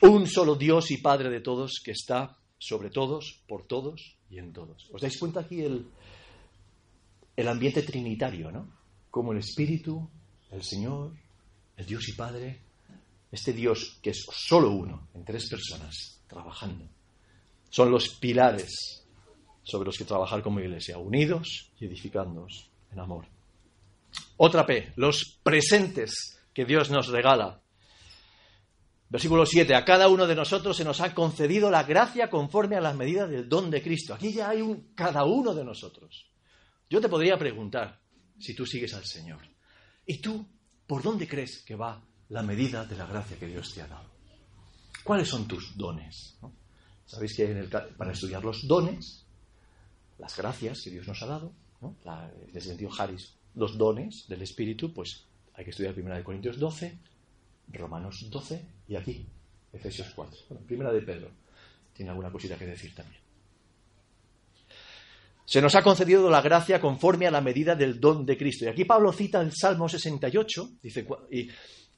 Un 0.00 0.26
solo 0.26 0.54
Dios 0.54 0.90
y 0.92 0.96
Padre 0.96 1.28
de 1.28 1.42
todos 1.42 1.82
que 1.84 1.90
está 1.90 2.38
sobre 2.58 2.88
todos, 2.88 3.42
por 3.46 3.66
todos 3.66 4.16
y 4.30 4.38
en 4.38 4.54
todos. 4.54 4.88
¿Os 4.94 5.02
dais 5.02 5.18
cuenta 5.18 5.40
aquí 5.40 5.60
el, 5.60 5.84
el 7.36 7.48
ambiente 7.48 7.82
trinitario, 7.82 8.50
¿no? 8.50 8.66
Como 9.10 9.32
el 9.32 9.40
Espíritu, 9.40 10.08
el 10.50 10.62
Señor, 10.62 11.12
el 11.76 11.84
Dios 11.84 12.08
y 12.08 12.12
Padre, 12.12 12.60
este 13.30 13.52
Dios 13.52 13.98
que 14.00 14.08
es 14.08 14.24
solo 14.32 14.70
uno, 14.70 15.08
en 15.12 15.22
tres 15.22 15.50
personas, 15.50 16.18
trabajando. 16.26 16.88
Son 17.68 17.90
los 17.90 18.08
pilares 18.08 19.04
sobre 19.62 19.84
los 19.84 19.98
que 19.98 20.06
trabajar 20.06 20.42
como 20.42 20.60
iglesia, 20.60 20.96
unidos 20.96 21.72
y 21.78 21.84
edificándonos 21.84 22.70
en 22.90 23.00
amor. 23.00 23.33
Otra 24.36 24.66
P, 24.66 24.92
los 24.96 25.38
presentes 25.42 26.40
que 26.52 26.64
Dios 26.64 26.90
nos 26.90 27.08
regala. 27.08 27.60
Versículo 29.08 29.46
7, 29.46 29.74
a 29.74 29.84
cada 29.84 30.08
uno 30.08 30.26
de 30.26 30.34
nosotros 30.34 30.76
se 30.76 30.84
nos 30.84 31.00
ha 31.00 31.14
concedido 31.14 31.70
la 31.70 31.84
gracia 31.84 32.28
conforme 32.28 32.76
a 32.76 32.80
las 32.80 32.96
medidas 32.96 33.30
del 33.30 33.48
don 33.48 33.70
de 33.70 33.82
Cristo. 33.82 34.14
Aquí 34.14 34.32
ya 34.32 34.48
hay 34.48 34.60
un 34.60 34.92
cada 34.94 35.24
uno 35.24 35.54
de 35.54 35.64
nosotros. 35.64 36.26
Yo 36.90 37.00
te 37.00 37.08
podría 37.08 37.36
preguntar, 37.36 38.00
si 38.38 38.54
tú 38.54 38.66
sigues 38.66 38.92
al 38.94 39.04
Señor, 39.04 39.40
¿y 40.06 40.18
tú 40.18 40.44
por 40.86 41.02
dónde 41.02 41.28
crees 41.28 41.62
que 41.64 41.76
va 41.76 42.02
la 42.28 42.42
medida 42.42 42.84
de 42.84 42.96
la 42.96 43.06
gracia 43.06 43.38
que 43.38 43.46
Dios 43.46 43.72
te 43.72 43.82
ha 43.82 43.86
dado? 43.86 44.10
¿Cuáles 45.04 45.28
son 45.28 45.46
tus 45.46 45.76
dones? 45.76 46.38
Sabéis 47.06 47.36
que 47.36 47.68
para 47.96 48.12
estudiar 48.12 48.42
los 48.42 48.66
dones, 48.66 49.26
las 50.18 50.36
gracias 50.36 50.80
que 50.82 50.90
Dios 50.90 51.06
nos 51.06 51.22
ha 51.22 51.26
dado, 51.26 51.52
¿no? 51.80 51.96
la, 52.04 52.32
el 52.52 52.62
sentido 52.62 52.90
Harris, 52.98 53.36
los 53.54 53.78
dones 53.78 54.26
del 54.28 54.42
Espíritu, 54.42 54.92
pues 54.92 55.24
Hay 55.54 55.64
que 55.64 55.70
estudiar 55.70 55.94
1 55.96 56.24
Corintios 56.24 56.58
12, 56.58 56.98
Romanos 57.72 58.26
12 58.28 58.64
y 58.88 58.96
aquí, 58.96 59.24
Efesios 59.72 60.12
4. 60.14 60.40
Bueno, 60.48 60.66
primera 60.66 60.92
de 60.92 61.00
Pedro. 61.00 61.30
Tiene 61.92 62.10
alguna 62.10 62.32
cosita 62.32 62.56
que 62.56 62.66
decir 62.66 62.92
también. 62.92 63.22
Se 65.44 65.60
nos 65.60 65.74
ha 65.74 65.82
concedido 65.82 66.28
la 66.30 66.40
gracia 66.40 66.80
conforme 66.80 67.26
a 67.26 67.30
la 67.30 67.40
medida 67.40 67.76
del 67.76 68.00
don 68.00 68.24
de 68.24 68.36
Cristo. 68.36 68.64
Y 68.64 68.68
aquí 68.68 68.84
Pablo 68.84 69.12
cita 69.12 69.40
el 69.40 69.52
Salmo 69.52 69.88
68, 69.88 70.70
dice, 70.82 71.06
y 71.30 71.48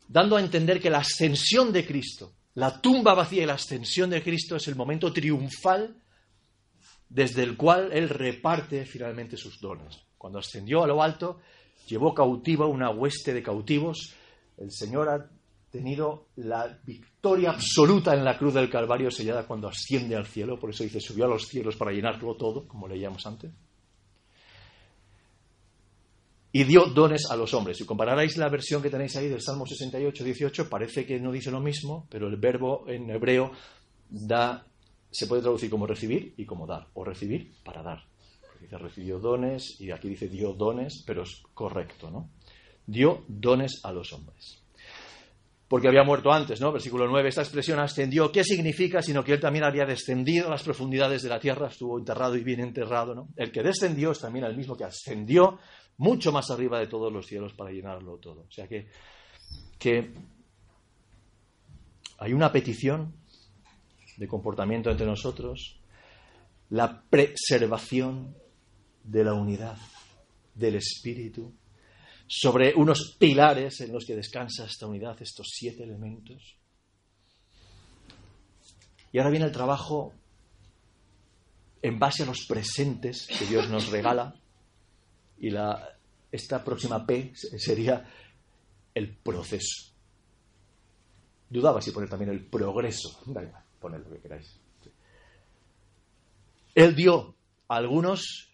dando 0.08 0.36
a 0.36 0.40
entender 0.40 0.80
que 0.80 0.90
la 0.90 0.98
ascensión 0.98 1.72
de 1.72 1.86
Cristo, 1.86 2.34
la 2.54 2.80
tumba 2.80 3.14
vacía 3.14 3.44
y 3.44 3.46
la 3.46 3.54
ascensión 3.54 4.10
de 4.10 4.22
Cristo 4.22 4.56
es 4.56 4.66
el 4.68 4.74
momento 4.74 5.12
triunfal 5.12 5.96
desde 7.08 7.42
el 7.44 7.56
cual 7.56 7.90
Él 7.92 8.08
reparte 8.08 8.84
finalmente 8.84 9.36
sus 9.36 9.60
dones. 9.60 10.05
Cuando 10.26 10.40
ascendió 10.40 10.82
a 10.82 10.88
lo 10.88 11.04
alto, 11.04 11.38
llevó 11.86 12.12
cautiva 12.12 12.66
una 12.66 12.90
hueste 12.90 13.32
de 13.32 13.44
cautivos. 13.44 14.12
El 14.58 14.72
Señor 14.72 15.08
ha 15.08 15.30
tenido 15.70 16.26
la 16.34 16.80
victoria 16.84 17.50
absoluta 17.50 18.12
en 18.12 18.24
la 18.24 18.36
cruz 18.36 18.54
del 18.54 18.68
Calvario 18.68 19.08
sellada 19.08 19.46
cuando 19.46 19.68
asciende 19.68 20.16
al 20.16 20.26
cielo. 20.26 20.58
Por 20.58 20.70
eso 20.70 20.82
dice, 20.82 20.98
subió 20.98 21.26
a 21.26 21.28
los 21.28 21.46
cielos 21.46 21.76
para 21.76 21.92
llenarlo 21.92 22.34
todo, 22.34 22.66
como 22.66 22.88
leíamos 22.88 23.24
antes. 23.24 23.52
Y 26.50 26.64
dio 26.64 26.86
dones 26.86 27.30
a 27.30 27.36
los 27.36 27.54
hombres. 27.54 27.76
Si 27.76 27.86
compararais 27.86 28.36
la 28.36 28.48
versión 28.48 28.82
que 28.82 28.90
tenéis 28.90 29.14
ahí 29.14 29.28
del 29.28 29.40
Salmo 29.40 29.64
68, 29.64 30.24
18, 30.24 30.68
parece 30.68 31.06
que 31.06 31.20
no 31.20 31.30
dice 31.30 31.52
lo 31.52 31.60
mismo, 31.60 32.08
pero 32.10 32.26
el 32.26 32.34
verbo 32.34 32.84
en 32.88 33.08
hebreo 33.10 33.52
da, 34.10 34.66
se 35.08 35.28
puede 35.28 35.42
traducir 35.42 35.70
como 35.70 35.86
recibir 35.86 36.34
y 36.36 36.44
como 36.44 36.66
dar, 36.66 36.88
o 36.94 37.04
recibir 37.04 37.52
para 37.62 37.84
dar. 37.84 38.15
Dice 38.60 38.78
recibió 38.78 39.18
dones 39.18 39.80
y 39.80 39.90
aquí 39.90 40.08
dice 40.08 40.28
dio 40.28 40.52
dones, 40.52 41.02
pero 41.06 41.22
es 41.22 41.42
correcto, 41.54 42.10
¿no? 42.10 42.30
Dio 42.86 43.24
dones 43.28 43.80
a 43.84 43.92
los 43.92 44.12
hombres 44.12 44.66
porque 45.68 45.88
había 45.88 46.04
muerto 46.04 46.32
antes, 46.32 46.60
¿no? 46.60 46.70
Versículo 46.70 47.08
9, 47.08 47.28
esta 47.28 47.42
expresión 47.42 47.80
ascendió, 47.80 48.30
¿qué 48.30 48.44
significa? 48.44 49.02
Sino 49.02 49.24
que 49.24 49.32
él 49.32 49.40
también 49.40 49.64
había 49.64 49.84
descendido 49.84 50.46
a 50.46 50.50
las 50.50 50.62
profundidades 50.62 51.22
de 51.22 51.28
la 51.28 51.40
tierra, 51.40 51.68
estuvo 51.68 51.98
enterrado 51.98 52.36
y 52.36 52.44
bien 52.44 52.60
enterrado, 52.60 53.14
¿no? 53.14 53.28
El 53.36 53.50
que 53.50 53.62
descendió 53.62 54.12
es 54.12 54.20
también 54.20 54.44
el 54.44 54.56
mismo 54.56 54.76
que 54.76 54.84
ascendió 54.84 55.58
mucho 55.98 56.30
más 56.30 56.50
arriba 56.50 56.78
de 56.78 56.86
todos 56.86 57.12
los 57.12 57.26
cielos 57.26 57.52
para 57.54 57.72
llenarlo 57.72 58.18
todo. 58.18 58.42
O 58.42 58.50
sea 58.50 58.68
que, 58.68 58.88
que 59.78 60.14
hay 62.18 62.32
una 62.32 62.52
petición 62.52 63.14
de 64.16 64.28
comportamiento 64.28 64.90
entre 64.90 65.06
nosotros, 65.06 65.80
la 66.70 67.02
preservación 67.10 68.36
de 69.06 69.24
la 69.24 69.34
unidad 69.34 69.76
del 70.54 70.76
espíritu, 70.76 71.52
sobre 72.26 72.74
unos 72.74 73.16
pilares 73.18 73.80
en 73.80 73.92
los 73.92 74.04
que 74.04 74.16
descansa 74.16 74.66
esta 74.66 74.86
unidad, 74.86 75.16
estos 75.20 75.46
siete 75.52 75.84
elementos. 75.84 76.56
Y 79.12 79.18
ahora 79.18 79.30
viene 79.30 79.46
el 79.46 79.52
trabajo 79.52 80.12
en 81.82 81.98
base 81.98 82.24
a 82.24 82.26
los 82.26 82.46
presentes 82.46 83.26
que 83.26 83.46
Dios 83.46 83.68
nos 83.68 83.88
regala. 83.90 84.34
Y 85.38 85.50
la, 85.50 85.96
esta 86.32 86.64
próxima 86.64 87.06
P 87.06 87.32
sería 87.34 88.04
el 88.94 89.16
proceso. 89.16 89.92
Dudaba 91.48 91.80
si 91.80 91.92
poner 91.92 92.08
también 92.08 92.30
el 92.30 92.44
progreso. 92.44 93.20
Venga, 93.26 93.64
poned 93.78 94.00
lo 94.00 94.10
que 94.10 94.20
queráis. 94.20 94.58
Él 96.74 96.94
dio 96.94 97.34
a 97.68 97.76
algunos 97.76 98.45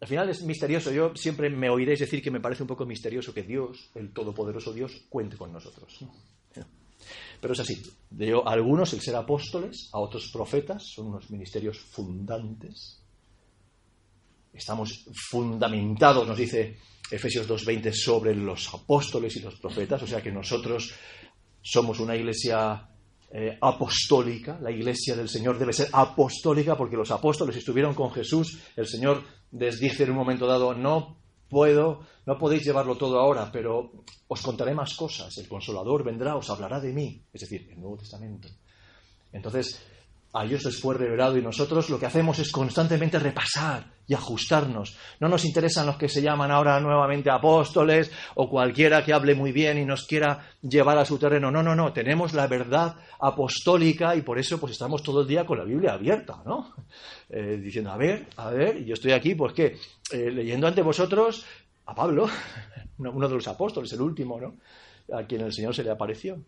al 0.00 0.08
final 0.08 0.28
es 0.28 0.42
misterioso. 0.42 0.92
Yo 0.92 1.14
siempre 1.16 1.48
me 1.50 1.70
oiréis 1.70 2.00
decir 2.00 2.22
que 2.22 2.30
me 2.30 2.40
parece 2.40 2.62
un 2.62 2.68
poco 2.68 2.84
misterioso 2.84 3.32
que 3.32 3.42
Dios, 3.42 3.90
el 3.94 4.12
Todopoderoso 4.12 4.72
Dios, 4.72 5.04
cuente 5.08 5.36
con 5.36 5.52
nosotros. 5.52 6.04
Pero 7.40 7.52
es 7.52 7.60
así. 7.60 7.82
De 8.10 8.32
a 8.32 8.50
algunos 8.50 8.92
el 8.92 9.00
ser 9.00 9.16
apóstoles, 9.16 9.90
a 9.92 9.98
otros 9.98 10.30
profetas, 10.32 10.82
son 10.94 11.08
unos 11.08 11.30
ministerios 11.30 11.78
fundantes. 11.78 13.00
Estamos 14.52 15.04
fundamentados, 15.30 16.26
nos 16.26 16.38
dice 16.38 16.78
Efesios 17.10 17.48
2.20, 17.48 17.92
sobre 17.92 18.34
los 18.34 18.72
apóstoles 18.72 19.36
y 19.36 19.40
los 19.40 19.56
profetas. 19.56 20.02
O 20.02 20.06
sea 20.06 20.22
que 20.22 20.30
nosotros 20.30 20.94
somos 21.60 22.00
una 22.00 22.16
iglesia 22.16 22.88
eh, 23.36 23.58
apostólica, 23.60 24.60
la 24.60 24.70
iglesia 24.70 25.16
del 25.16 25.28
Señor 25.28 25.58
debe 25.58 25.72
ser 25.72 25.88
apostólica 25.92 26.76
porque 26.76 26.96
los 26.96 27.10
apóstoles 27.10 27.56
estuvieron 27.56 27.92
con 27.92 28.12
Jesús, 28.12 28.60
el 28.76 28.86
Señor 28.86 29.24
les 29.50 29.80
dice 29.80 30.04
en 30.04 30.10
un 30.10 30.18
momento 30.18 30.46
dado, 30.46 30.72
no 30.72 31.18
puedo, 31.48 32.06
no 32.26 32.38
podéis 32.38 32.64
llevarlo 32.64 32.96
todo 32.96 33.18
ahora, 33.18 33.50
pero 33.50 34.04
os 34.28 34.40
contaré 34.40 34.72
más 34.72 34.94
cosas, 34.94 35.36
el 35.38 35.48
consolador 35.48 36.04
vendrá, 36.04 36.36
os 36.36 36.48
hablará 36.48 36.78
de 36.78 36.92
mí, 36.92 37.24
es 37.32 37.40
decir, 37.40 37.68
el 37.72 37.80
Nuevo 37.80 37.96
Testamento. 37.96 38.46
Entonces, 39.32 39.84
a 40.34 40.44
ellos 40.44 40.64
les 40.64 40.80
fue 40.80 40.96
revelado 40.96 41.38
y 41.38 41.42
nosotros 41.42 41.88
lo 41.90 41.98
que 41.98 42.06
hacemos 42.06 42.40
es 42.40 42.50
constantemente 42.50 43.20
repasar 43.20 43.94
y 44.04 44.14
ajustarnos. 44.14 44.98
No 45.20 45.28
nos 45.28 45.44
interesan 45.44 45.86
los 45.86 45.96
que 45.96 46.08
se 46.08 46.20
llaman 46.20 46.50
ahora 46.50 46.80
nuevamente 46.80 47.30
apóstoles 47.30 48.10
o 48.34 48.50
cualquiera 48.50 49.04
que 49.04 49.12
hable 49.12 49.36
muy 49.36 49.52
bien 49.52 49.78
y 49.78 49.84
nos 49.84 50.06
quiera 50.08 50.50
llevar 50.60 50.98
a 50.98 51.04
su 51.04 51.18
terreno. 51.18 51.52
No, 51.52 51.62
no, 51.62 51.76
no, 51.76 51.92
tenemos 51.92 52.34
la 52.34 52.48
verdad 52.48 52.96
apostólica 53.20 54.16
y 54.16 54.22
por 54.22 54.40
eso 54.40 54.58
pues 54.58 54.72
estamos 54.72 55.04
todo 55.04 55.22
el 55.22 55.28
día 55.28 55.46
con 55.46 55.56
la 55.56 55.64
Biblia 55.64 55.92
abierta, 55.92 56.42
¿no? 56.44 56.74
Eh, 57.30 57.60
diciendo, 57.62 57.92
a 57.92 57.96
ver, 57.96 58.26
a 58.36 58.50
ver, 58.50 58.78
y 58.78 58.86
yo 58.86 58.94
estoy 58.94 59.12
aquí, 59.12 59.36
pues 59.36 59.54
eh, 59.56 59.78
leyendo 60.32 60.66
ante 60.66 60.82
vosotros 60.82 61.46
a 61.86 61.94
Pablo, 61.94 62.28
uno 62.98 63.28
de 63.28 63.34
los 63.34 63.46
apóstoles, 63.46 63.92
el 63.92 64.00
último, 64.00 64.40
¿no? 64.40 64.56
A 65.16 65.22
quien 65.26 65.42
el 65.42 65.52
Señor 65.52 65.76
se 65.76 65.84
le 65.84 65.92
apareció. 65.92 66.42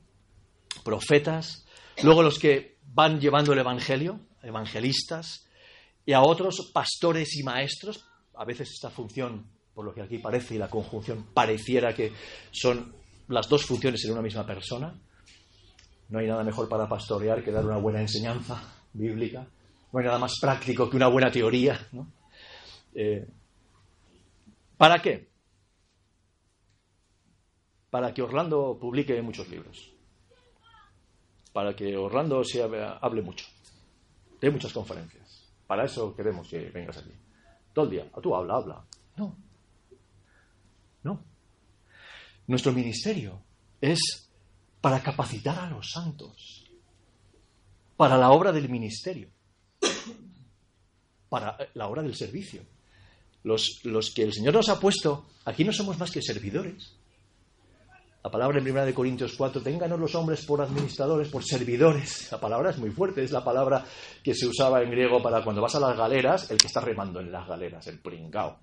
Profetas, 0.82 1.64
luego 2.02 2.24
los 2.24 2.40
que 2.40 2.75
van 2.96 3.20
llevando 3.20 3.52
el 3.52 3.58
Evangelio, 3.58 4.18
evangelistas, 4.42 5.46
y 6.06 6.14
a 6.14 6.22
otros 6.22 6.70
pastores 6.72 7.36
y 7.36 7.42
maestros. 7.42 8.08
A 8.34 8.44
veces 8.46 8.70
esta 8.70 8.88
función, 8.88 9.46
por 9.74 9.84
lo 9.84 9.92
que 9.92 10.00
aquí 10.00 10.16
parece, 10.18 10.54
y 10.54 10.58
la 10.58 10.70
conjunción 10.70 11.26
pareciera 11.34 11.94
que 11.94 12.12
son 12.50 12.94
las 13.28 13.48
dos 13.50 13.66
funciones 13.66 14.02
en 14.06 14.12
una 14.12 14.22
misma 14.22 14.46
persona. 14.46 14.98
No 16.08 16.18
hay 16.18 16.26
nada 16.26 16.42
mejor 16.42 16.70
para 16.70 16.88
pastorear 16.88 17.44
que 17.44 17.52
dar 17.52 17.66
una 17.66 17.76
buena 17.76 18.00
enseñanza 18.00 18.62
bíblica. 18.94 19.46
No 19.92 19.98
hay 19.98 20.06
nada 20.06 20.18
más 20.18 20.38
práctico 20.40 20.88
que 20.88 20.96
una 20.96 21.08
buena 21.08 21.30
teoría. 21.30 21.78
Eh, 22.94 23.28
¿Para 24.78 25.02
qué? 25.02 25.28
Para 27.90 28.14
que 28.14 28.22
Orlando 28.22 28.78
publique 28.80 29.20
muchos 29.20 29.48
libros 29.50 29.95
para 31.56 31.74
que 31.74 31.96
Orlando 31.96 32.44
se 32.44 32.62
hable 32.62 33.22
mucho. 33.22 33.46
Hay 34.42 34.50
muchas 34.50 34.74
conferencias. 34.74 35.48
Para 35.66 35.86
eso 35.86 36.14
queremos 36.14 36.46
que 36.48 36.68
vengas 36.68 36.98
aquí. 36.98 37.12
Todo 37.72 37.86
el 37.86 37.90
día. 37.92 38.12
Tú 38.22 38.36
habla, 38.36 38.56
habla. 38.56 38.84
No. 39.16 39.34
No. 41.02 41.24
Nuestro 42.46 42.72
ministerio 42.72 43.40
es 43.80 44.28
para 44.82 45.02
capacitar 45.02 45.58
a 45.58 45.70
los 45.70 45.90
santos. 45.90 46.66
Para 47.96 48.18
la 48.18 48.32
obra 48.32 48.52
del 48.52 48.68
ministerio. 48.68 49.30
Para 51.30 51.56
la 51.72 51.88
obra 51.88 52.02
del 52.02 52.16
servicio. 52.16 52.64
Los, 53.44 53.82
los 53.82 54.10
que 54.10 54.24
el 54.24 54.34
Señor 54.34 54.52
nos 54.52 54.68
ha 54.68 54.78
puesto, 54.78 55.30
aquí 55.46 55.64
no 55.64 55.72
somos 55.72 55.98
más 55.98 56.10
que 56.10 56.20
servidores. 56.20 56.98
La 58.26 58.32
palabra 58.32 58.58
en 58.58 58.68
1 58.68 58.92
Corintios 58.92 59.36
4, 59.38 59.62
ténganos 59.62 60.00
los 60.00 60.12
hombres 60.16 60.44
por 60.44 60.60
administradores, 60.60 61.28
por 61.28 61.44
servidores. 61.44 62.28
La 62.32 62.40
palabra 62.40 62.70
es 62.70 62.78
muy 62.78 62.90
fuerte, 62.90 63.22
es 63.22 63.30
la 63.30 63.44
palabra 63.44 63.84
que 64.20 64.34
se 64.34 64.48
usaba 64.48 64.82
en 64.82 64.90
griego 64.90 65.22
para 65.22 65.44
cuando 65.44 65.62
vas 65.62 65.76
a 65.76 65.78
las 65.78 65.96
galeras, 65.96 66.50
el 66.50 66.58
que 66.58 66.66
está 66.66 66.80
remando 66.80 67.20
en 67.20 67.30
las 67.30 67.46
galeras, 67.46 67.86
el 67.86 68.00
pringao, 68.00 68.58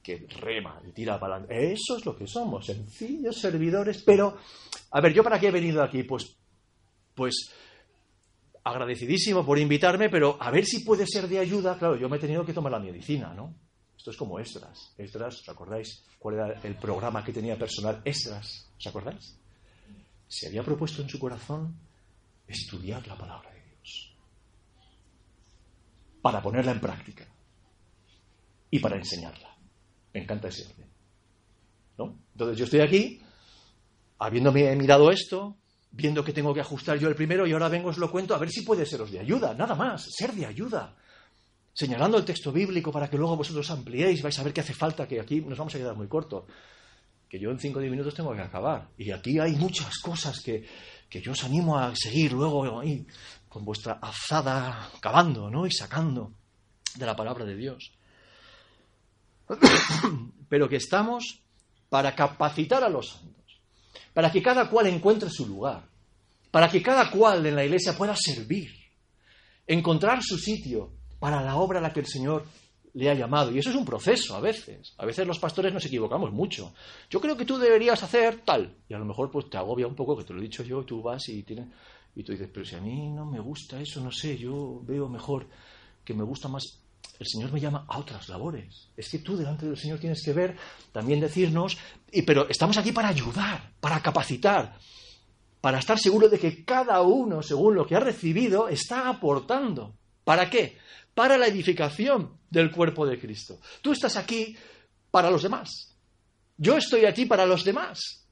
que 0.00 0.24
rema 0.40 0.80
y 0.88 0.92
tira 0.92 1.18
para 1.18 1.34
adelante. 1.34 1.72
Eso 1.72 1.96
es 1.96 2.06
lo 2.06 2.14
que 2.14 2.28
somos, 2.28 2.64
sencillos 2.64 3.40
servidores, 3.40 4.04
pero, 4.06 4.36
a 4.92 5.00
ver, 5.00 5.12
¿yo 5.12 5.24
para 5.24 5.40
qué 5.40 5.48
he 5.48 5.50
venido 5.50 5.82
aquí? 5.82 6.04
Pues, 6.04 6.36
pues, 7.12 7.52
agradecidísimo 8.62 9.44
por 9.44 9.58
invitarme, 9.58 10.10
pero 10.10 10.36
a 10.38 10.52
ver 10.52 10.64
si 10.64 10.84
puede 10.84 11.08
ser 11.08 11.26
de 11.26 11.40
ayuda. 11.40 11.76
Claro, 11.76 11.96
yo 11.96 12.08
me 12.08 12.18
he 12.18 12.20
tenido 12.20 12.44
que 12.44 12.52
tomar 12.52 12.70
la 12.70 12.78
medicina, 12.78 13.34
¿no? 13.34 13.52
Esto 14.02 14.10
es 14.10 14.16
como 14.16 14.40
Esdras. 14.40 14.92
Esdras, 14.98 15.42
¿os 15.42 15.48
acordáis 15.48 16.02
cuál 16.18 16.34
era 16.34 16.60
el 16.64 16.74
programa 16.74 17.22
que 17.22 17.32
tenía 17.32 17.56
personal? 17.56 18.02
Esdras, 18.04 18.68
¿os 18.76 18.86
acordáis? 18.88 19.38
Se 20.26 20.48
había 20.48 20.64
propuesto 20.64 21.02
en 21.02 21.08
su 21.08 21.20
corazón 21.20 21.78
estudiar 22.48 23.06
la 23.06 23.16
palabra 23.16 23.48
de 23.52 23.62
Dios 23.62 24.12
para 26.20 26.42
ponerla 26.42 26.72
en 26.72 26.80
práctica 26.80 27.28
y 28.72 28.80
para 28.80 28.96
enseñarla. 28.96 29.56
Me 30.12 30.22
encanta 30.24 30.48
ese 30.48 30.66
orden. 30.66 30.88
¿no? 31.98 32.18
Entonces 32.32 32.58
yo 32.58 32.64
estoy 32.64 32.80
aquí, 32.80 33.22
habiéndome 34.18 34.74
mirado 34.74 35.12
esto, 35.12 35.58
viendo 35.92 36.24
que 36.24 36.32
tengo 36.32 36.52
que 36.52 36.60
ajustar 36.60 36.98
yo 36.98 37.06
el 37.06 37.14
primero 37.14 37.46
y 37.46 37.52
ahora 37.52 37.68
vengo 37.68 37.90
os 37.90 37.98
lo 37.98 38.10
cuento 38.10 38.34
a 38.34 38.38
ver 38.38 38.50
si 38.50 38.62
puede 38.62 38.84
seros 38.84 39.12
de 39.12 39.20
ayuda, 39.20 39.54
nada 39.54 39.76
más, 39.76 40.08
ser 40.10 40.32
de 40.32 40.46
ayuda 40.46 40.96
señalando 41.74 42.18
el 42.18 42.24
texto 42.24 42.52
bíblico 42.52 42.92
para 42.92 43.08
que 43.08 43.16
luego 43.16 43.36
vosotros 43.36 43.70
ampliéis, 43.70 44.22
vais 44.22 44.38
a 44.38 44.42
ver 44.42 44.52
que 44.52 44.60
hace 44.60 44.74
falta, 44.74 45.08
que 45.08 45.20
aquí 45.20 45.40
nos 45.40 45.58
vamos 45.58 45.74
a 45.74 45.78
quedar 45.78 45.96
muy 45.96 46.08
corto, 46.08 46.46
que 47.28 47.38
yo 47.38 47.50
en 47.50 47.58
5 47.58 47.78
o 47.78 47.80
10 47.80 47.90
minutos 47.90 48.14
tengo 48.14 48.34
que 48.34 48.42
acabar. 48.42 48.88
Y 48.98 49.10
aquí 49.10 49.38
hay 49.38 49.52
muchas 49.56 49.98
cosas 49.98 50.40
que, 50.40 50.66
que 51.08 51.20
yo 51.22 51.32
os 51.32 51.44
animo 51.44 51.78
a 51.78 51.94
seguir 51.96 52.32
luego 52.32 52.80
ahí 52.80 53.06
con 53.48 53.64
vuestra 53.64 53.94
azada 54.02 54.90
cavando, 55.00 55.50
¿no? 55.50 55.66
Y 55.66 55.70
sacando 55.70 56.32
de 56.94 57.06
la 57.06 57.16
palabra 57.16 57.44
de 57.46 57.56
Dios. 57.56 57.92
Pero 60.48 60.68
que 60.68 60.76
estamos 60.76 61.40
para 61.88 62.14
capacitar 62.14 62.84
a 62.84 62.90
los 62.90 63.10
santos, 63.10 63.60
para 64.12 64.30
que 64.30 64.42
cada 64.42 64.68
cual 64.68 64.86
encuentre 64.88 65.30
su 65.30 65.46
lugar, 65.46 65.88
para 66.50 66.68
que 66.68 66.82
cada 66.82 67.10
cual 67.10 67.44
en 67.46 67.56
la 67.56 67.64
iglesia 67.64 67.96
pueda 67.96 68.14
servir, 68.14 68.70
encontrar 69.66 70.22
su 70.22 70.36
sitio 70.38 71.01
para 71.22 71.40
la 71.40 71.54
obra 71.54 71.78
a 71.78 71.82
la 71.82 71.92
que 71.92 72.00
el 72.00 72.06
Señor 72.06 72.44
le 72.94 73.08
ha 73.08 73.14
llamado. 73.14 73.52
Y 73.52 73.58
eso 73.60 73.70
es 73.70 73.76
un 73.76 73.84
proceso 73.84 74.34
a 74.34 74.40
veces. 74.40 74.92
A 74.98 75.06
veces 75.06 75.24
los 75.24 75.38
pastores 75.38 75.72
nos 75.72 75.86
equivocamos 75.86 76.32
mucho. 76.32 76.74
Yo 77.08 77.20
creo 77.20 77.36
que 77.36 77.44
tú 77.44 77.58
deberías 77.58 78.02
hacer 78.02 78.40
tal. 78.44 78.74
Y 78.88 78.94
a 78.94 78.98
lo 78.98 79.04
mejor 79.04 79.30
pues 79.30 79.48
te 79.48 79.56
agobia 79.56 79.86
un 79.86 79.94
poco, 79.94 80.16
que 80.16 80.24
te 80.24 80.32
lo 80.32 80.40
he 80.40 80.42
dicho 80.42 80.64
yo, 80.64 80.82
tú 80.84 81.00
vas 81.00 81.28
y 81.28 81.44
tienes... 81.44 81.68
Y 82.16 82.24
tú 82.24 82.32
dices, 82.32 82.50
pero 82.52 82.66
si 82.66 82.74
a 82.74 82.80
mí 82.80 83.08
no 83.10 83.24
me 83.24 83.38
gusta 83.38 83.80
eso, 83.80 84.00
no 84.00 84.10
sé, 84.10 84.36
yo 84.36 84.82
veo 84.84 85.08
mejor 85.08 85.46
que 86.04 86.12
me 86.12 86.24
gusta 86.24 86.48
más 86.48 86.80
el 87.20 87.26
Señor 87.28 87.52
me 87.52 87.60
llama 87.60 87.84
a 87.86 87.98
otras 88.00 88.28
labores. 88.28 88.88
Es 88.96 89.08
que 89.08 89.20
tú 89.20 89.36
delante 89.36 89.66
del 89.66 89.76
Señor 89.76 90.00
tienes 90.00 90.24
que 90.24 90.32
ver, 90.32 90.56
también 90.90 91.20
decirnos, 91.20 91.78
y, 92.10 92.22
pero 92.22 92.48
estamos 92.48 92.76
aquí 92.78 92.90
para 92.90 93.08
ayudar, 93.08 93.74
para 93.78 94.02
capacitar, 94.02 94.76
para 95.60 95.78
estar 95.78 96.00
seguro 96.00 96.28
de 96.28 96.40
que 96.40 96.64
cada 96.64 97.00
uno, 97.02 97.42
según 97.42 97.76
lo 97.76 97.86
que 97.86 97.94
ha 97.94 98.00
recibido, 98.00 98.68
está 98.68 99.08
aportando. 99.08 99.94
¿Para 100.24 100.48
qué? 100.48 100.78
Para 101.14 101.36
la 101.36 101.46
edificación 101.46 102.38
del 102.50 102.70
cuerpo 102.70 103.06
de 103.06 103.18
Cristo. 103.18 103.60
Tú 103.80 103.92
estás 103.92 104.16
aquí 104.16 104.56
para 105.10 105.30
los 105.30 105.42
demás. 105.42 105.94
Yo 106.56 106.76
estoy 106.76 107.04
aquí 107.04 107.26
para 107.26 107.46
los 107.46 107.64
demás. 107.64 108.26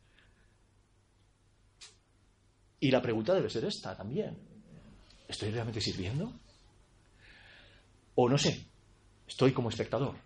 Y 2.81 2.91
la 2.91 3.03
pregunta 3.03 3.35
debe 3.35 3.51
ser 3.51 3.65
esta 3.65 3.97
también. 3.97 4.39
¿Estoy 5.29 5.51
realmente 5.51 5.81
sirviendo? 5.81 6.33
O 8.15 8.29
no 8.29 8.39
sé, 8.39 8.67
estoy 9.27 9.53
como 9.53 9.69
espectador. 9.69 10.17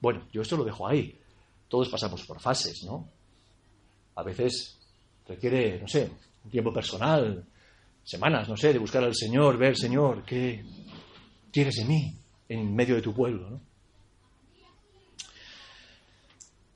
Bueno, 0.00 0.28
yo 0.32 0.42
esto 0.42 0.56
lo 0.56 0.64
dejo 0.64 0.86
ahí. 0.86 1.20
Todos 1.68 1.88
pasamos 1.88 2.24
por 2.24 2.40
fases, 2.40 2.82
¿no? 2.84 3.08
A 4.14 4.22
veces 4.22 4.78
requiere, 5.26 5.80
no 5.80 5.88
sé, 5.88 6.10
un 6.44 6.50
tiempo 6.50 6.72
personal, 6.72 7.46
semanas, 8.04 8.48
no 8.48 8.56
sé, 8.56 8.72
de 8.72 8.78
buscar 8.78 9.02
al 9.02 9.14
Señor, 9.14 9.56
ver, 9.56 9.76
Señor, 9.76 10.24
¿qué 10.24 10.64
quieres 11.52 11.76
de 11.76 11.84
mí 11.84 12.14
en 12.48 12.74
medio 12.74 12.94
de 12.94 13.02
tu 13.02 13.14
pueblo? 13.14 13.50
¿no? 13.50 13.60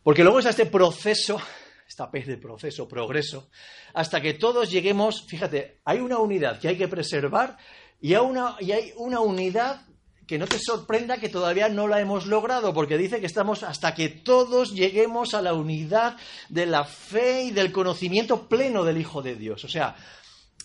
Porque 0.03 0.23
luego 0.23 0.39
está 0.39 0.51
este 0.51 0.67
proceso 0.67 1.41
esta 1.89 2.11
pez 2.11 2.27
de 2.27 2.37
proceso, 2.37 2.87
progreso, 2.87 3.49
hasta 3.95 4.21
que 4.21 4.35
todos 4.35 4.71
lleguemos, 4.71 5.25
fíjate, 5.27 5.81
hay 5.85 5.99
una 5.99 6.19
unidad 6.19 6.61
que 6.61 6.69
hay 6.69 6.77
que 6.77 6.87
preservar 6.87 7.57
y 8.01 8.15
hay 8.15 8.21
una, 8.21 8.57
y 8.61 8.73
hay 8.73 8.93
una 8.97 9.21
unidad 9.21 9.83
que 10.27 10.39
no 10.39 10.47
te 10.47 10.59
sorprenda 10.59 11.17
que 11.17 11.31
todavía 11.31 11.71
no 11.71 11.89
la 11.89 12.01
hemos 12.01 12.27
logrado, 12.27 12.75
porque 12.75 12.99
dice 12.99 13.19
que 13.19 13.27
estamos 13.27 13.63
hasta 13.63 13.95
que 13.95 14.11
todos 14.11 14.75
lleguemos 14.75 15.33
a 15.33 15.41
la 15.41 15.55
unidad 15.55 16.19
de 16.51 16.67
la 16.67 16.85
fe 16.85 17.45
y 17.45 17.51
del 17.51 17.73
conocimiento 17.73 18.47
pleno 18.47 18.85
del 18.85 18.99
Hijo 18.99 19.23
de 19.23 19.35
Dios. 19.35 19.65
O 19.65 19.69
sea, 19.69 19.97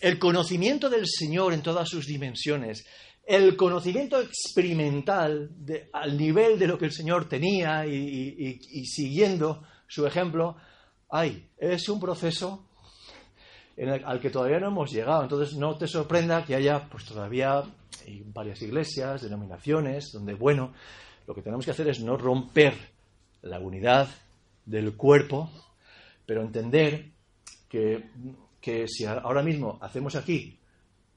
el 0.04 0.20
conocimiento 0.20 0.90
del 0.90 1.08
Señor 1.08 1.54
en 1.54 1.62
todas 1.62 1.88
sus 1.88 2.06
dimensiones, 2.06 2.86
el 3.26 3.56
conocimiento 3.56 4.20
experimental 4.20 5.50
al 5.94 6.18
nivel 6.18 6.60
de 6.60 6.68
lo 6.68 6.78
que 6.78 6.84
el 6.86 6.92
Señor 6.92 7.30
tenía 7.30 7.88
y, 7.88 8.86
siguiendo 8.86 9.64
su 9.88 10.06
ejemplo, 10.06 10.58
ay, 11.10 11.48
es 11.58 11.88
un 11.88 12.02
proceso 12.02 12.68
al 14.06 14.20
que 14.20 14.30
todavía 14.30 14.60
no 14.60 14.68
hemos 14.68 14.92
llegado. 14.92 15.24
Entonces 15.24 15.56
no 15.56 15.78
te 15.78 15.88
sorprenda 15.88 16.44
que 16.44 16.56
haya 16.56 16.90
pues 16.90 17.06
todavía 17.06 17.64
varias 18.26 18.62
iglesias, 18.62 19.22
denominaciones, 19.22 20.12
donde, 20.12 20.34
bueno, 20.34 20.74
lo 21.26 21.34
que 21.34 21.42
tenemos 21.42 21.64
que 21.64 21.72
hacer 21.72 21.88
es 21.88 22.02
no 22.02 22.18
romper 22.18 22.74
la 23.42 23.62
unidad 23.62 24.10
del 24.66 24.98
cuerpo, 24.98 25.50
pero 26.26 26.42
entender 26.42 27.06
que, 27.70 28.04
que 28.64 28.88
si 28.88 29.04
ahora 29.04 29.44
mismo 29.44 29.78
hacemos 29.82 30.16
aquí 30.16 30.58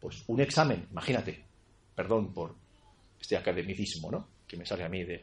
pues 0.00 0.24
un 0.26 0.40
examen, 0.40 0.88
imagínate, 0.90 1.44
perdón 1.94 2.34
por 2.34 2.56
este 3.20 3.36
academicismo, 3.36 4.10
¿no? 4.10 4.26
que 4.48 4.56
me 4.56 4.66
sale 4.66 4.82
a 4.82 4.88
mí 4.88 5.04
de... 5.04 5.22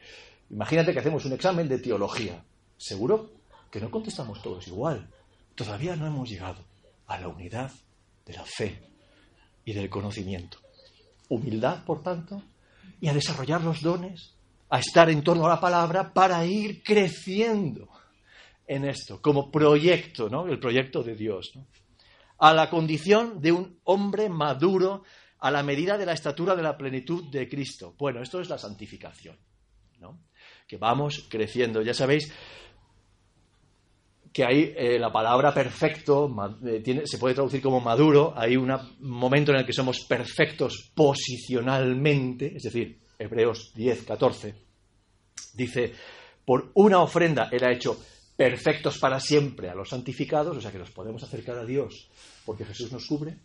Imagínate 0.50 0.94
que 0.94 1.00
hacemos 1.00 1.26
un 1.26 1.34
examen 1.34 1.68
de 1.68 1.80
teología. 1.80 2.42
¿Seguro 2.78 3.32
que 3.70 3.82
no 3.82 3.92
contestamos 3.92 4.42
todos 4.42 4.68
igual. 4.68 5.10
Todavía 5.54 5.98
no 5.98 6.08
hemos 6.08 6.30
llegado 6.30 6.64
a 7.08 7.20
la 7.20 7.28
unidad 7.28 7.72
de 8.26 8.34
la 8.34 8.46
fe 8.46 8.82
y 9.66 9.74
del 9.74 9.90
conocimiento. 9.90 10.60
Humildad, 11.28 11.84
por 11.84 12.04
tanto, 12.04 12.42
y 13.02 13.08
a 13.10 13.14
desarrollar 13.14 13.64
los 13.64 13.82
dones, 13.82 14.36
a 14.70 14.80
estar 14.80 15.10
en 15.10 15.24
torno 15.24 15.46
a 15.48 15.50
la 15.50 15.60
palabra 15.60 16.14
para 16.14 16.46
ir 16.46 16.84
creciendo 16.84 17.90
en 18.66 18.86
esto, 18.86 19.22
como 19.22 19.52
proyecto, 19.52 20.30
¿no? 20.30 20.48
El 20.48 20.60
proyecto 20.60 21.04
de 21.04 21.16
Dios, 21.16 21.54
A 22.44 22.54
la 22.54 22.70
condición 22.70 23.40
de 23.40 23.54
un 23.54 23.80
hombre 23.86 24.28
maduro 24.28 25.04
a 25.40 25.50
la 25.50 25.64
medida 25.64 25.98
de 25.98 26.06
la 26.06 26.12
estatura 26.12 26.58
de 26.58 26.62
la 26.62 26.78
plenitud 26.78 27.32
de 27.32 27.48
Cristo. 27.48 27.96
Bueno, 27.98 28.22
esto 28.22 28.42
es 28.42 28.50
la 28.50 28.58
santificación, 28.58 29.38
¿no? 30.00 30.20
Que 30.68 30.76
vamos 30.76 31.26
creciendo. 31.30 31.82
Ya 31.82 31.94
sabéis, 31.94 32.34
que 34.34 34.44
ahí 34.44 34.74
eh, 34.76 35.00
la 35.00 35.10
palabra 35.10 35.54
perfecto 35.54 36.30
eh, 36.66 37.04
se 37.06 37.18
puede 37.18 37.36
traducir 37.36 37.62
como 37.62 37.80
maduro, 37.80 38.34
hay 38.36 38.58
un 38.58 38.74
momento 39.00 39.52
en 39.52 39.60
el 39.60 39.66
que 39.66 39.72
somos 39.72 40.02
perfectos 40.02 40.92
posicionalmente, 40.94 42.58
es 42.58 42.64
decir, 42.64 43.00
Hebreos 43.18 43.72
10, 43.74 44.04
14, 44.04 44.56
dice, 45.54 45.94
por 46.44 46.72
una 46.74 47.00
ofrenda 47.00 47.48
era 47.52 47.72
hecho 47.72 47.98
perfectos 48.36 48.98
para 48.98 49.20
siempre 49.20 49.70
a 49.70 49.76
los 49.76 49.90
santificados, 49.90 50.58
o 50.58 50.62
sea 50.62 50.72
que 50.72 50.80
nos 50.80 50.92
podemos 50.92 51.24
acercar 51.24 51.58
a 51.58 51.66
Dios 51.66 52.10
porque 52.46 52.66
Jesús 52.66 52.92
nos 52.92 53.06
cubre 53.06 53.38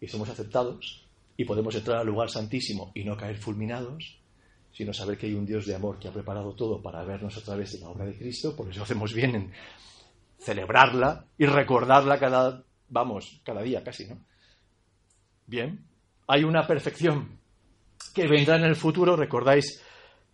y 0.00 0.08
somos 0.08 0.28
aceptados 0.28 1.06
y 1.36 1.44
podemos 1.44 1.74
entrar 1.74 1.98
al 1.98 2.06
lugar 2.06 2.30
santísimo 2.30 2.92
y 2.94 3.04
no 3.04 3.16
caer 3.16 3.36
fulminados 3.36 4.20
sino 4.72 4.92
saber 4.92 5.18
que 5.18 5.26
hay 5.26 5.34
un 5.34 5.46
Dios 5.46 5.66
de 5.66 5.74
amor 5.74 5.98
que 5.98 6.08
ha 6.08 6.12
preparado 6.12 6.54
todo 6.54 6.80
para 6.80 7.02
vernos 7.04 7.36
a 7.36 7.42
través 7.42 7.72
de 7.72 7.80
la 7.80 7.88
obra 7.88 8.06
de 8.06 8.16
Cristo, 8.16 8.54
por 8.54 8.70
eso 8.70 8.82
hacemos 8.82 9.12
bien 9.12 9.34
en 9.34 9.52
celebrarla 10.38 11.26
y 11.36 11.46
recordarla 11.46 12.18
cada, 12.18 12.64
vamos, 12.88 13.40
cada 13.44 13.62
día 13.62 13.82
casi, 13.82 14.06
¿no? 14.06 14.24
Bien, 15.46 15.84
hay 16.28 16.44
una 16.44 16.66
perfección 16.66 17.40
que 18.14 18.26
vendrá 18.28 18.56
en 18.56 18.64
el 18.64 18.76
futuro, 18.76 19.16
recordáis 19.16 19.82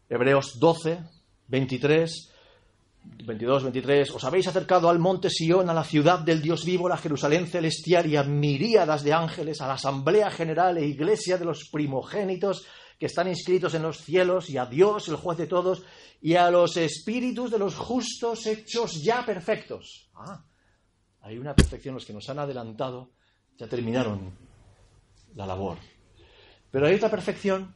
Hebreos 0.08 0.58
12, 0.60 1.00
23, 1.48 2.32
22, 3.26 3.64
23, 3.64 4.10
os 4.12 4.24
habéis 4.24 4.46
acercado 4.46 4.88
al 4.88 4.98
monte 4.98 5.28
Sión, 5.30 5.68
a 5.68 5.74
la 5.74 5.82
ciudad 5.82 6.20
del 6.20 6.40
Dios 6.40 6.64
vivo, 6.64 6.88
la 6.88 6.96
Jerusalén 6.96 7.46
celestial 7.46 8.06
y 8.06 8.16
a 8.16 8.22
miríadas 8.22 9.02
de 9.02 9.12
ángeles, 9.12 9.60
a 9.60 9.66
la 9.66 9.74
asamblea 9.74 10.30
general 10.30 10.78
e 10.78 10.86
iglesia 10.86 11.36
de 11.36 11.44
los 11.44 11.68
primogénitos 11.70 12.64
que 12.98 13.06
están 13.06 13.28
inscritos 13.28 13.74
en 13.74 13.82
los 13.82 13.98
cielos, 13.98 14.48
y 14.48 14.56
a 14.58 14.66
Dios, 14.66 15.08
el 15.08 15.16
juez 15.16 15.36
de 15.38 15.46
todos, 15.46 15.82
y 16.20 16.34
a 16.34 16.50
los 16.50 16.76
espíritus 16.76 17.50
de 17.50 17.58
los 17.58 17.74
justos 17.74 18.46
hechos 18.46 19.02
ya 19.02 19.26
perfectos. 19.26 20.08
Ah, 20.14 20.44
hay 21.22 21.36
una 21.36 21.54
perfección, 21.54 21.94
los 21.94 22.06
que 22.06 22.12
nos 22.12 22.28
han 22.30 22.38
adelantado 22.38 23.10
ya 23.58 23.66
terminaron 23.66 24.32
la 25.34 25.46
labor. 25.46 25.78
Pero 26.70 26.86
hay 26.86 26.94
otra 26.94 27.10
perfección 27.10 27.74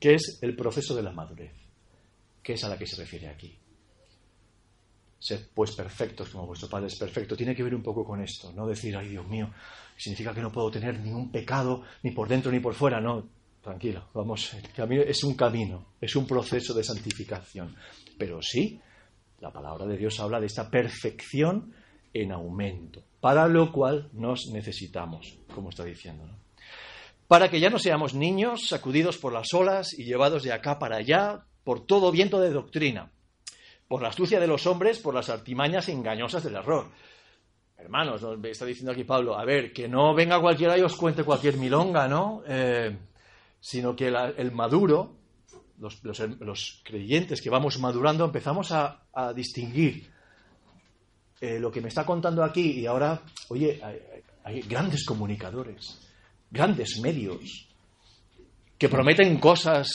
que 0.00 0.14
es 0.14 0.38
el 0.40 0.56
proceso 0.56 0.94
de 0.94 1.02
la 1.02 1.12
madurez, 1.12 1.54
que 2.42 2.54
es 2.54 2.64
a 2.64 2.68
la 2.68 2.78
que 2.78 2.86
se 2.86 2.96
refiere 2.96 3.28
aquí. 3.28 3.56
Ser 5.20 5.50
pues 5.54 5.76
perfectos 5.76 6.30
como 6.30 6.46
vuestro 6.46 6.68
Padre 6.68 6.88
es 6.88 6.96
perfecto. 6.96 7.36
Tiene 7.36 7.54
que 7.54 7.62
ver 7.62 7.74
un 7.74 7.82
poco 7.82 8.04
con 8.04 8.20
esto, 8.20 8.52
no 8.52 8.66
decir, 8.66 8.96
ay 8.96 9.08
Dios 9.08 9.28
mío, 9.28 9.50
significa 9.96 10.34
que 10.34 10.40
no 10.40 10.50
puedo 10.50 10.70
tener 10.70 10.98
ningún 10.98 11.30
pecado 11.30 11.82
ni 12.02 12.10
por 12.10 12.26
dentro 12.26 12.50
ni 12.50 12.58
por 12.58 12.74
fuera, 12.74 13.00
no 13.00 13.28
tranquilo, 13.60 14.08
vamos, 14.14 14.54
el 14.54 14.72
camino 14.72 15.02
es 15.02 15.22
un 15.22 15.34
camino, 15.34 15.86
es 16.00 16.16
un 16.16 16.26
proceso 16.26 16.72
de 16.74 16.82
santificación. 16.82 17.76
Pero 18.18 18.40
sí, 18.42 18.80
la 19.40 19.52
palabra 19.52 19.86
de 19.86 19.96
Dios 19.96 20.18
habla 20.20 20.40
de 20.40 20.46
esta 20.46 20.70
perfección 20.70 21.74
en 22.12 22.32
aumento, 22.32 23.02
para 23.20 23.46
lo 23.48 23.70
cual 23.70 24.08
nos 24.12 24.48
necesitamos, 24.52 25.38
como 25.54 25.70
está 25.70 25.84
diciendo. 25.84 26.24
Para 27.28 27.48
que 27.48 27.60
ya 27.60 27.70
no 27.70 27.78
seamos 27.78 28.14
niños 28.14 28.66
sacudidos 28.66 29.18
por 29.18 29.32
las 29.32 29.52
olas 29.54 29.96
y 29.96 30.04
llevados 30.04 30.42
de 30.42 30.52
acá 30.52 30.78
para 30.78 30.96
allá 30.96 31.44
por 31.62 31.86
todo 31.86 32.10
viento 32.10 32.40
de 32.40 32.50
doctrina, 32.50 33.12
por 33.90 34.02
la 34.02 34.10
astucia 34.10 34.38
de 34.38 34.46
los 34.46 34.68
hombres, 34.68 35.00
por 35.00 35.12
las 35.12 35.28
artimañas 35.30 35.88
engañosas 35.88 36.44
del 36.44 36.54
error. 36.54 36.86
Hermanos, 37.76 38.24
está 38.44 38.64
diciendo 38.64 38.92
aquí 38.92 39.02
Pablo, 39.02 39.36
a 39.36 39.44
ver, 39.44 39.72
que 39.72 39.88
no 39.88 40.14
venga 40.14 40.40
cualquiera 40.40 40.78
y 40.78 40.82
os 40.82 40.94
cuente 40.94 41.24
cualquier 41.24 41.56
milonga, 41.56 42.06
¿no? 42.06 42.44
Eh, 42.46 42.96
sino 43.58 43.96
que 43.96 44.06
el 44.06 44.52
maduro 44.52 45.16
los, 45.78 46.82
creyentes 46.84 47.42
que 47.42 47.50
vamos 47.50 47.80
madurando, 47.80 48.24
empezamos 48.24 48.70
a, 48.70 49.02
distinguir 49.34 50.08
eh, 51.40 51.58
lo 51.58 51.72
que 51.72 51.80
me 51.80 51.88
está 51.88 52.06
contando 52.06 52.44
aquí 52.44 52.78
y 52.78 52.86
ahora, 52.86 53.20
oye, 53.48 53.80
hay- 53.82 53.98
hay 54.44 54.60
grandes 54.62 55.04
comunicadores, 55.04 56.00
grandes 56.48 57.00
medios, 57.00 57.66
que 58.78 58.88
prometen 58.88 59.40
cosas 59.40 59.90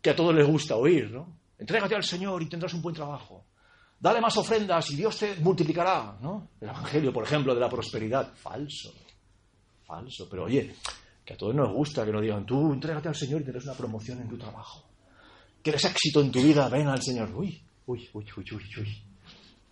que 0.00 0.10
a 0.10 0.14
todos 0.14 0.32
les 0.36 0.46
gusta 0.46 0.76
oír, 0.76 1.10
¿no? 1.10 1.35
Entrégate 1.58 1.94
al 1.94 2.04
Señor 2.04 2.42
y 2.42 2.48
tendrás 2.48 2.74
un 2.74 2.82
buen 2.82 2.94
trabajo. 2.94 3.46
Dale 3.98 4.20
más 4.20 4.36
ofrendas 4.36 4.90
y 4.90 4.96
Dios 4.96 5.18
te 5.18 5.36
multiplicará, 5.36 6.18
¿no? 6.20 6.50
El 6.60 6.68
Evangelio, 6.68 7.12
por 7.12 7.24
ejemplo, 7.24 7.54
de 7.54 7.60
la 7.60 7.68
prosperidad. 7.68 8.34
Falso. 8.34 8.92
Falso. 9.84 10.28
Pero 10.28 10.44
oye, 10.44 10.74
que 11.24 11.32
a 11.32 11.36
todos 11.36 11.54
nos 11.54 11.72
gusta 11.72 12.04
que 12.04 12.12
nos 12.12 12.20
digan, 12.20 12.44
tú 12.44 12.72
entrégate 12.72 13.08
al 13.08 13.14
Señor 13.14 13.40
y 13.40 13.44
tendrás 13.44 13.64
una 13.64 13.74
promoción 13.74 14.20
en 14.20 14.28
tu 14.28 14.36
trabajo. 14.36 14.84
¿Quieres 15.62 15.84
éxito 15.84 16.20
en 16.20 16.30
tu 16.30 16.42
vida? 16.42 16.68
Ven 16.68 16.88
al 16.88 17.02
Señor. 17.02 17.30
Uy, 17.34 17.60
uy, 17.86 18.08
uy, 18.12 18.26
uy, 18.36 18.44
uy, 18.52 18.64
uy. 18.78 19.02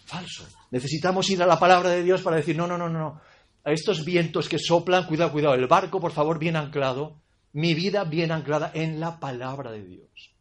Falso. 0.06 0.44
Necesitamos 0.70 1.28
ir 1.30 1.42
a 1.42 1.46
la 1.46 1.58
palabra 1.58 1.90
de 1.90 2.02
Dios 2.02 2.22
para 2.22 2.36
decir, 2.36 2.56
no, 2.56 2.66
no, 2.66 2.78
no, 2.78 2.88
no. 2.88 3.20
A 3.62 3.72
estos 3.72 4.04
vientos 4.04 4.48
que 4.48 4.58
soplan, 4.58 5.06
cuidado, 5.06 5.32
cuidado. 5.32 5.54
El 5.54 5.66
barco, 5.66 6.00
por 6.00 6.12
favor, 6.12 6.38
bien 6.38 6.56
anclado. 6.56 7.20
Mi 7.52 7.74
vida 7.74 8.04
bien 8.04 8.32
anclada 8.32 8.72
en 8.74 8.98
la 8.98 9.20
palabra 9.20 9.70
de 9.70 9.84
Dios. 9.84 10.33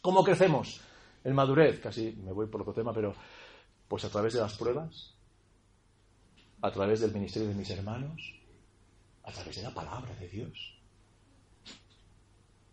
¿Cómo 0.00 0.24
crecemos? 0.24 0.80
En 1.24 1.34
madurez, 1.34 1.80
casi 1.80 2.12
me 2.12 2.32
voy 2.32 2.46
por 2.46 2.62
otro 2.62 2.72
tema, 2.72 2.92
pero 2.92 3.14
pues 3.86 4.04
a 4.04 4.08
través 4.08 4.32
de 4.32 4.40
las 4.40 4.56
pruebas, 4.56 5.14
a 6.62 6.70
través 6.70 7.00
del 7.00 7.12
ministerio 7.12 7.48
de 7.48 7.54
mis 7.54 7.68
hermanos, 7.70 8.34
a 9.24 9.32
través 9.32 9.56
de 9.56 9.62
la 9.62 9.74
palabra 9.74 10.14
de 10.14 10.28
Dios. 10.28 10.76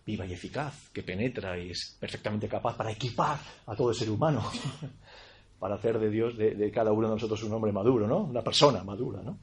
Viva 0.05 0.25
y 0.25 0.33
eficaz, 0.33 0.89
que 0.93 1.03
penetra 1.03 1.57
y 1.59 1.71
es 1.71 1.97
perfectamente 1.99 2.47
capaz 2.47 2.77
para 2.77 2.91
equipar 2.91 3.39
a 3.65 3.75
todo 3.75 3.93
ser 3.93 4.09
humano, 4.09 4.49
para 5.59 5.75
hacer 5.75 5.99
de 5.99 6.09
Dios, 6.09 6.37
de, 6.37 6.55
de 6.55 6.71
cada 6.71 6.93
uno 6.93 7.07
de 7.07 7.15
nosotros 7.15 7.43
un 7.43 7.51
hombre 7.51 7.73
maduro, 7.73 8.07
¿no? 8.07 8.19
Una 8.19 8.41
persona 8.41 8.83
madura, 8.85 9.21
¿no? 9.21 9.37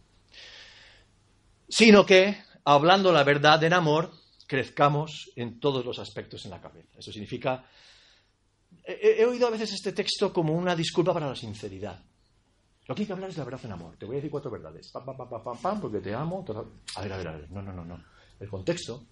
Sino 1.68 2.06
que, 2.06 2.38
hablando 2.64 3.12
la 3.12 3.24
verdad 3.24 3.62
en 3.64 3.74
amor, 3.74 4.10
crezcamos 4.46 5.30
en 5.36 5.60
todos 5.60 5.84
los 5.84 5.98
aspectos 5.98 6.44
en 6.44 6.50
la 6.50 6.60
cabeza. 6.60 6.98
Eso 6.98 7.12
significa 7.12 7.64
He, 8.86 9.24
oído 9.24 9.46
a 9.46 9.50
veces 9.50 9.72
este 9.72 9.92
texto 9.92 10.32
como 10.32 10.52
una 10.52 10.74
disculpa 10.74 11.14
para 11.14 11.28
la 11.28 11.36
sinceridad. 11.36 12.02
Lo 12.86 12.94
que 12.94 13.02
hay 13.02 13.06
que 13.06 13.12
hablar 13.12 13.30
es 13.30 13.38
la 13.38 13.44
verdad 13.44 13.60
en 13.64 13.72
amor. 13.72 13.96
Te 13.96 14.04
voy 14.04 14.16
a 14.16 14.18
decir 14.18 14.30
cuatro 14.30 14.50
verdades. 14.50 14.90
Pam, 14.92 15.04
pam, 15.06 15.16
pam, 15.16 15.28
pam, 15.28 15.42
pam, 15.42 15.58
pam, 15.58 15.80
porque 15.80 16.00
te 16.00 16.14
amo. 16.14 16.44
A 16.96 17.02
ver, 17.02 17.12
a 17.12 17.16
ver, 17.16 17.28
a 17.28 17.32
ver. 17.32 17.50
No, 17.50 17.62
no, 17.62 17.72
no, 17.72 17.84
no. 17.84 18.04
El 18.38 18.48
contexto, 18.48 19.04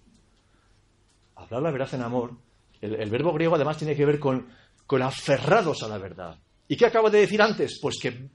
hablar 1.35 1.63
la 1.63 1.71
verdad 1.71 1.93
en 1.93 2.01
amor, 2.01 2.37
el, 2.81 2.95
el 2.95 3.09
verbo 3.09 3.33
griego 3.33 3.55
además 3.55 3.77
tiene 3.77 3.95
que 3.95 4.05
ver 4.05 4.19
con, 4.19 4.47
con 4.85 5.01
aferrados 5.01 5.81
a 5.81 5.87
la 5.87 5.97
verdad. 5.97 6.37
¿Y 6.67 6.75
qué 6.75 6.85
acabo 6.85 7.09
de 7.09 7.21
decir 7.21 7.41
antes? 7.41 7.79
Pues 7.81 7.97
que 7.99 8.29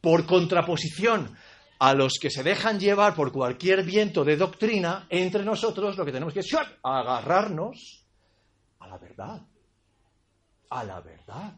por 0.00 0.24
contraposición 0.26 1.34
a 1.82 1.94
los 1.94 2.14
que 2.20 2.30
se 2.30 2.42
dejan 2.42 2.78
llevar 2.78 3.14
por 3.14 3.32
cualquier 3.32 3.82
viento 3.84 4.24
de 4.24 4.36
doctrina, 4.36 5.06
entre 5.08 5.44
nosotros 5.44 5.96
lo 5.96 6.04
que 6.04 6.12
tenemos 6.12 6.32
que 6.32 6.40
es 6.40 6.56
agarrarnos 6.82 8.06
a 8.78 8.86
la 8.86 8.98
verdad 8.98 9.42
a 10.72 10.84
la 10.84 11.00
verdad. 11.00 11.52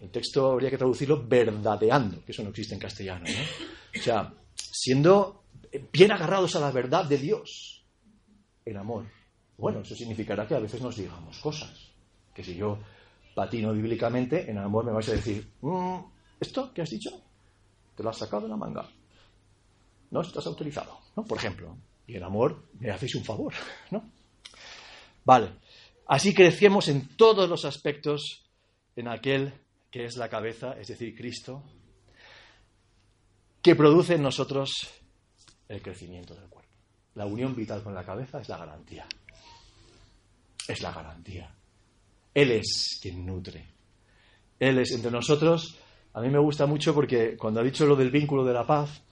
El 0.00 0.10
texto 0.10 0.52
habría 0.52 0.70
que 0.70 0.78
traducirlo 0.78 1.26
verdadeando, 1.26 2.24
que 2.24 2.32
eso 2.32 2.42
no 2.42 2.50
existe 2.50 2.74
en 2.74 2.80
castellano. 2.80 3.24
¿no? 3.26 4.00
O 4.00 4.02
sea, 4.02 4.32
siendo 4.54 5.44
bien 5.92 6.12
agarrados 6.12 6.56
a 6.56 6.60
la 6.60 6.70
verdad 6.70 7.04
de 7.04 7.18
Dios, 7.18 7.84
el 8.64 8.76
amor. 8.76 9.06
Bueno, 9.58 9.80
eso 9.80 9.94
significará 9.94 10.46
que 10.46 10.54
a 10.54 10.60
veces 10.60 10.80
nos 10.80 10.96
digamos 10.96 11.38
cosas. 11.38 11.90
Que 12.32 12.44
si 12.44 12.54
yo 12.54 12.78
patino 13.34 13.72
bíblicamente, 13.72 14.50
en 14.50 14.58
amor 14.58 14.84
me 14.84 14.92
vais 14.92 15.08
a 15.08 15.12
decir, 15.12 15.52
"Mm, 15.60 15.98
¿esto 16.40 16.72
que 16.72 16.82
has 16.82 16.90
dicho? 16.90 17.10
Te 17.98 18.04
lo 18.04 18.10
has 18.10 18.18
sacado 18.18 18.42
de 18.42 18.48
la 18.48 18.56
manga. 18.56 18.88
No 20.12 20.20
estás 20.20 20.46
autorizado, 20.46 21.00
¿no? 21.16 21.24
Por 21.24 21.36
ejemplo. 21.36 21.76
Y 22.06 22.14
en 22.14 22.22
amor 22.22 22.68
me 22.78 22.92
hacéis 22.92 23.16
un 23.16 23.24
favor, 23.24 23.52
¿no? 23.90 24.08
Vale. 25.24 25.56
Así 26.06 26.32
crecemos 26.32 26.86
en 26.86 27.16
todos 27.16 27.50
los 27.50 27.64
aspectos 27.64 28.48
en 28.94 29.08
aquel 29.08 29.52
que 29.90 30.04
es 30.04 30.16
la 30.16 30.28
cabeza, 30.28 30.78
es 30.78 30.86
decir, 30.86 31.12
Cristo, 31.16 31.64
que 33.60 33.74
produce 33.74 34.14
en 34.14 34.22
nosotros 34.22 34.70
el 35.66 35.82
crecimiento 35.82 36.36
del 36.36 36.48
cuerpo. 36.48 36.70
La 37.16 37.26
unión 37.26 37.56
vital 37.56 37.82
con 37.82 37.94
la 37.94 38.04
cabeza 38.04 38.40
es 38.40 38.48
la 38.48 38.58
garantía. 38.58 39.08
Es 40.68 40.80
la 40.82 40.92
garantía. 40.92 41.52
Él 42.32 42.52
es 42.52 43.00
quien 43.02 43.26
nutre. 43.26 43.74
Él 44.60 44.78
es 44.78 44.92
entre 44.92 45.10
nosotros. 45.10 45.76
A 46.18 46.20
mí 46.20 46.30
me 46.30 46.40
gusta 46.40 46.66
mucho 46.66 46.92
porque 46.92 47.36
cuando 47.36 47.60
ha 47.60 47.62
dicho 47.62 47.86
lo 47.86 47.94
del 47.94 48.10
vínculo 48.10 48.44
de 48.44 48.52
la 48.52 48.66
paz, 48.66 49.02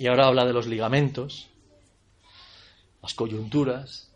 y 0.00 0.08
ahora 0.08 0.26
habla 0.26 0.44
de 0.44 0.52
los 0.52 0.66
ligamentos, 0.66 1.48
las 3.00 3.14
coyunturas, 3.14 4.10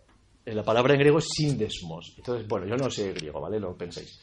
eh, 0.44 0.53
la 0.53 0.64
palabra 0.64 0.94
en 0.94 0.98
griego 0.98 1.18
es 1.18 1.28
sindesmos. 1.32 2.14
Entonces, 2.16 2.48
bueno, 2.48 2.66
yo 2.66 2.76
no 2.76 2.90
sé 2.90 3.12
griego, 3.12 3.40
¿vale? 3.40 3.61
No 3.61 3.76
penséis. 3.76 4.20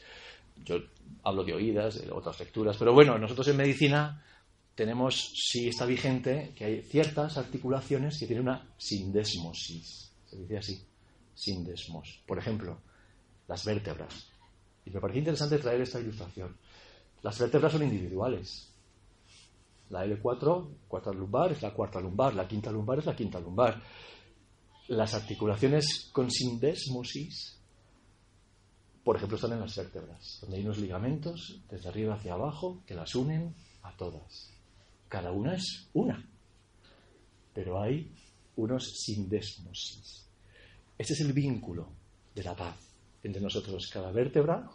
Yo 0.62 0.76
hablo 1.22 1.42
de 1.42 1.54
oídas, 1.54 2.04
de 2.04 2.10
otras 2.10 2.38
lecturas, 2.38 2.76
pero 2.76 2.92
bueno, 2.92 3.16
nosotros 3.16 3.48
en 3.48 3.56
medicina 3.56 4.22
tenemos, 4.74 5.32
sí 5.34 5.68
está 5.68 5.86
vigente, 5.86 6.52
que 6.54 6.66
hay 6.66 6.82
ciertas 6.82 7.38
articulaciones 7.38 8.18
que 8.18 8.26
tienen 8.26 8.46
una 8.46 8.74
sindesmosis. 8.76 10.12
Se 10.26 10.36
dice 10.36 10.58
así, 10.58 10.84
sindesmos. 11.34 12.20
Por 12.26 12.38
ejemplo, 12.38 12.78
las 13.48 13.64
vértebras. 13.64 14.28
Y 14.84 14.90
me 14.90 15.00
parece 15.00 15.20
interesante 15.20 15.56
traer 15.56 15.80
esta 15.80 15.98
ilustración. 15.98 16.54
Las 17.22 17.38
vértebras 17.38 17.72
son 17.72 17.82
individuales. 17.82 18.72
La 19.90 20.06
L4, 20.06 20.68
cuarta 20.88 21.12
lumbar, 21.12 21.52
es 21.52 21.62
la 21.62 21.74
cuarta 21.74 22.00
lumbar. 22.00 22.34
La 22.34 22.46
quinta 22.46 22.70
lumbar 22.70 23.00
es 23.00 23.06
la 23.06 23.16
quinta 23.16 23.40
lumbar. 23.40 23.82
Las 24.88 25.14
articulaciones 25.14 26.10
con 26.12 26.30
sindesmosis, 26.30 27.58
por 29.04 29.16
ejemplo, 29.16 29.36
están 29.36 29.52
en 29.52 29.60
las 29.60 29.76
vértebras, 29.76 30.38
donde 30.40 30.56
hay 30.56 30.64
unos 30.64 30.78
ligamentos 30.78 31.60
desde 31.68 31.88
arriba 31.88 32.14
hacia 32.14 32.34
abajo 32.34 32.82
que 32.86 32.94
las 32.94 33.14
unen 33.14 33.54
a 33.82 33.96
todas. 33.96 34.50
Cada 35.08 35.32
una 35.32 35.54
es 35.54 35.88
una, 35.92 36.24
pero 37.52 37.80
hay 37.82 38.12
unos 38.56 38.92
sindesmosis. 39.04 40.26
Este 40.96 41.14
es 41.14 41.20
el 41.20 41.32
vínculo 41.32 41.88
de 42.34 42.44
la 42.44 42.54
paz 42.54 42.76
entre 43.22 43.40
nosotros. 43.40 43.88
Cada 43.92 44.12
vértebra. 44.12 44.70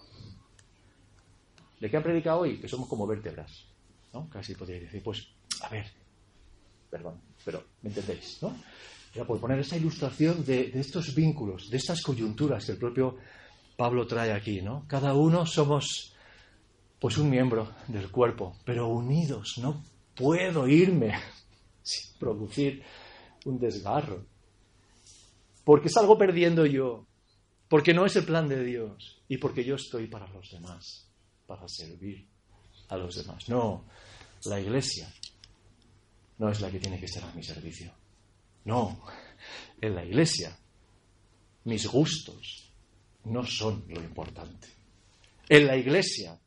¿De 1.79 1.89
qué 1.89 1.97
han 1.97 2.03
predicado 2.03 2.41
hoy? 2.41 2.59
Que 2.59 2.67
somos 2.67 2.87
como 2.87 3.05
vértebras. 3.05 3.65
¿no? 4.13 4.29
Casi 4.29 4.55
podría 4.55 4.79
decir, 4.79 5.03
pues, 5.03 5.27
a 5.61 5.69
ver, 5.69 5.85
perdón, 6.89 7.19
pero 7.43 7.63
me 7.81 7.89
entendéis, 7.89 8.39
¿no? 8.41 8.55
Era 9.13 9.25
por 9.25 9.39
poner 9.39 9.59
esta 9.59 9.77
ilustración 9.77 10.43
de, 10.45 10.71
de 10.71 10.79
estos 10.79 11.13
vínculos, 11.13 11.69
de 11.69 11.77
estas 11.77 12.01
coyunturas 12.01 12.65
que 12.65 12.73
el 12.73 12.77
propio 12.77 13.17
Pablo 13.75 14.07
trae 14.07 14.31
aquí, 14.31 14.61
¿no? 14.61 14.85
Cada 14.87 15.13
uno 15.13 15.45
somos, 15.45 16.15
pues, 16.99 17.17
un 17.17 17.29
miembro 17.29 17.73
del 17.87 18.09
cuerpo, 18.09 18.57
pero 18.65 18.87
unidos. 18.87 19.57
No 19.57 19.83
puedo 20.15 20.67
irme 20.67 21.13
sin 21.83 22.17
producir 22.17 22.83
un 23.45 23.59
desgarro. 23.59 24.25
Porque 25.63 25.89
salgo 25.89 26.17
perdiendo 26.17 26.65
yo, 26.65 27.05
porque 27.67 27.93
no 27.93 28.05
es 28.05 28.15
el 28.15 28.25
plan 28.25 28.47
de 28.47 28.63
Dios 28.63 29.21
y 29.27 29.37
porque 29.37 29.63
yo 29.63 29.75
estoy 29.75 30.07
para 30.07 30.27
los 30.27 30.51
demás, 30.51 31.09
para 31.45 31.67
servir 31.67 32.25
a 32.89 32.97
los 32.97 33.15
demás. 33.15 33.47
No, 33.49 33.85
la 34.45 34.59
iglesia 34.59 35.11
no 36.37 36.49
es 36.49 36.61
la 36.61 36.69
que 36.69 36.79
tiene 36.79 36.99
que 36.99 37.05
estar 37.05 37.23
a 37.23 37.33
mi 37.33 37.43
servicio. 37.43 37.91
No, 38.65 39.05
en 39.79 39.95
la 39.95 40.03
iglesia 40.03 40.57
mis 41.65 41.87
gustos 41.87 42.71
no 43.25 43.43
son 43.43 43.85
lo 43.87 44.01
importante. 44.01 44.67
En 45.47 45.67
la 45.67 45.77
iglesia 45.77 46.39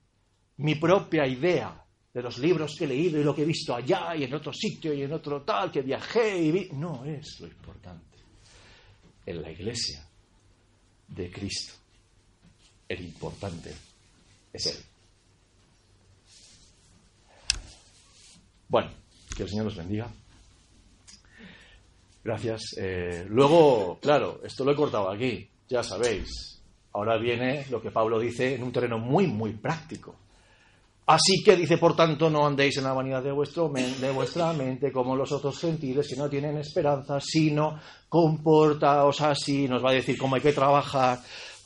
mi 0.59 0.75
propia 0.75 1.27
idea 1.27 1.85
de 2.13 2.23
los 2.23 2.39
libros 2.39 2.75
que 2.77 2.85
he 2.85 2.89
leído 2.89 3.21
y 3.21 3.25
lo 3.25 3.35
que 3.35 3.43
he 3.43 3.47
visto 3.47 3.75
allá 3.75 4.17
y 4.17 4.25
en 4.25 4.35
otro 4.35 4.53
sitio 4.53 4.93
y 4.93 5.03
en 5.03 5.13
otro 5.13 5.43
tal 5.43 5.71
que 5.71 5.83
viajé 5.83 6.43
y 6.43 6.51
vi, 6.51 6.69
no 6.73 7.05
es 7.05 7.39
lo 7.41 7.47
importante. 7.47 8.19
En 9.27 9.43
la 9.43 9.51
iglesia 9.51 10.05
de 11.09 11.31
Cristo 11.31 11.75
el 12.89 13.05
importante 13.05 13.75
es 14.53 14.67
Él. 14.67 14.77
Bueno, 18.69 18.91
que 19.37 19.43
el 19.45 19.49
Señor 19.49 19.65
los 19.65 19.77
bendiga. 19.77 20.11
Gracias. 22.23 22.77
Eh, 22.77 23.27
luego, 23.29 23.99
claro, 24.01 24.41
esto 24.45 24.65
lo 24.65 24.73
he 24.73 24.77
cortado 24.77 25.11
aquí, 25.11 25.49
ya 25.69 25.83
sabéis. 25.83 26.61
Ahora 26.93 27.17
viene 27.17 27.67
lo 27.71 27.81
que 27.81 27.91
Pablo 27.91 28.19
dice 28.19 28.55
en 28.55 28.63
un 28.63 28.73
terreno 28.73 28.99
muy, 28.99 29.27
muy 29.27 29.55
práctico. 29.55 30.15
Así 31.07 31.43
que 31.43 31.57
dice, 31.57 31.79
por 31.79 31.97
tanto, 31.97 32.29
no 32.29 32.47
andéis 32.47 32.77
en 32.77 32.85
la 32.85 32.93
vanidad 32.93 33.23
de, 33.23 33.33
vuestro, 33.33 33.71
de 33.71 34.11
vuestra 34.11 34.53
mente 34.53 34.93
como 34.93 35.17
los 35.17 35.33
otros 35.33 35.59
gentiles 35.59 36.07
que 36.07 36.17
no 36.17 36.29
tienen 36.29 36.59
esperanza, 36.59 37.19
sino 37.19 37.81
comportaos 38.11 39.23
así. 39.23 39.67
Nos 39.67 39.83
va 39.83 39.91
a 39.91 39.95
decir 39.95 40.19
cómo 40.19 40.35
hay 40.35 40.43
que 40.43 40.53
trabajar, 40.53 41.19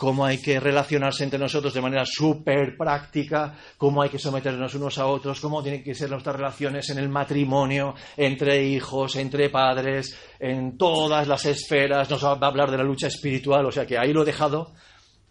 cómo 0.03 0.25
hay 0.25 0.39
que 0.39 0.59
relacionarse 0.59 1.23
entre 1.23 1.39
nosotros 1.39 1.73
de 1.73 1.81
manera 1.81 2.05
súper 2.05 2.77
práctica, 2.77 3.57
cómo 3.79 4.03
hay 4.03 4.11
que 4.11 4.19
someternos 4.19 4.75
unos 4.75 4.99
a 4.99 5.07
otros, 5.07 5.41
cómo 5.41 5.63
tienen 5.63 5.85
que 5.85 5.95
ser 5.95 6.11
nuestras 6.11 6.35
relaciones 6.35 6.91
en 6.91 6.99
el 6.99 7.09
matrimonio, 7.09 7.95
entre 8.17 8.67
hijos, 8.67 9.15
entre 9.15 9.49
padres, 9.49 10.19
en 10.41 10.77
todas 10.77 11.29
las 11.29 11.47
esferas. 11.47 12.11
Nos 12.11 12.25
va 12.25 12.33
a 12.33 12.47
hablar 12.47 12.73
de 12.73 12.79
la 12.79 12.83
lucha 12.83 13.07
espiritual, 13.07 13.65
o 13.65 13.71
sea 13.71 13.87
que 13.87 13.97
ahí 13.97 14.13
lo 14.13 14.23
he 14.23 14.27
dejado 14.27 14.73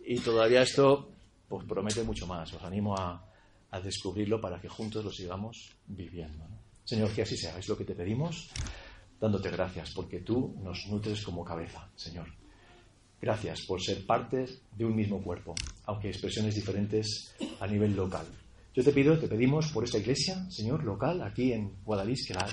y 0.06 0.20
todavía 0.20 0.62
esto 0.62 1.12
pues, 1.50 1.66
promete 1.68 2.02
mucho 2.04 2.26
más. 2.26 2.54
Os 2.54 2.64
animo 2.64 2.96
a 2.98 3.28
a 3.72 3.80
descubrirlo 3.80 4.40
para 4.40 4.60
que 4.60 4.70
juntos 4.70 5.04
lo 5.04 5.12
sigamos 5.12 5.76
viviendo. 5.88 6.46
Señor, 6.86 7.12
que 7.14 7.24
así 7.24 7.36
sea, 7.36 7.58
es 7.58 7.68
lo 7.68 7.78
que 7.78 7.86
te 7.86 7.96
pedimos, 7.96 8.50
dándote 9.20 9.50
gracias, 9.50 9.92
porque 9.94 10.20
tú 10.20 10.56
nos 10.62 10.88
nutres 10.88 11.24
como 11.24 11.44
cabeza, 11.44 11.90
Señor. 11.96 12.41
Gracias 13.22 13.62
por 13.68 13.82
ser 13.82 14.06
parte 14.06 14.46
de 14.76 14.86
un 14.86 14.96
mismo 14.96 15.22
cuerpo, 15.22 15.54
aunque 15.86 16.10
expresiones 16.10 16.56
diferentes 16.56 17.36
a 17.60 17.68
nivel 17.68 17.96
local. 17.96 18.26
Yo 18.74 18.84
te 18.84 18.92
pido, 18.92 19.20
te 19.20 19.28
pedimos 19.28 19.72
por 19.72 19.84
esta 19.84 19.98
iglesia, 19.98 20.50
Señor, 20.50 20.84
local, 20.84 21.22
aquí 21.22 21.52
en 21.52 21.76
Guadalís, 21.84 22.26
que 22.26 22.34
la 22.34 22.50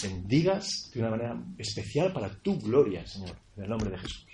bendigas 0.00 0.90
de 0.94 1.00
una 1.00 1.10
manera 1.10 1.44
especial 1.58 2.12
para 2.12 2.30
tu 2.30 2.58
gloria, 2.58 3.06
Señor, 3.06 3.36
en 3.56 3.64
el 3.64 3.68
nombre 3.68 3.90
de 3.90 3.98
Jesús. 3.98 4.26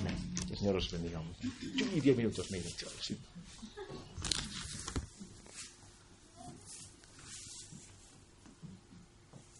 Amén. 0.00 0.14
El 0.50 0.56
Señor 0.56 0.76
os 0.76 0.90
bendiga. 0.90 1.22
Yo 1.76 1.86
diez 2.02 2.16
minutos 2.16 2.50
me 2.50 2.58
he 2.58 2.62